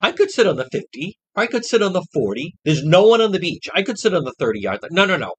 I 0.02 0.12
could 0.12 0.30
sit 0.30 0.46
on 0.46 0.58
the 0.58 0.68
50, 0.72 1.18
I 1.36 1.48
could 1.48 1.66
sit 1.66 1.82
on 1.82 1.94
the 1.94 2.06
40. 2.14 2.54
There's 2.64 2.84
no 2.84 3.08
one 3.08 3.22
on 3.22 3.32
the 3.32 3.40
beach. 3.40 3.68
I 3.74 3.82
could 3.82 3.98
sit 3.98 4.14
on 4.14 4.24
the 4.24 4.34
30 4.38 4.60
yard 4.60 4.84
line. 4.84 4.92
No, 4.92 5.06
no, 5.06 5.18
no. 5.18 5.34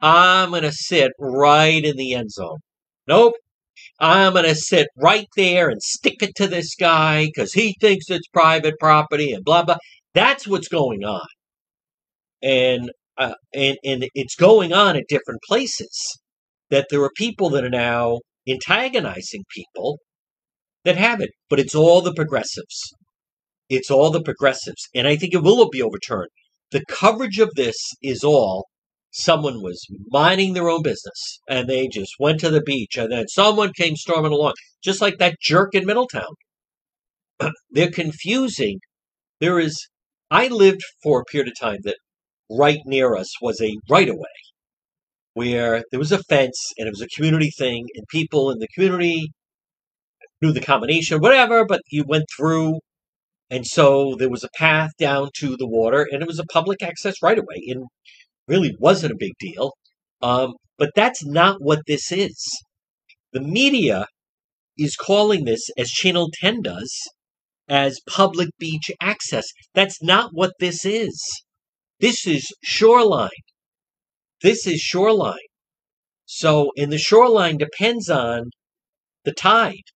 I'm 0.00 0.50
going 0.50 0.62
to 0.62 0.72
sit 0.72 1.10
right 1.18 1.84
in 1.84 1.96
the 1.96 2.14
end 2.14 2.30
zone. 2.30 2.58
Nope. 3.06 3.34
I'm 4.00 4.32
going 4.32 4.44
to 4.44 4.54
sit 4.54 4.88
right 4.96 5.28
there 5.36 5.68
and 5.68 5.82
stick 5.82 6.22
it 6.22 6.34
to 6.36 6.46
this 6.46 6.74
guy 6.74 7.26
because 7.26 7.52
he 7.52 7.76
thinks 7.80 8.10
it's 8.10 8.28
private 8.28 8.74
property 8.80 9.32
and 9.32 9.44
blah, 9.44 9.64
blah. 9.64 9.76
That's 10.14 10.46
what's 10.46 10.68
going 10.68 11.04
on. 11.04 11.26
And, 12.42 12.90
uh, 13.18 13.34
and, 13.54 13.78
and 13.84 14.08
it's 14.14 14.34
going 14.34 14.72
on 14.72 14.96
at 14.96 15.08
different 15.08 15.40
places. 15.46 16.18
That 16.70 16.88
there 16.90 17.02
are 17.02 17.10
people 17.16 17.48
that 17.50 17.64
are 17.64 17.70
now 17.70 18.18
antagonizing 18.48 19.44
people 19.54 19.98
that 20.84 20.96
have 20.96 21.20
it, 21.20 21.30
but 21.48 21.60
it's 21.60 21.74
all 21.74 22.00
the 22.00 22.12
progressives. 22.12 22.92
It's 23.68 23.90
all 23.90 24.10
the 24.10 24.22
progressives. 24.22 24.88
And 24.94 25.06
I 25.06 25.16
think 25.16 25.34
it 25.34 25.42
will 25.42 25.68
be 25.68 25.82
overturned. 25.82 26.30
The 26.72 26.84
coverage 26.88 27.38
of 27.38 27.50
this 27.54 27.76
is 28.02 28.24
all 28.24 28.66
someone 29.16 29.62
was 29.62 29.86
minding 30.08 30.52
their 30.52 30.68
own 30.68 30.82
business 30.82 31.40
and 31.48 31.68
they 31.68 31.88
just 31.88 32.14
went 32.20 32.38
to 32.40 32.50
the 32.50 32.60
beach 32.60 32.96
and 32.96 33.10
then 33.10 33.26
someone 33.28 33.72
came 33.74 33.96
storming 33.96 34.32
along, 34.32 34.52
just 34.84 35.00
like 35.00 35.18
that 35.18 35.40
jerk 35.40 35.74
in 35.74 35.86
Middletown. 35.86 36.34
They're 37.70 37.90
confusing. 37.90 38.80
There 39.40 39.58
is, 39.58 39.88
I 40.30 40.48
lived 40.48 40.82
for 41.02 41.20
a 41.20 41.24
period 41.24 41.48
of 41.48 41.58
time 41.58 41.78
that 41.84 41.96
right 42.50 42.80
near 42.84 43.16
us 43.16 43.40
was 43.40 43.60
a 43.60 43.76
right 43.88 44.08
of 44.08 44.16
way 44.16 44.28
where 45.32 45.82
there 45.90 46.00
was 46.00 46.12
a 46.12 46.22
fence 46.24 46.72
and 46.78 46.86
it 46.86 46.90
was 46.90 47.02
a 47.02 47.08
community 47.14 47.50
thing 47.50 47.86
and 47.94 48.06
people 48.08 48.50
in 48.50 48.58
the 48.58 48.68
community 48.74 49.30
knew 50.42 50.52
the 50.52 50.60
combination, 50.60 51.20
whatever, 51.20 51.64
but 51.64 51.80
you 51.90 52.04
went 52.06 52.24
through. 52.36 52.78
And 53.50 53.66
so 53.66 54.14
there 54.18 54.30
was 54.30 54.44
a 54.44 54.48
path 54.56 54.90
down 54.98 55.30
to 55.38 55.56
the 55.56 55.66
water 55.66 56.06
and 56.10 56.22
it 56.22 56.28
was 56.28 56.38
a 56.38 56.52
public 56.52 56.82
access 56.82 57.22
right 57.22 57.38
away 57.38 57.64
and 57.68 57.84
really 58.48 58.74
wasn't 58.78 59.12
a 59.12 59.16
big 59.18 59.32
deal. 59.38 59.72
Um, 60.22 60.54
but 60.78 60.90
that's 60.94 61.24
not 61.24 61.58
what 61.60 61.80
this 61.86 62.12
is. 62.12 62.36
The 63.32 63.40
media 63.40 64.06
is 64.78 64.96
calling 64.96 65.44
this, 65.44 65.68
as 65.78 65.90
Channel 65.90 66.30
10 66.40 66.62
does, 66.62 66.92
as 67.68 68.00
public 68.08 68.48
beach 68.58 68.90
access. 69.00 69.46
That's 69.74 70.02
not 70.02 70.30
what 70.32 70.52
this 70.60 70.84
is. 70.84 71.20
This 72.00 72.26
is 72.26 72.46
shoreline. 72.62 73.30
This 74.42 74.66
is 74.66 74.80
shoreline. 74.80 75.38
So, 76.26 76.70
and 76.76 76.92
the 76.92 76.98
shoreline 76.98 77.56
depends 77.56 78.10
on 78.10 78.50
the 79.24 79.32
tide 79.32 79.90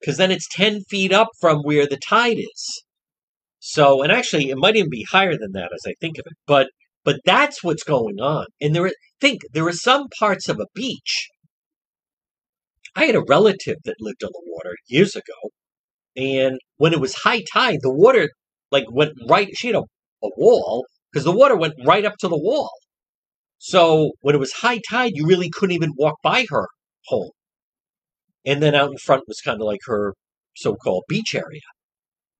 because 0.00 0.16
then 0.16 0.32
it's 0.32 0.48
10 0.52 0.80
feet 0.90 1.12
up 1.12 1.28
from 1.40 1.58
where 1.62 1.86
the 1.86 1.98
tide 1.98 2.38
is. 2.38 2.84
So, 3.60 4.02
and 4.02 4.10
actually, 4.10 4.50
it 4.50 4.56
might 4.58 4.74
even 4.74 4.90
be 4.90 5.06
higher 5.10 5.38
than 5.38 5.52
that 5.52 5.70
as 5.72 5.82
I 5.86 5.94
think 6.00 6.18
of 6.18 6.24
it. 6.26 6.36
But, 6.46 6.68
but 7.04 7.20
that's 7.24 7.62
what's 7.62 7.84
going 7.84 8.20
on. 8.20 8.46
And 8.60 8.74
there, 8.74 8.90
think 9.20 9.40
there 9.52 9.66
are 9.66 9.72
some 9.72 10.08
parts 10.18 10.48
of 10.48 10.60
a 10.60 10.66
beach. 10.74 11.28
I 12.94 13.04
had 13.06 13.16
a 13.16 13.24
relative 13.26 13.76
that 13.84 13.96
lived 14.00 14.22
on 14.22 14.30
the 14.32 14.42
water 14.46 14.76
years 14.86 15.16
ago, 15.16 15.50
and 16.16 16.58
when 16.76 16.92
it 16.92 17.00
was 17.00 17.14
high 17.14 17.42
tide, 17.52 17.78
the 17.80 17.92
water 17.92 18.28
like 18.70 18.84
went 18.90 19.12
right. 19.28 19.48
She 19.54 19.68
had 19.68 19.76
a, 19.76 19.82
a 20.22 20.30
wall 20.36 20.86
because 21.10 21.24
the 21.24 21.32
water 21.32 21.56
went 21.56 21.74
right 21.84 22.04
up 22.04 22.16
to 22.20 22.28
the 22.28 22.38
wall. 22.38 22.70
So 23.58 24.12
when 24.20 24.34
it 24.34 24.38
was 24.38 24.52
high 24.52 24.80
tide, 24.90 25.12
you 25.14 25.26
really 25.26 25.48
couldn't 25.48 25.74
even 25.74 25.92
walk 25.96 26.16
by 26.22 26.46
her 26.50 26.66
home 27.06 27.30
and 28.44 28.62
then 28.62 28.74
out 28.74 28.90
in 28.90 28.98
front 28.98 29.24
was 29.26 29.40
kind 29.40 29.60
of 29.60 29.66
like 29.66 29.80
her 29.84 30.14
so-called 30.54 31.04
beach 31.08 31.34
area 31.34 31.60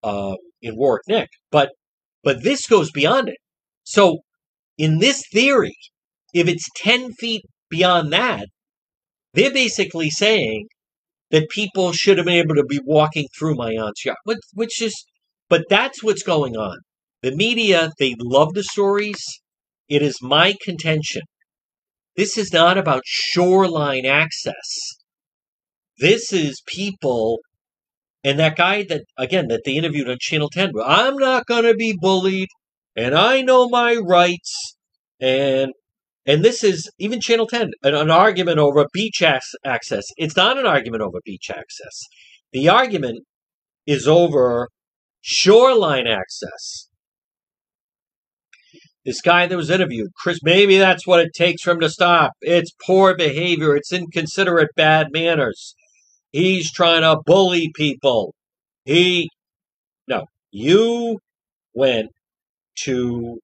um, 0.02 0.36
in 0.60 0.76
Warwick 0.76 1.02
Neck. 1.08 1.28
But 1.50 1.70
but 2.22 2.42
this 2.42 2.66
goes 2.66 2.90
beyond 2.90 3.28
it. 3.28 3.38
So 3.84 4.18
in 4.83 4.99
this 4.99 5.22
theory, 5.33 5.76
if 6.35 6.49
it's 6.49 6.68
ten 6.74 7.12
feet 7.12 7.43
beyond 7.70 8.12
that, 8.12 8.49
they're 9.33 9.53
basically 9.53 10.11
saying 10.11 10.66
that 11.30 11.49
people 11.51 11.93
should 11.93 12.18
have 12.18 12.26
been 12.26 12.43
able 12.45 12.57
to 12.57 12.64
be 12.64 12.80
walking 12.85 13.26
through 13.39 13.55
my 13.55 13.70
aunt's 13.74 14.05
yard, 14.05 14.18
which, 14.24 14.41
which 14.55 14.83
is, 14.83 15.05
but 15.49 15.62
that's 15.70 16.03
what's 16.03 16.24
going 16.24 16.57
on. 16.57 16.78
The 17.22 17.30
media, 17.30 17.93
they 18.01 18.16
love 18.18 18.55
the 18.55 18.64
stories. 18.64 19.22
It 19.89 20.03
is 20.03 20.18
my 20.20 20.57
contention. 20.64 21.22
This 22.16 22.37
is 22.37 22.53
not 22.53 22.76
about 22.76 23.03
shoreline 23.07 24.05
access. 24.05 24.97
This 25.99 26.33
is 26.33 26.61
people, 26.66 27.39
and 28.24 28.37
that 28.41 28.57
guy 28.57 28.83
that, 28.89 29.05
again, 29.16 29.47
that 29.47 29.62
they 29.64 29.76
interviewed 29.76 30.11
on 30.11 30.16
Channel 30.20 30.51
10, 30.51 30.72
I'm 30.85 31.16
not 31.18 31.47
going 31.47 31.64
to 31.64 31.74
be 31.74 31.97
bullied, 31.97 32.49
and 32.97 33.14
I 33.14 33.43
know 33.43 33.68
my 33.68 33.97
rights, 33.97 34.76
and 35.20 35.72
and 36.24 36.45
this 36.45 36.62
is 36.62 36.90
even 36.99 37.20
Channel 37.20 37.49
10, 37.49 37.70
an, 37.82 37.95
an 37.95 38.11
argument 38.11 38.59
over 38.59 38.86
beach 38.93 39.22
access. 39.22 40.05
It's 40.16 40.36
not 40.36 40.59
an 40.59 40.66
argument 40.66 41.03
over 41.03 41.18
beach 41.24 41.51
access. 41.51 42.01
The 42.53 42.68
argument 42.68 43.24
is 43.86 44.07
over 44.07 44.68
shoreline 45.20 46.07
access. 46.07 46.88
This 49.05 49.20
guy 49.20 49.47
that 49.47 49.57
was 49.57 49.70
interviewed, 49.70 50.11
Chris, 50.16 50.38
maybe 50.45 50.78
that's 50.78 51.07
what 51.09 51.18
it 51.18 51.32
takes 51.34 51.62
for 51.62 51.72
him 51.72 51.80
to 51.80 51.90
stop. 51.90 52.32
It's 52.40 52.70
poor 52.86 53.16
behavior. 53.16 53.74
It's 53.74 53.93
inconsiderate 53.93 54.70
bad 54.76 55.09
manners. 55.11 55.74
He's 56.30 56.72
trying 56.72 57.03
to 57.03 57.20
bully 57.26 57.72
people. 57.74 58.34
He, 58.84 59.28
no, 60.07 60.26
you 60.53 61.18
went 61.74 62.11
to 62.85 63.41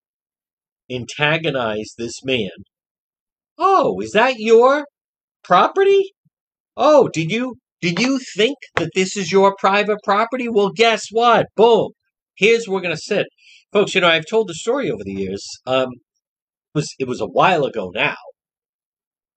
antagonize 0.90 1.94
this 1.98 2.24
man. 2.24 2.50
Oh, 3.58 4.00
is 4.00 4.12
that 4.12 4.36
your 4.38 4.86
property? 5.44 6.12
Oh, 6.76 7.08
did 7.08 7.30
you 7.30 7.56
did 7.80 8.00
you 8.00 8.20
think 8.36 8.58
that 8.76 8.90
this 8.94 9.16
is 9.16 9.32
your 9.32 9.54
private 9.58 9.98
property? 10.04 10.48
Well, 10.48 10.70
guess 10.74 11.06
what? 11.12 11.46
Boom. 11.56 11.90
Here's 12.36 12.66
where 12.68 12.76
we're 12.76 12.82
gonna 12.82 12.96
sit. 12.96 13.26
Folks, 13.72 13.94
you 13.94 14.00
know, 14.00 14.08
I've 14.08 14.26
told 14.26 14.48
the 14.48 14.54
story 14.54 14.90
over 14.90 15.04
the 15.04 15.12
years. 15.14 15.46
Um 15.66 15.88
it 16.74 16.78
was 16.78 16.94
it 17.00 17.08
was 17.08 17.20
a 17.20 17.26
while 17.26 17.64
ago 17.64 17.90
now. 17.94 18.16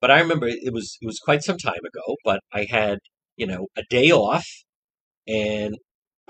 But 0.01 0.11
I 0.11 0.19
remember 0.19 0.47
it 0.47 0.73
was 0.73 0.97
it 1.01 1.05
was 1.05 1.19
quite 1.19 1.43
some 1.43 1.57
time 1.57 1.85
ago, 1.85 2.15
but 2.25 2.41
I 2.53 2.67
had 2.69 2.99
you 3.41 3.47
know, 3.47 3.67
a 3.75 3.83
day 3.89 4.11
off 4.11 4.45
and 5.27 5.75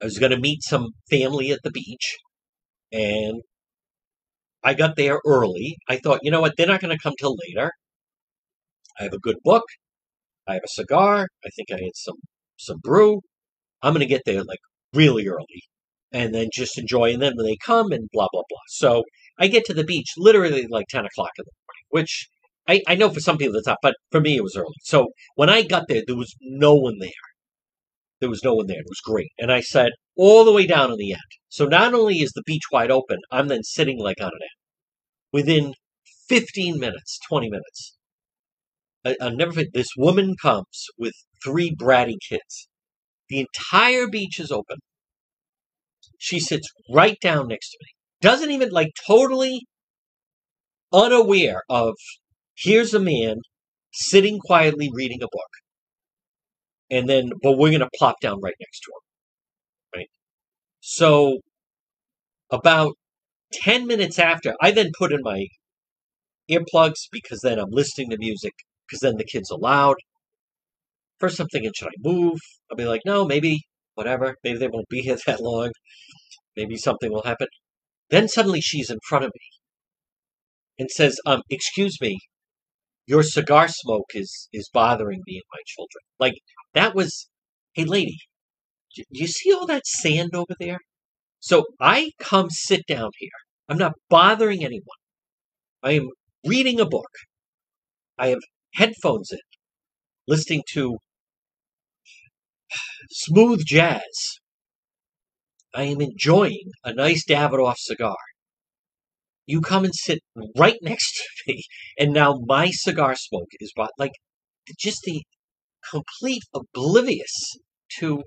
I 0.00 0.06
was 0.06 0.18
going 0.18 0.32
to 0.32 0.38
meet 0.38 0.62
some 0.62 0.88
family 1.10 1.50
at 1.50 1.60
the 1.62 1.70
beach 1.70 2.16
and 2.92 3.42
I 4.62 4.74
got 4.74 4.96
there 4.96 5.20
early. 5.26 5.76
I 5.88 5.96
thought, 5.96 6.20
you 6.22 6.30
know 6.30 6.40
what, 6.40 6.54
they're 6.56 6.66
not 6.66 6.80
going 6.80 6.96
to 6.96 7.02
come 7.02 7.14
till 7.18 7.36
later. 7.48 7.72
I 8.98 9.04
have 9.04 9.12
a 9.12 9.18
good 9.18 9.36
book. 9.42 9.64
I 10.46 10.54
have 10.54 10.62
a 10.64 10.68
cigar. 10.68 11.28
I 11.44 11.48
think 11.56 11.68
I 11.70 11.82
had 11.82 11.94
some 11.94 12.16
some 12.56 12.78
brew. 12.82 13.20
I'm 13.82 13.94
going 13.94 14.00
to 14.00 14.06
get 14.06 14.22
there 14.26 14.42
like 14.44 14.58
really 14.92 15.26
early 15.28 15.62
and 16.12 16.34
then 16.34 16.48
just 16.52 16.78
enjoy. 16.78 17.12
And 17.12 17.22
then 17.22 17.32
when 17.36 17.46
they 17.46 17.56
come 17.64 17.92
and 17.92 18.08
blah, 18.12 18.28
blah, 18.32 18.42
blah. 18.48 18.58
So 18.68 19.04
I 19.38 19.48
get 19.48 19.64
to 19.66 19.74
the 19.74 19.84
beach 19.84 20.12
literally 20.18 20.66
like 20.68 20.86
10 20.88 21.06
o'clock 21.06 21.30
in 21.38 21.44
the 21.46 21.52
morning, 21.66 21.86
which 21.90 22.28
I, 22.68 22.82
I 22.86 22.94
know 22.96 23.08
for 23.08 23.20
some 23.20 23.38
people 23.38 23.56
it's 23.56 23.66
not, 23.66 23.78
but 23.82 23.94
for 24.10 24.20
me 24.20 24.36
it 24.36 24.42
was 24.42 24.56
early. 24.56 24.74
So 24.82 25.08
when 25.36 25.48
I 25.48 25.62
got 25.62 25.88
there, 25.88 26.02
there 26.06 26.16
was 26.16 26.34
no 26.42 26.74
one 26.74 26.98
there. 27.00 27.10
There 28.20 28.30
was 28.30 28.44
no 28.44 28.54
one 28.54 28.66
there. 28.66 28.80
It 28.80 28.86
was 28.88 29.00
great. 29.02 29.30
And 29.38 29.50
I 29.50 29.60
sat 29.60 29.92
all 30.16 30.44
the 30.44 30.52
way 30.52 30.66
down 30.66 30.92
in 30.92 30.98
the 30.98 31.12
end. 31.12 31.20
So 31.48 31.66
not 31.66 31.94
only 31.94 32.16
is 32.16 32.32
the 32.32 32.42
beach 32.44 32.64
wide 32.70 32.90
open, 32.90 33.18
I'm 33.30 33.48
then 33.48 33.62
sitting 33.62 33.98
like 33.98 34.20
on 34.20 34.28
an 34.28 34.32
end. 34.42 34.50
Within 35.32 35.74
15 36.28 36.78
minutes, 36.78 37.18
20 37.28 37.50
minutes, 37.50 37.96
I, 39.04 39.16
I'll 39.20 39.34
never 39.34 39.52
forget. 39.52 39.72
This 39.72 39.88
woman 39.96 40.34
comes 40.40 40.86
with 40.98 41.14
three 41.42 41.74
bratty 41.74 42.16
kids. 42.28 42.68
The 43.28 43.40
entire 43.40 44.06
beach 44.08 44.38
is 44.38 44.50
open. 44.50 44.76
She 46.18 46.40
sits 46.40 46.68
right 46.92 47.16
down 47.20 47.48
next 47.48 47.70
to 47.70 47.78
me. 47.80 47.86
Doesn't 48.20 48.50
even 48.50 48.70
like 48.70 48.90
totally 49.06 49.62
unaware 50.92 51.62
of 51.70 51.94
here's 52.56 52.92
a 52.92 53.00
man 53.00 53.36
sitting 53.92 54.38
quietly 54.38 54.90
reading 54.92 55.22
a 55.22 55.26
book. 55.26 55.50
And 56.90 57.08
then, 57.08 57.30
but 57.42 57.52
we're 57.52 57.70
going 57.70 57.80
to 57.80 57.90
plop 57.96 58.20
down 58.20 58.40
right 58.40 58.54
next 58.60 58.80
to 58.80 58.90
him. 58.90 60.00
Right. 60.00 60.10
So 60.80 61.38
about 62.50 62.94
10 63.52 63.86
minutes 63.86 64.18
after, 64.18 64.54
I 64.60 64.70
then 64.70 64.90
put 64.96 65.12
in 65.12 65.20
my 65.22 65.46
earplugs 66.50 67.08
because 67.12 67.40
then 67.42 67.58
I'm 67.58 67.70
listening 67.70 68.10
to 68.10 68.18
music 68.18 68.52
because 68.86 69.00
then 69.00 69.16
the 69.16 69.24
kids 69.24 69.50
are 69.50 69.58
loud. 69.58 69.96
First, 71.18 71.38
I'm 71.38 71.48
thinking, 71.48 71.72
should 71.76 71.88
I 71.88 72.08
move? 72.08 72.38
I'll 72.70 72.76
be 72.76 72.86
like, 72.86 73.02
no, 73.04 73.24
maybe, 73.24 73.60
whatever. 73.94 74.36
Maybe 74.42 74.58
they 74.58 74.68
won't 74.68 74.88
be 74.88 75.02
here 75.02 75.18
that 75.26 75.40
long. 75.40 75.70
Maybe 76.56 76.76
something 76.76 77.12
will 77.12 77.22
happen. 77.22 77.48
Then 78.08 78.26
suddenly 78.26 78.60
she's 78.60 78.90
in 78.90 78.98
front 79.08 79.24
of 79.24 79.32
me 79.34 79.40
and 80.78 80.90
says, 80.90 81.20
um, 81.26 81.42
excuse 81.50 82.00
me, 82.00 82.18
your 83.10 83.24
cigar 83.24 83.66
smoke 83.66 84.10
is 84.14 84.48
is 84.52 84.70
bothering 84.72 85.20
me 85.26 85.34
and 85.34 85.48
my 85.52 85.62
children. 85.66 86.02
Like 86.20 86.34
that 86.74 86.94
was, 86.94 87.28
hey 87.72 87.84
lady, 87.84 88.18
do 88.94 89.02
you 89.10 89.26
see 89.26 89.52
all 89.52 89.66
that 89.66 89.84
sand 89.84 90.36
over 90.36 90.54
there? 90.60 90.78
So 91.40 91.64
I 91.80 92.12
come 92.20 92.50
sit 92.50 92.82
down 92.86 93.10
here. 93.18 93.38
I'm 93.68 93.78
not 93.78 93.94
bothering 94.08 94.64
anyone. 94.64 95.00
I 95.82 95.92
am 95.92 96.08
reading 96.46 96.78
a 96.78 96.86
book. 96.86 97.10
I 98.16 98.28
have 98.28 98.44
headphones 98.74 99.32
in, 99.32 99.38
listening 100.28 100.62
to 100.74 100.98
smooth 103.10 103.64
jazz. 103.66 104.38
I 105.74 105.82
am 105.84 106.00
enjoying 106.00 106.70
a 106.84 106.94
nice 106.94 107.24
Davidoff 107.26 107.78
cigar. 107.78 108.16
You 109.50 109.60
come 109.60 109.84
and 109.84 109.94
sit 109.94 110.20
right 110.56 110.76
next 110.82 111.12
to 111.16 111.52
me, 111.52 111.64
and 111.98 112.12
now 112.12 112.38
my 112.46 112.70
cigar 112.70 113.16
smoke 113.16 113.48
is 113.58 113.72
brought 113.74 113.90
like 113.98 114.12
just 114.78 115.00
the 115.02 115.24
complete 115.90 116.44
oblivious 116.54 117.34
to. 117.98 118.22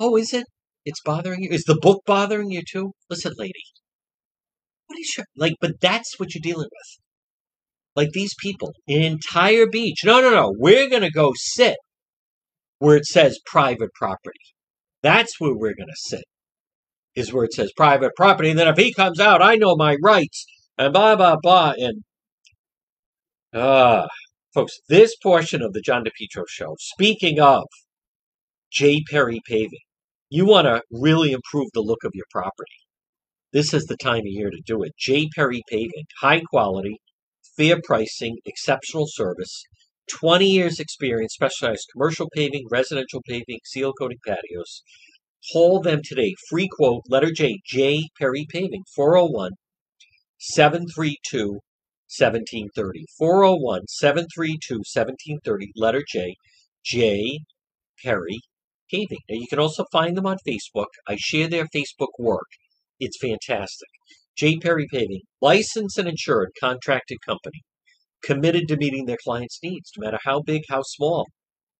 Oh, 0.00 0.16
is 0.16 0.32
it? 0.32 0.46
It's 0.86 1.02
bothering 1.04 1.42
you. 1.42 1.50
Is 1.50 1.64
the 1.64 1.78
book 1.78 2.02
bothering 2.06 2.50
you 2.50 2.62
too? 2.66 2.92
Listen, 3.10 3.34
lady. 3.36 3.64
What 4.86 4.98
is 4.98 5.14
your 5.18 5.26
like? 5.36 5.54
But 5.60 5.80
that's 5.82 6.18
what 6.18 6.34
you're 6.34 6.40
dealing 6.42 6.70
with. 6.72 7.04
Like 7.94 8.12
these 8.12 8.34
people, 8.40 8.72
an 8.88 9.02
entire 9.02 9.66
beach. 9.66 10.02
No, 10.02 10.22
no, 10.22 10.30
no. 10.30 10.54
We're 10.56 10.88
gonna 10.88 11.10
go 11.10 11.32
sit 11.36 11.76
where 12.78 12.96
it 12.96 13.04
says 13.04 13.38
private 13.44 13.92
property. 13.94 14.54
That's 15.02 15.38
where 15.38 15.54
we're 15.54 15.74
gonna 15.74 15.92
sit 15.94 16.24
is 17.18 17.32
where 17.32 17.44
it 17.44 17.52
says 17.52 17.72
private 17.76 18.12
property. 18.16 18.50
And 18.50 18.58
then 18.58 18.68
if 18.68 18.76
he 18.76 18.92
comes 18.92 19.20
out, 19.20 19.42
I 19.42 19.56
know 19.56 19.76
my 19.76 19.96
rights 20.02 20.46
and 20.76 20.92
blah, 20.92 21.16
blah, 21.16 21.36
blah. 21.42 21.74
And, 21.76 22.04
uh, 23.52 24.06
folks, 24.54 24.78
this 24.88 25.16
portion 25.16 25.62
of 25.62 25.72
the 25.72 25.80
John 25.80 26.04
DePetro 26.04 26.44
show, 26.48 26.76
speaking 26.78 27.40
of 27.40 27.64
J. 28.70 29.02
Perry 29.10 29.40
Paving, 29.46 29.80
you 30.30 30.46
want 30.46 30.66
to 30.66 30.82
really 30.90 31.32
improve 31.32 31.68
the 31.72 31.80
look 31.80 32.04
of 32.04 32.12
your 32.14 32.26
property. 32.30 32.78
This 33.52 33.72
is 33.72 33.86
the 33.86 33.96
time 33.96 34.20
of 34.20 34.26
year 34.26 34.50
to 34.50 34.60
do 34.64 34.82
it. 34.82 34.92
J. 34.98 35.28
Perry 35.34 35.62
Paving, 35.70 36.04
high 36.20 36.40
quality, 36.50 36.98
fair 37.56 37.80
pricing, 37.82 38.36
exceptional 38.44 39.06
service, 39.08 39.64
20 40.10 40.46
years 40.46 40.78
experience, 40.78 41.34
specialized 41.34 41.88
commercial 41.92 42.28
paving, 42.34 42.66
residential 42.70 43.22
paving, 43.26 43.58
seal 43.64 43.92
coating 43.92 44.18
patios. 44.24 44.82
Call 45.52 45.80
them 45.80 46.00
today. 46.04 46.34
Free 46.48 46.68
quote, 46.68 47.04
letter 47.08 47.30
J, 47.30 47.60
J. 47.64 48.08
Perry 48.18 48.46
Paving, 48.50 48.84
401 48.94 49.52
732 50.38 51.60
1730. 52.08 53.04
401 53.18 53.86
732 53.88 54.76
1730, 54.76 55.72
letter 55.76 56.02
J, 56.08 56.34
J. 56.84 57.40
Perry 58.02 58.40
Paving. 58.90 59.18
Now, 59.28 59.36
you 59.36 59.46
can 59.48 59.58
also 59.58 59.84
find 59.92 60.16
them 60.16 60.26
on 60.26 60.38
Facebook. 60.46 60.86
I 61.06 61.16
share 61.16 61.48
their 61.48 61.66
Facebook 61.66 62.12
work. 62.18 62.48
It's 62.98 63.18
fantastic. 63.20 63.88
J. 64.36 64.58
Perry 64.58 64.86
Paving, 64.90 65.22
licensed 65.40 65.98
and 65.98 66.08
insured 66.08 66.50
contracted 66.58 67.18
company, 67.26 67.62
committed 68.22 68.68
to 68.68 68.76
meeting 68.76 69.06
their 69.06 69.18
clients' 69.22 69.58
needs, 69.62 69.90
no 69.96 70.04
matter 70.06 70.18
how 70.24 70.40
big, 70.40 70.62
how 70.68 70.82
small, 70.82 71.26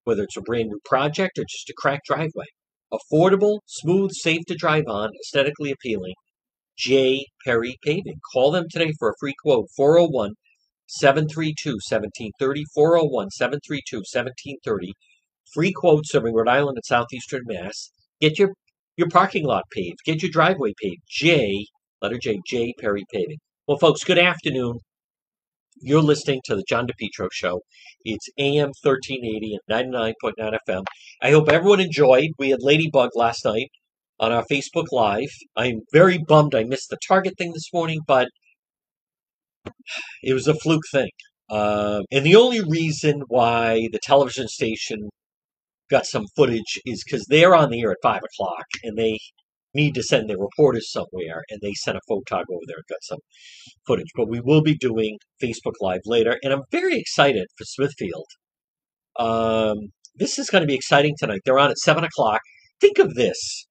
whether 0.05 0.25
it's 0.25 0.37
a 0.37 0.43
brand 0.43 0.69
new 0.69 0.81
project 0.85 1.39
or 1.39 1.45
just 1.49 1.71
a 1.71 1.75
cracked 1.77 2.07
driveway. 2.07 2.47
Affordable, 2.93 3.61
smooth, 3.67 4.13
safe 4.13 4.43
to 4.47 4.55
drive 4.55 4.85
on, 4.89 5.11
aesthetically 5.21 5.71
appealing. 5.71 6.15
J. 6.79 7.27
Perry 7.45 7.77
Paving. 7.85 8.21
Call 8.33 8.51
them 8.51 8.67
today 8.71 8.93
for 8.99 9.11
a 9.11 9.15
free 9.21 9.35
quote 9.43 9.67
401 9.77 10.35
732 10.87 11.73
1730. 11.73 12.65
401 12.75 13.31
732 13.31 13.97
1730. 13.99 14.93
Free 15.53 15.73
quote 15.73 16.05
serving 16.07 16.35
Rhode 16.35 16.49
Island 16.49 16.79
and 16.79 16.85
southeastern 16.85 17.43
Mass. 17.47 17.91
Get 18.21 18.39
your, 18.39 18.51
your 18.97 19.09
parking 19.09 19.45
lot 19.45 19.65
paved. 19.71 19.99
Get 20.05 20.23
your 20.23 20.31
driveway 20.31 20.73
paved. 20.81 21.03
J. 21.11 21.67
Letter 22.01 22.19
J. 22.23 22.41
J. 22.47 22.75
Perry 22.79 23.05
Paving. 23.13 23.39
Well, 23.67 23.79
folks, 23.79 24.05
good 24.05 24.19
afternoon. 24.19 24.79
You're 25.81 26.03
listening 26.03 26.41
to 26.47 26.57
the 26.57 26.65
John 26.69 26.89
DePetro 26.89 27.29
Show. 27.31 27.61
It's 28.05 28.29
AM 28.37 28.73
1380 28.83 29.59
and 29.69 29.89
99.9 29.93 30.59
FM. 30.69 30.85
I 31.23 31.31
hope 31.31 31.49
everyone 31.49 31.81
enjoyed. 31.81 32.31
We 32.39 32.51
had 32.51 32.63
Ladybug 32.63 33.11
last 33.15 33.45
night 33.45 33.71
on 34.19 34.33
our 34.33 34.45
Facebook 34.51 34.87
Live. 34.91 35.31
I'm 35.57 35.83
very 35.93 36.19
bummed 36.19 36.55
I 36.55 36.65
missed 36.65 36.91
the 36.91 36.99
Target 37.07 37.35
thing 37.39 37.53
this 37.53 37.73
morning, 37.73 38.01
but 38.07 38.29
it 40.23 40.35
was 40.35 40.49
a 40.49 40.55
fluke 40.55 40.83
thing. 40.91 41.11
Uh, 41.49 42.01
and 42.11 42.27
the 42.27 42.37
only 42.37 42.61
reason 42.61 43.23
why 43.29 43.89
the 43.93 44.01
television 44.03 44.49
station 44.49 45.09
got 45.91 46.07
some 46.07 46.27
footage 46.35 46.81
is 46.85 47.05
because 47.05 47.25
they're 47.29 47.55
on 47.55 47.71
the 47.71 47.83
air 47.83 47.93
at 47.93 47.99
5 48.03 48.17
o'clock 48.17 48.67
and 48.83 48.99
they 48.99 49.19
need 49.75 49.95
to 49.95 50.03
send 50.03 50.29
their 50.29 50.39
reporters 50.39 50.91
somewhere, 50.91 51.45
and 51.51 51.61
they 51.61 51.73
sent 51.75 51.97
a 51.97 52.01
photog 52.11 52.45
over 52.51 52.65
there 52.67 52.79
and 52.79 52.89
got 52.89 53.03
some 53.03 53.19
footage. 53.87 54.11
But 54.15 54.29
we 54.29 54.41
will 54.41 54.63
be 54.63 54.77
doing 54.77 55.19
Facebook 55.43 55.75
Live 55.81 56.01
later, 56.07 56.39
and 56.43 56.53
I'm 56.53 56.63
very 56.71 56.99
excited 56.99 57.47
for 57.57 57.65
Smithfield. 57.65 58.27
Um, 59.19 59.91
this 60.15 60.39
is 60.39 60.51
going 60.51 60.63
to 60.63 60.67
be 60.67 60.75
exciting 60.75 61.15
tonight. 61.19 61.41
They're 61.45 61.59
on 61.59 61.71
at 61.71 61.79
7 61.79 62.05
o'clock. 62.05 62.41
Think 62.81 62.99
of 62.99 63.15
this. 63.15 63.67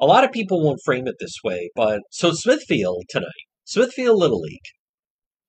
A 0.00 0.06
lot 0.06 0.24
of 0.24 0.32
people 0.32 0.62
won't 0.62 0.80
frame 0.84 1.06
it 1.06 1.14
this 1.20 1.36
way, 1.44 1.70
but 1.74 2.00
so 2.10 2.32
Smithfield 2.32 3.04
tonight, 3.08 3.28
Smithfield 3.64 4.18
Little 4.18 4.40
League. 4.40 4.58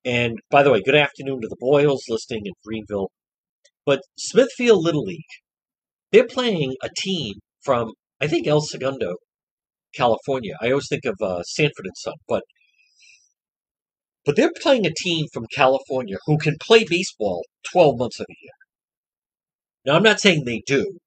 And 0.05 0.37
by 0.51 0.61
the 0.61 0.71
way, 0.71 0.81
good 0.85 0.95
afternoon 0.95 1.41
to 1.41 1.47
the 1.47 1.57
Boyles 1.59 2.03
listening 2.07 2.43
in 2.45 2.53
Greenville. 2.63 3.09
But 3.85 4.01
Smithfield 4.17 4.83
Little 4.83 5.03
League, 5.03 5.23
they're 6.11 6.27
playing 6.27 6.75
a 6.83 6.89
team 6.95 7.35
from, 7.63 7.93
I 8.21 8.27
think, 8.27 8.47
El 8.47 8.61
Segundo, 8.61 9.15
California. 9.95 10.55
I 10.61 10.69
always 10.69 10.87
think 10.87 11.05
of 11.05 11.15
uh, 11.21 11.43
Sanford 11.43 11.85
and 11.85 11.97
Son, 11.97 12.15
but 12.27 12.43
but 14.25 14.35
they're 14.35 14.51
playing 14.61 14.85
a 14.87 14.93
team 14.95 15.27
from 15.33 15.45
California 15.53 16.17
who 16.25 16.37
can 16.37 16.57
play 16.59 16.83
baseball 16.83 17.43
12 17.71 17.99
months 17.99 18.19
of 18.19 18.25
the 18.27 18.35
year. 18.41 18.51
Now, 19.85 19.95
I'm 19.95 20.03
not 20.03 20.19
saying 20.19 20.45
they 20.45 20.63
do, 20.65 20.97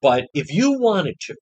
but 0.00 0.24
if 0.34 0.52
you 0.52 0.78
wanted 0.80 1.14
to, 1.26 1.36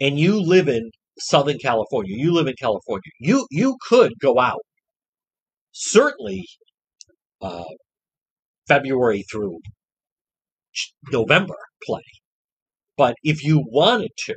and 0.00 0.18
you 0.18 0.40
live 0.40 0.68
in 0.68 0.90
Southern 1.18 1.58
California, 1.58 2.16
you 2.16 2.32
live 2.32 2.46
in 2.46 2.54
California, 2.58 3.10
you 3.20 3.46
you 3.50 3.76
could 3.88 4.12
go 4.20 4.40
out. 4.40 4.62
Certainly, 5.72 6.46
uh, 7.42 7.64
February 8.68 9.24
through 9.30 9.60
November 11.10 11.56
play. 11.84 12.02
But 12.96 13.16
if 13.22 13.44
you 13.44 13.62
wanted 13.66 14.10
to, 14.26 14.36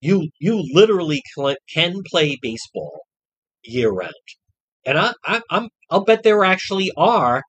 you 0.00 0.28
you 0.40 0.62
literally 0.72 1.22
can 1.72 2.02
play 2.10 2.36
baseball 2.40 3.00
year 3.64 3.90
round, 3.90 4.12
and 4.86 4.98
I, 4.98 5.12
I 5.24 5.40
I'm 5.50 5.68
I'll 5.90 6.04
bet 6.04 6.22
there 6.22 6.44
actually 6.44 6.90
are 6.96 7.42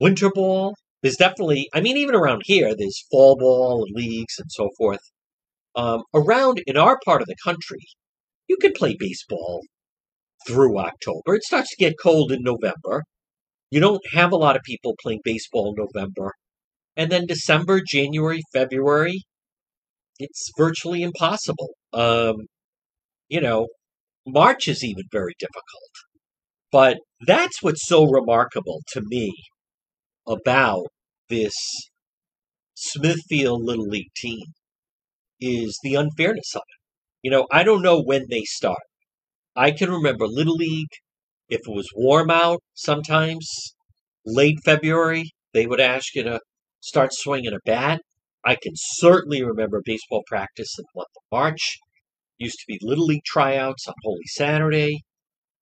winter 0.00 0.30
ball. 0.30 0.74
There's 1.02 1.16
definitely, 1.16 1.68
I 1.74 1.80
mean, 1.80 1.96
even 1.96 2.14
around 2.14 2.42
here, 2.44 2.74
there's 2.76 3.04
fall 3.10 3.36
ball 3.36 3.84
leagues 3.90 4.38
and 4.38 4.50
so 4.50 4.68
forth. 4.78 5.00
Um, 5.74 6.02
around 6.14 6.62
in 6.66 6.76
our 6.76 6.98
part 7.04 7.22
of 7.22 7.28
the 7.28 7.36
country, 7.42 7.80
you 8.48 8.56
can 8.56 8.72
play 8.72 8.96
baseball 8.98 9.62
through 10.46 10.78
October. 10.78 11.34
It 11.34 11.44
starts 11.44 11.70
to 11.70 11.76
get 11.76 11.94
cold 12.00 12.30
in 12.30 12.42
November. 12.42 13.04
You 13.70 13.80
don't 13.80 14.02
have 14.12 14.32
a 14.32 14.36
lot 14.36 14.56
of 14.56 14.62
people 14.62 14.94
playing 15.02 15.20
baseball 15.24 15.74
in 15.74 15.84
November. 15.84 16.32
And 16.96 17.10
then 17.10 17.26
December, 17.26 17.80
January, 17.80 18.42
February, 18.52 19.22
it's 20.22 20.50
virtually 20.56 21.02
impossible. 21.02 21.70
Um, 21.92 22.34
you 23.28 23.40
know, 23.40 23.68
March 24.26 24.68
is 24.68 24.84
even 24.84 25.04
very 25.10 25.34
difficult. 25.38 25.92
But 26.70 26.98
that's 27.26 27.62
what's 27.62 27.86
so 27.86 28.04
remarkable 28.04 28.80
to 28.92 29.02
me 29.04 29.32
about 30.26 30.86
this 31.28 31.54
Smithfield 32.74 33.62
Little 33.62 33.86
League 33.86 34.12
team 34.16 34.46
is 35.40 35.78
the 35.82 35.94
unfairness 35.94 36.54
of 36.54 36.62
it. 36.62 36.80
You 37.22 37.30
know, 37.30 37.46
I 37.52 37.62
don't 37.62 37.82
know 37.82 38.02
when 38.02 38.26
they 38.30 38.42
start. 38.42 38.82
I 39.54 39.70
can 39.70 39.90
remember 39.90 40.26
Little 40.26 40.54
League, 40.54 40.88
if 41.48 41.60
it 41.60 41.74
was 41.74 41.88
warm 41.94 42.30
out 42.30 42.60
sometimes, 42.74 43.74
late 44.24 44.58
February, 44.64 45.30
they 45.52 45.66
would 45.66 45.80
ask 45.80 46.14
you 46.14 46.22
to 46.24 46.40
start 46.80 47.12
swinging 47.12 47.52
a 47.52 47.58
bat. 47.66 48.00
I 48.44 48.56
can 48.56 48.72
certainly 48.74 49.42
remember 49.42 49.82
baseball 49.84 50.22
practice 50.26 50.78
in 50.78 50.84
the 50.84 50.98
month 51.00 51.08
of 51.16 51.22
March. 51.30 51.78
Used 52.38 52.58
to 52.58 52.64
be 52.66 52.78
Little 52.82 53.06
League 53.06 53.24
tryouts 53.24 53.86
on 53.86 53.94
Holy 54.02 54.26
Saturday. 54.26 55.02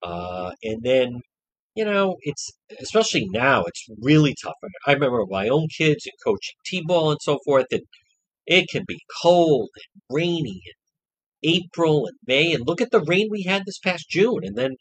Uh, 0.03 0.53
and 0.62 0.83
then, 0.83 1.20
you 1.74 1.85
know, 1.85 2.16
it's 2.22 2.51
especially 2.81 3.26
now, 3.31 3.64
it's 3.64 3.87
really 4.01 4.35
tough. 4.43 4.55
I 4.87 4.93
remember 4.93 5.24
my 5.28 5.49
own 5.49 5.68
kids 5.76 6.07
and 6.07 6.14
coaching 6.24 6.55
T 6.64 6.83
ball 6.87 7.11
and 7.11 7.20
so 7.20 7.39
forth, 7.45 7.66
and 7.70 7.83
it 8.47 8.68
can 8.70 8.85
be 8.87 9.01
cold 9.22 9.68
and 9.76 10.03
rainy 10.16 10.62
in 11.43 11.51
April 11.62 12.07
and 12.07 12.16
May. 12.26 12.53
And 12.55 12.66
look 12.66 12.81
at 12.81 12.91
the 12.91 13.01
rain 13.01 13.28
we 13.31 13.43
had 13.43 13.64
this 13.66 13.78
past 13.78 14.09
June. 14.09 14.41
And 14.43 14.57
then, 14.57 14.76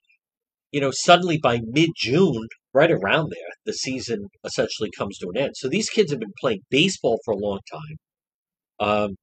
you 0.72 0.80
know, 0.80 0.91
suddenly 0.91 1.38
by 1.38 1.60
mid 1.64 1.89
June, 1.97 2.47
right 2.74 2.92
around 2.92 3.32
there, 3.32 3.50
the 3.66 3.74
season 3.74 4.28
essentially 4.44 4.90
comes 4.98 5.18
to 5.18 5.30
an 5.34 5.42
end. 5.42 5.52
So 5.56 5.68
these 5.68 5.90
kids 5.90 6.12
have 6.12 6.20
been 6.20 6.34
playing 6.40 6.62
baseball 6.70 7.20
for 7.26 7.34
a 7.34 7.38
long 7.38 7.60
time. 7.72 7.98
Um, 8.88 9.16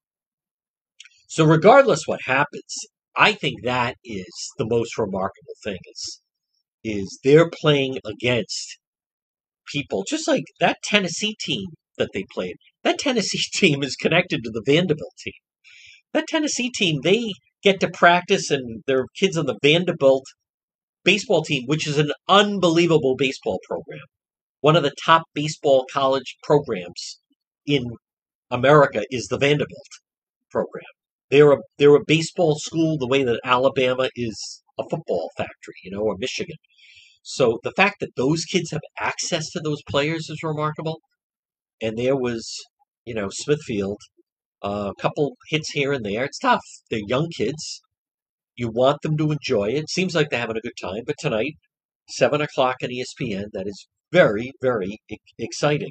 so 1.29 1.45
regardless 1.45 2.03
what 2.07 2.21
happens, 2.27 2.87
I 3.17 3.33
think 3.33 3.65
that 3.65 3.97
is 4.05 4.53
the 4.59 4.67
most 4.67 4.99
remarkable 4.99 5.55
thing 5.65 5.79
is 5.91 6.21
is 6.85 7.19
they're 7.25 7.51
playing 7.51 7.99
against 8.05 8.79
people 9.73 10.05
just 10.07 10.29
like 10.29 10.45
that 10.61 10.77
Tennessee 10.85 11.37
team 11.41 11.67
that 11.99 12.11
they 12.15 12.25
played. 12.33 12.57
That 12.85 12.99
Tennessee 12.99 13.43
team 13.55 13.83
is 13.83 13.97
connected 13.97 14.45
to 14.45 14.51
the 14.51 14.63
Vanderbilt 14.65 15.15
team. 15.19 15.33
That 16.13 16.29
Tennessee 16.29 16.71
team, 16.71 17.01
they 17.03 17.33
get 17.63 17.81
to 17.81 17.89
practice 17.89 18.51
and 18.51 18.83
their 18.87 19.07
kids 19.19 19.37
on 19.37 19.47
the 19.47 19.59
Vanderbilt 19.63 20.25
baseball 21.07 21.43
team, 21.43 21.63
which 21.67 21.87
is 21.87 21.99
an 21.99 22.13
unbelievable 22.29 23.15
baseball 23.17 23.59
program. 23.67 24.05
One 24.61 24.77
of 24.77 24.83
the 24.83 24.95
top 25.05 25.23
baseball 25.33 25.87
college 25.91 26.37
programs 26.43 27.21
in 27.65 27.85
America 28.51 29.05
is 29.11 29.29
the 29.29 29.39
Vanderbilt 29.39 29.89
program. 30.51 30.85
They're 31.31 31.53
a 31.53 31.59
they're 31.79 31.97
a 31.97 32.05
baseball 32.07 32.57
school 32.59 32.99
the 32.99 33.09
way 33.09 33.23
that 33.25 33.41
Alabama 33.45 34.11
is 34.15 34.63
a 34.79 34.85
football 34.91 35.31
factory, 35.37 35.75
you 35.83 35.91
know, 35.93 36.03
or 36.03 36.17
Michigan. 36.19 36.57
So 37.23 37.59
the 37.65 37.73
fact 37.73 37.97
that 38.01 38.17
those 38.17 38.45
kids 38.45 38.71
have 38.71 38.83
access 39.01 39.51
to 39.51 39.61
those 39.61 39.83
players 39.89 40.29
is 40.31 40.43
remarkable. 40.43 41.01
And 41.83 41.99
there 41.99 42.17
was, 42.17 42.49
you 43.05 43.15
know, 43.15 43.29
Smithfield, 43.31 43.99
uh, 44.63 44.93
a 44.97 45.03
couple 45.03 45.37
hits 45.49 45.71
here 45.73 45.93
and 45.93 46.05
there. 46.05 46.25
It's 46.25 46.39
tough. 46.39 46.63
They're 46.91 47.01
young 47.07 47.29
kids. 47.37 47.83
You 48.57 48.71
want 48.71 49.03
them 49.03 49.17
to 49.19 49.33
enjoy 49.33 49.71
it. 49.71 49.91
Seems 49.91 50.15
like 50.15 50.31
they're 50.31 50.41
having 50.41 50.57
a 50.57 50.61
good 50.61 50.77
time. 50.81 51.03
But 51.07 51.17
tonight, 51.19 51.55
7 52.09 52.41
o'clock 52.41 52.77
on 52.83 52.91
ESPN, 52.91 53.47
that 53.53 53.67
is 53.67 53.87
very, 54.13 54.53
very 54.63 54.99
exciting. 55.39 55.91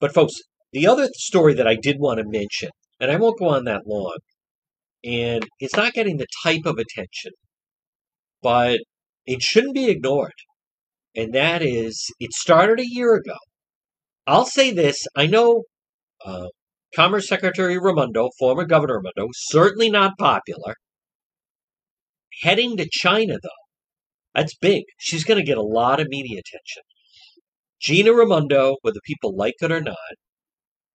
But, 0.00 0.14
folks, 0.14 0.34
the 0.72 0.86
other 0.86 1.08
story 1.14 1.54
that 1.54 1.68
I 1.68 1.76
did 1.76 1.96
want 1.98 2.18
to 2.18 2.24
mention, 2.26 2.70
and 3.00 3.10
I 3.10 3.16
won't 3.16 3.38
go 3.38 3.48
on 3.48 3.64
that 3.64 3.86
long, 3.86 4.16
and 5.04 5.46
it's 5.60 5.76
not 5.76 5.92
getting 5.92 6.16
the 6.16 6.26
type 6.42 6.64
of 6.64 6.78
attention, 6.78 7.32
but 8.42 8.80
it 9.26 9.42
shouldn't 9.42 9.74
be 9.74 9.90
ignored. 9.90 10.32
And 11.14 11.32
that 11.34 11.62
is, 11.62 12.10
it 12.18 12.32
started 12.32 12.80
a 12.80 12.88
year 12.88 13.14
ago. 13.14 13.36
I'll 14.26 14.46
say 14.46 14.72
this 14.72 15.06
I 15.14 15.26
know 15.26 15.64
uh, 16.24 16.48
Commerce 16.96 17.28
Secretary 17.28 17.78
Raimondo, 17.78 18.30
former 18.38 18.64
Governor 18.64 19.00
Raimondo, 19.00 19.30
certainly 19.34 19.90
not 19.90 20.16
popular. 20.18 20.74
Heading 22.42 22.76
to 22.76 22.88
China, 22.90 23.34
though, 23.42 23.48
that's 24.34 24.56
big. 24.56 24.84
She's 24.98 25.24
going 25.24 25.38
to 25.38 25.46
get 25.46 25.58
a 25.58 25.62
lot 25.62 26.00
of 26.00 26.08
media 26.08 26.40
attention. 26.40 26.82
Gina 27.80 28.12
Raimondo, 28.12 28.76
whether 28.82 29.00
people 29.04 29.34
like 29.36 29.54
it 29.60 29.70
or 29.70 29.80
not, 29.80 29.96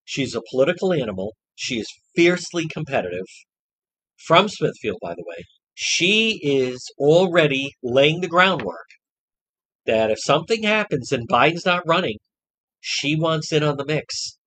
she's 0.04 0.36
a 0.36 0.42
political 0.52 0.92
animal. 0.94 1.34
She 1.56 1.80
is 1.80 1.88
fiercely 2.16 2.68
competitive. 2.68 3.26
From 4.26 4.50
Smithfield, 4.50 4.98
by 5.02 5.14
the 5.14 5.24
way. 5.26 5.44
She 5.74 6.40
is 6.44 6.84
already 6.98 7.72
laying 7.82 8.20
the 8.20 8.28
groundwork 8.28 8.88
that 9.86 10.12
if 10.12 10.18
something 10.22 10.64
happens 10.64 11.12
and 11.12 11.28
Biden's 11.30 11.66
not 11.66 11.88
running, 11.88 12.18
she 12.82 13.16
wants 13.16 13.54
in 13.54 13.64
on 13.64 13.78
the 13.78 13.86
mix. 13.86 14.38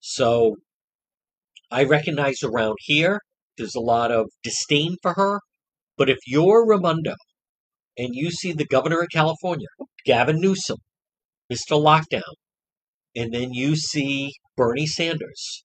So 0.00 0.56
I 1.70 1.84
recognize 1.84 2.42
around 2.42 2.76
here, 2.80 3.20
there's 3.56 3.74
a 3.74 3.80
lot 3.80 4.10
of 4.10 4.26
disdain 4.42 4.96
for 5.02 5.14
her. 5.14 5.40
But 6.00 6.08
if 6.08 6.20
you're 6.26 6.66
Raimondo 6.66 7.14
and 7.98 8.14
you 8.14 8.30
see 8.30 8.52
the 8.52 8.64
governor 8.64 9.02
of 9.02 9.08
California, 9.12 9.66
Gavin 10.06 10.40
Newsom, 10.40 10.78
Mr. 11.52 11.78
Lockdown, 11.78 12.22
and 13.14 13.34
then 13.34 13.52
you 13.52 13.76
see 13.76 14.32
Bernie 14.56 14.86
Sanders, 14.86 15.62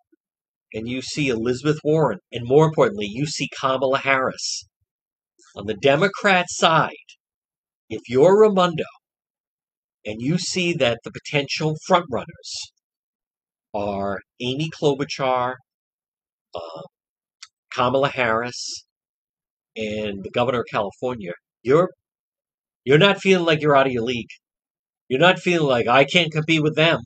and 0.73 0.89
you 0.89 1.01
see 1.01 1.29
Elizabeth 1.29 1.77
Warren, 1.85 2.19
and 2.33 2.45
more 2.45 2.65
importantly, 2.65 3.05
you 3.09 3.25
see 3.25 3.47
Kamala 3.57 3.99
Harris. 3.99 4.65
On 5.55 5.67
the 5.67 5.73
Democrat 5.73 6.47
side, 6.49 6.91
if 7.89 8.01
you're 8.09 8.37
Raimondo 8.37 8.83
and 10.03 10.17
you 10.19 10.37
see 10.37 10.73
that 10.73 10.99
the 11.05 11.11
potential 11.11 11.77
frontrunners 11.89 12.73
are 13.73 14.19
Amy 14.41 14.69
Klobuchar, 14.69 15.53
uh, 16.53 16.81
Kamala 17.71 18.09
Harris, 18.09 18.84
and 19.75 20.23
the 20.23 20.31
governor 20.31 20.61
of 20.61 20.67
California, 20.71 21.33
you're 21.63 21.89
you're 22.83 22.97
not 22.99 23.19
feeling 23.19 23.45
like 23.45 23.61
you're 23.61 23.75
out 23.75 23.87
of 23.87 23.93
your 23.93 24.03
league. 24.03 24.29
You're 25.09 25.19
not 25.19 25.39
feeling 25.39 25.67
like 25.67 25.87
I 25.87 26.05
can't 26.05 26.31
compete 26.31 26.63
with 26.63 26.75
them. 26.75 26.99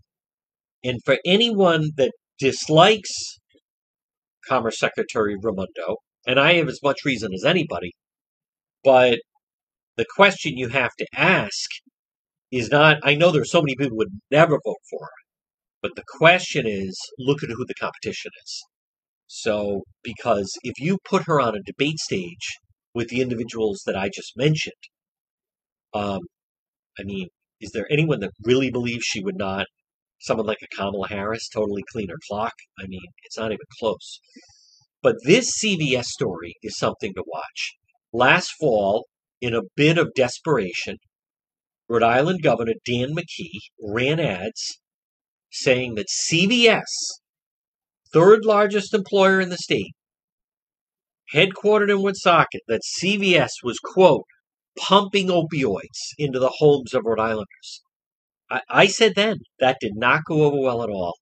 And 0.84 1.00
for 1.06 1.18
anyone 1.26 1.92
that 1.98 2.12
dislikes 2.38 3.40
Commerce 4.48 4.80
Secretary 4.80 5.36
Raimondo, 5.42 5.98
and 6.28 6.40
I 6.40 6.54
have 6.56 6.68
as 6.68 6.80
much 6.84 7.06
reason 7.06 7.34
as 7.34 7.44
anybody, 7.46 7.92
but 8.84 9.20
the 9.98 10.06
question 10.16 10.58
you 10.58 10.70
have 10.70 10.92
to 10.98 11.06
ask 11.16 11.70
is 12.52 12.70
not 12.70 12.98
I 13.04 13.16
know 13.16 13.32
there's 13.32 13.52
so 13.52 13.62
many 13.62 13.76
people 13.76 13.98
would 13.98 14.20
never 14.32 14.60
vote 14.66 14.82
for 14.90 15.02
her, 15.04 15.12
but 15.82 15.96
the 15.96 16.04
question 16.18 16.66
is 16.68 16.98
look 17.20 17.44
at 17.44 17.50
who 17.50 17.66
the 17.66 17.74
competition 17.76 18.32
is. 18.46 18.64
So, 19.32 19.84
because 20.04 20.52
if 20.64 20.80
you 20.80 20.98
put 21.06 21.28
her 21.28 21.40
on 21.40 21.56
a 21.56 21.62
debate 21.62 22.00
stage 22.00 22.58
with 22.96 23.10
the 23.10 23.22
individuals 23.22 23.84
that 23.86 23.96
I 23.96 24.10
just 24.10 24.36
mentioned, 24.36 24.74
um, 25.94 26.22
I 27.00 27.04
mean, 27.04 27.28
is 27.62 27.70
there 27.72 27.86
anyone 27.92 28.22
that 28.22 28.32
really 28.44 28.72
believes 28.72 29.06
she 29.06 29.24
would 29.24 29.38
not, 29.38 29.68
someone 30.20 30.48
like 30.48 30.64
a 30.64 30.76
Kamala 30.76 31.10
Harris, 31.10 31.48
totally 31.48 31.84
clean 31.92 32.10
her 32.10 32.18
clock? 32.28 32.54
I 32.80 32.88
mean, 32.88 33.06
it's 33.24 33.38
not 33.38 33.52
even 33.52 33.60
close. 33.80 34.20
But 35.04 35.18
this 35.24 35.62
CVS 35.64 36.06
story 36.06 36.56
is 36.64 36.76
something 36.76 37.14
to 37.14 37.24
watch. 37.28 37.76
Last 38.12 38.52
fall, 38.60 39.06
in 39.42 39.54
a 39.54 39.62
bit 39.76 40.00
of 40.00 40.16
desperation, 40.16 40.98
Rhode 41.88 42.02
Island 42.02 42.42
Governor 42.42 42.74
Dan 42.84 43.16
McKee 43.16 43.60
ran 43.80 44.20
ads 44.20 44.80
saying 45.52 45.94
that 45.96 46.08
CVS, 46.08 46.84
third 48.14 48.46
largest 48.46 48.94
employer 48.94 49.40
in 49.40 49.50
the 49.50 49.58
state, 49.58 49.94
headquartered 51.34 51.90
in 51.90 52.02
Woonsocket, 52.02 52.62
that 52.68 52.82
CVS 53.00 53.52
was, 53.64 53.80
quote, 53.80 54.26
pumping 54.78 55.28
opioids 55.28 56.14
into 56.18 56.40
the 56.40 56.54
homes 56.58 56.94
of 56.94 57.04
Rhode 57.06 57.20
Islanders. 57.20 57.84
I, 58.50 58.62
I 58.70 58.88
said 58.88 59.16
then 59.16 59.38
that 59.60 59.78
did 59.80 59.94
not 59.96 60.22
go 60.26 60.44
over 60.44 60.60
well 60.60 60.84
at 60.84 60.90
all. 60.90 61.16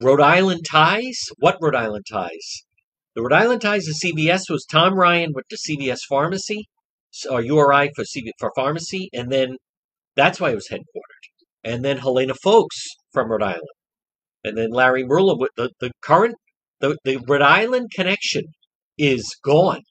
Rhode 0.00 0.20
Island 0.20 0.64
ties? 0.64 1.18
What 1.38 1.58
Rhode 1.60 1.74
Island 1.74 2.04
ties? 2.10 2.64
The 3.16 3.22
Rhode 3.22 3.32
Island 3.32 3.62
ties 3.62 3.84
to 3.86 4.06
CVS 4.06 4.48
was 4.48 4.64
Tom 4.64 4.94
Ryan 4.94 5.32
with 5.34 5.46
the 5.50 5.56
CVS 5.56 6.00
pharmacy, 6.08 6.68
or 7.28 7.40
URI 7.42 7.90
for 7.96 8.04
CV, 8.04 8.30
for 8.38 8.52
pharmacy, 8.54 9.08
and 9.12 9.32
then 9.32 9.56
that's 10.14 10.40
why 10.40 10.50
it 10.50 10.54
was 10.54 10.68
headquartered. 10.68 11.44
And 11.64 11.84
then 11.84 11.98
Helena 11.98 12.34
Foulkes 12.34 12.86
from 13.12 13.30
Rhode 13.30 13.42
Island, 13.42 13.66
and 14.44 14.56
then 14.56 14.70
Larry 14.70 15.04
Merlo. 15.04 15.46
The, 15.56 15.70
the 15.80 15.90
current 16.02 16.36
the, 16.80 16.96
the 17.04 17.18
Rhode 17.26 17.42
Island 17.42 17.90
connection 17.94 18.44
is 18.96 19.36
gone. 19.44 19.82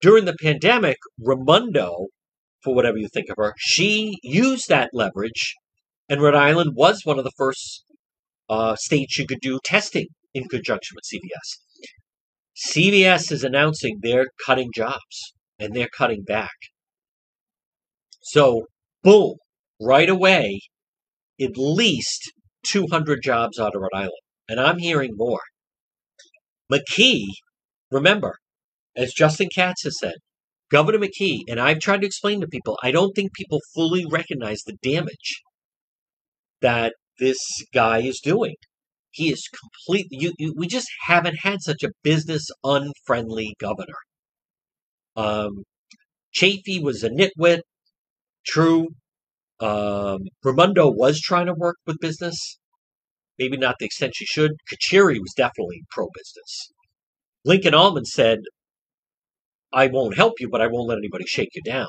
During 0.00 0.24
the 0.24 0.36
pandemic, 0.42 0.96
Raimondo, 1.18 2.08
for 2.62 2.74
whatever 2.74 2.98
you 2.98 3.08
think 3.08 3.28
of 3.28 3.36
her, 3.36 3.54
she 3.58 4.18
used 4.22 4.68
that 4.68 4.90
leverage, 4.92 5.54
and 6.08 6.20
Rhode 6.20 6.34
Island 6.34 6.72
was 6.74 7.02
one 7.04 7.18
of 7.18 7.24
the 7.24 7.32
first 7.36 7.84
uh, 8.48 8.76
states 8.76 9.18
you 9.18 9.26
could 9.26 9.40
do 9.40 9.60
testing 9.64 10.06
in 10.34 10.48
conjunction 10.48 10.96
with 10.96 11.04
CVS. 11.04 11.58
CVS 12.74 13.32
is 13.32 13.44
announcing 13.44 13.98
they're 14.00 14.26
cutting 14.44 14.70
jobs 14.74 15.32
and 15.58 15.74
they're 15.74 15.88
cutting 15.96 16.22
back. 16.22 16.50
So, 18.22 18.66
boom, 19.02 19.34
right 19.80 20.08
away, 20.08 20.60
at 21.40 21.56
least 21.56 22.30
200 22.64 23.22
jobs 23.22 23.58
out 23.58 23.74
of 23.74 23.82
Rhode 23.82 23.94
Island. 23.94 24.12
And 24.48 24.60
I'm 24.60 24.78
hearing 24.78 25.12
more. 25.14 25.40
McKee, 26.70 27.26
remember, 27.90 28.36
as 28.96 29.12
Justin 29.12 29.48
Katz 29.54 29.84
has 29.84 29.98
said, 29.98 30.14
Governor 30.70 30.98
McKee, 30.98 31.40
and 31.48 31.60
I've 31.60 31.80
tried 31.80 32.00
to 32.00 32.06
explain 32.06 32.40
to 32.40 32.46
people, 32.46 32.78
I 32.82 32.90
don't 32.90 33.12
think 33.12 33.34
people 33.34 33.60
fully 33.74 34.06
recognize 34.10 34.62
the 34.62 34.76
damage 34.82 35.42
that 36.62 36.94
this 37.18 37.38
guy 37.74 37.98
is 37.98 38.20
doing. 38.20 38.54
He 39.10 39.30
is 39.30 39.46
completely, 39.48 40.18
you, 40.18 40.32
you, 40.38 40.54
we 40.56 40.66
just 40.66 40.88
haven't 41.06 41.36
had 41.42 41.60
such 41.60 41.82
a 41.82 41.90
business 42.02 42.46
unfriendly 42.64 43.54
governor. 43.60 43.98
Um, 45.14 45.64
Chafee 46.34 46.82
was 46.82 47.04
a 47.04 47.10
nitwit, 47.10 47.60
true. 48.46 48.88
Um, 49.60 50.22
Raimondo 50.42 50.90
was 50.90 51.20
trying 51.20 51.46
to 51.46 51.54
work 51.54 51.76
with 51.86 52.00
business, 52.00 52.58
maybe 53.38 53.56
not 53.56 53.76
the 53.78 53.86
extent 53.86 54.14
she 54.16 54.26
should. 54.26 54.52
Carcieri 54.70 55.20
was 55.20 55.34
definitely 55.36 55.82
pro 55.90 56.08
business. 56.14 56.72
Lincoln 57.44 57.74
Almond 57.74 58.06
said, 58.06 58.40
I 59.72 59.86
won't 59.86 60.16
help 60.16 60.34
you, 60.40 60.48
but 60.48 60.60
I 60.60 60.66
won't 60.66 60.88
let 60.88 60.98
anybody 60.98 61.24
shake 61.26 61.50
you 61.54 61.62
down. 61.62 61.88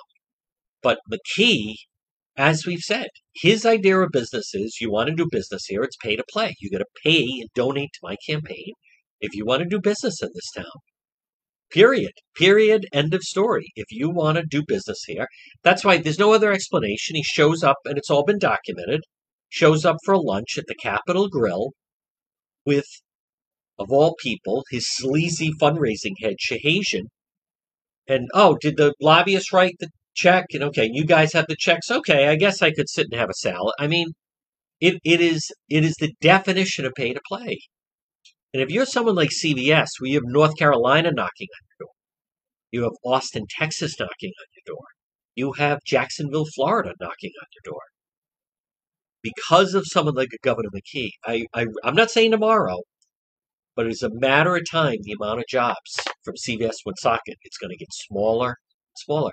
But 0.82 1.00
McKee, 1.12 1.76
as 2.38 2.66
we've 2.66 2.80
said, 2.80 3.08
his 3.36 3.66
idea 3.66 4.00
of 4.00 4.12
business 4.12 4.54
is 4.54 4.80
you 4.82 4.92
want 4.92 5.10
to 5.10 5.16
do 5.16 5.28
business 5.30 5.66
here, 5.66 5.84
it's 5.84 5.98
pay 5.98 6.16
to 6.16 6.24
play. 6.32 6.56
You 6.60 6.72
got 6.72 6.80
to 6.80 6.86
pay 7.04 7.24
and 7.24 7.50
donate 7.56 7.92
to 7.94 8.00
my 8.04 8.18
campaign 8.28 8.74
if 9.20 9.36
you 9.36 9.46
want 9.46 9.64
to 9.64 9.70
do 9.70 9.80
business 9.80 10.22
in 10.22 10.30
this 10.34 10.52
town. 10.52 10.66
Period. 11.74 12.14
Period. 12.36 12.86
End 12.94 13.14
of 13.14 13.24
story. 13.24 13.72
If 13.76 13.92
you 13.92 14.10
want 14.10 14.38
to 14.38 14.46
do 14.46 14.64
business 14.66 15.04
here, 15.06 15.28
that's 15.64 15.84
why 15.84 15.98
there's 15.98 16.20
no 16.20 16.32
other 16.34 16.52
explanation. 16.52 17.16
He 17.16 17.24
shows 17.24 17.64
up, 17.64 17.78
and 17.86 17.98
it's 17.98 18.12
all 18.12 18.24
been 18.24 18.40
documented, 18.40 19.02
shows 19.50 19.84
up 19.84 19.98
for 20.06 20.16
lunch 20.18 20.58
at 20.58 20.66
the 20.68 20.76
Capital 20.76 21.28
Grille 21.30 21.72
with, 22.66 22.86
of 23.80 23.92
all 23.92 24.16
people, 24.22 24.64
his 24.70 24.86
sleazy 24.88 25.52
fundraising 25.60 26.14
head, 26.22 26.36
Shahazian, 26.40 27.08
and 28.08 28.30
oh, 28.34 28.58
did 28.62 28.78
the 28.78 28.94
lobbyist 29.02 29.54
write 29.54 29.76
the 29.80 29.90
check? 30.14 30.46
And 30.54 30.64
okay, 30.64 30.90
you 30.92 31.06
guys 31.06 31.34
have 31.34 31.48
the 31.48 31.56
checks. 31.56 31.90
Okay, 31.90 32.28
I 32.28 32.36
guess 32.36 32.62
I 32.62 32.72
could 32.72 32.90
sit 32.90 33.08
and 33.12 33.20
have 33.20 33.30
a 33.30 33.34
salad. 33.34 33.74
I 33.80 33.88
mean, 33.88 34.08
it, 34.80 35.00
it 35.04 35.22
is 35.22 35.52
it 35.70 35.84
is 35.86 35.96
the 35.96 36.14
definition 36.22 36.86
of 36.86 36.94
pay 36.96 37.14
to 37.14 37.22
play. 37.28 37.60
And 38.54 38.62
if 38.62 38.70
you're 38.70 38.86
someone 38.86 39.16
like 39.16 39.32
CVS, 39.32 39.90
where 40.00 40.10
you 40.10 40.16
have 40.16 40.24
North 40.26 40.56
Carolina 40.58 41.12
knocking 41.12 41.48
on 41.60 41.68
your 41.68 41.88
door, 41.88 41.94
you 42.72 42.84
have 42.84 42.92
Austin, 43.04 43.46
Texas 43.50 43.96
knocking 44.00 44.32
on 44.40 44.46
your 44.56 44.76
door, 44.76 44.86
you 45.36 45.54
have 45.54 45.80
Jacksonville, 45.86 46.46
Florida 46.54 46.94
knocking 47.00 47.32
on 47.42 47.48
your 47.56 47.74
door. 47.74 47.82
Because 49.24 49.74
of 49.74 49.86
someone 49.88 50.16
like 50.16 50.30
Governor 50.44 50.70
McKee, 50.76 51.10
I, 51.26 51.46
I 51.54 51.66
I'm 51.84 51.96
not 51.96 52.12
saying 52.12 52.32
tomorrow, 52.32 52.82
but 53.76 53.88
it's 53.88 54.04
a 54.04 54.10
matter 54.12 54.56
of 54.56 54.70
time, 54.70 54.98
the 55.02 55.16
amount 55.20 55.40
of 55.40 55.46
jobs 55.50 56.00
from 56.24 56.36
CVS 56.36 56.76
Woonsocket, 56.86 57.38
it's 57.42 57.58
going 57.58 57.72
to 57.72 57.78
get 57.78 57.92
smaller, 57.92 58.58
smaller. 58.98 59.32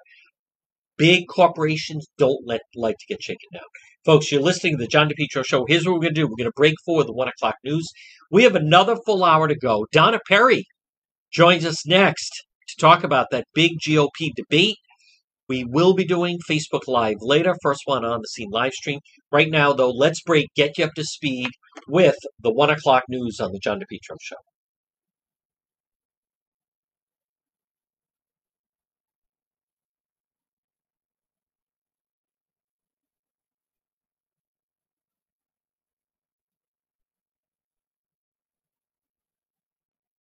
Big 0.96 1.26
corporations 1.28 2.06
don't 2.16 2.46
let 2.46 2.60
like 2.74 2.96
to 2.98 3.06
get 3.08 3.22
shaken 3.22 3.48
down. 3.52 3.62
Folks, 4.02 4.32
you're 4.32 4.40
listening 4.40 4.78
to 4.78 4.82
the 4.82 4.88
John 4.88 5.10
DePetro 5.10 5.44
Show. 5.44 5.66
Here's 5.66 5.84
what 5.84 5.92
we're 5.92 6.00
going 6.00 6.14
to 6.14 6.20
do. 6.22 6.26
We're 6.26 6.36
going 6.36 6.46
to 6.46 6.52
break 6.56 6.74
for 6.86 7.04
the 7.04 7.12
1 7.12 7.28
o'clock 7.28 7.56
news. 7.62 7.86
We 8.30 8.44
have 8.44 8.54
another 8.54 8.96
full 9.04 9.22
hour 9.22 9.46
to 9.46 9.54
go. 9.54 9.86
Donna 9.92 10.18
Perry 10.26 10.64
joins 11.30 11.66
us 11.66 11.86
next 11.86 12.30
to 12.68 12.80
talk 12.80 13.04
about 13.04 13.26
that 13.30 13.44
big 13.54 13.72
GOP 13.86 14.30
debate. 14.34 14.78
We 15.50 15.64
will 15.64 15.92
be 15.92 16.06
doing 16.06 16.38
Facebook 16.48 16.88
Live 16.88 17.18
later. 17.20 17.54
First 17.62 17.82
one 17.84 18.02
on 18.02 18.22
the 18.22 18.28
scene 18.28 18.48
live 18.50 18.72
stream. 18.72 19.00
Right 19.30 19.50
now, 19.50 19.74
though, 19.74 19.90
let's 19.90 20.22
break, 20.22 20.46
get 20.56 20.78
you 20.78 20.86
up 20.86 20.94
to 20.94 21.04
speed 21.04 21.50
with 21.86 22.16
the 22.42 22.52
1 22.52 22.70
o'clock 22.70 23.02
news 23.10 23.38
on 23.38 23.52
the 23.52 23.58
John 23.58 23.80
DePetro 23.80 24.16
Show. 24.22 24.36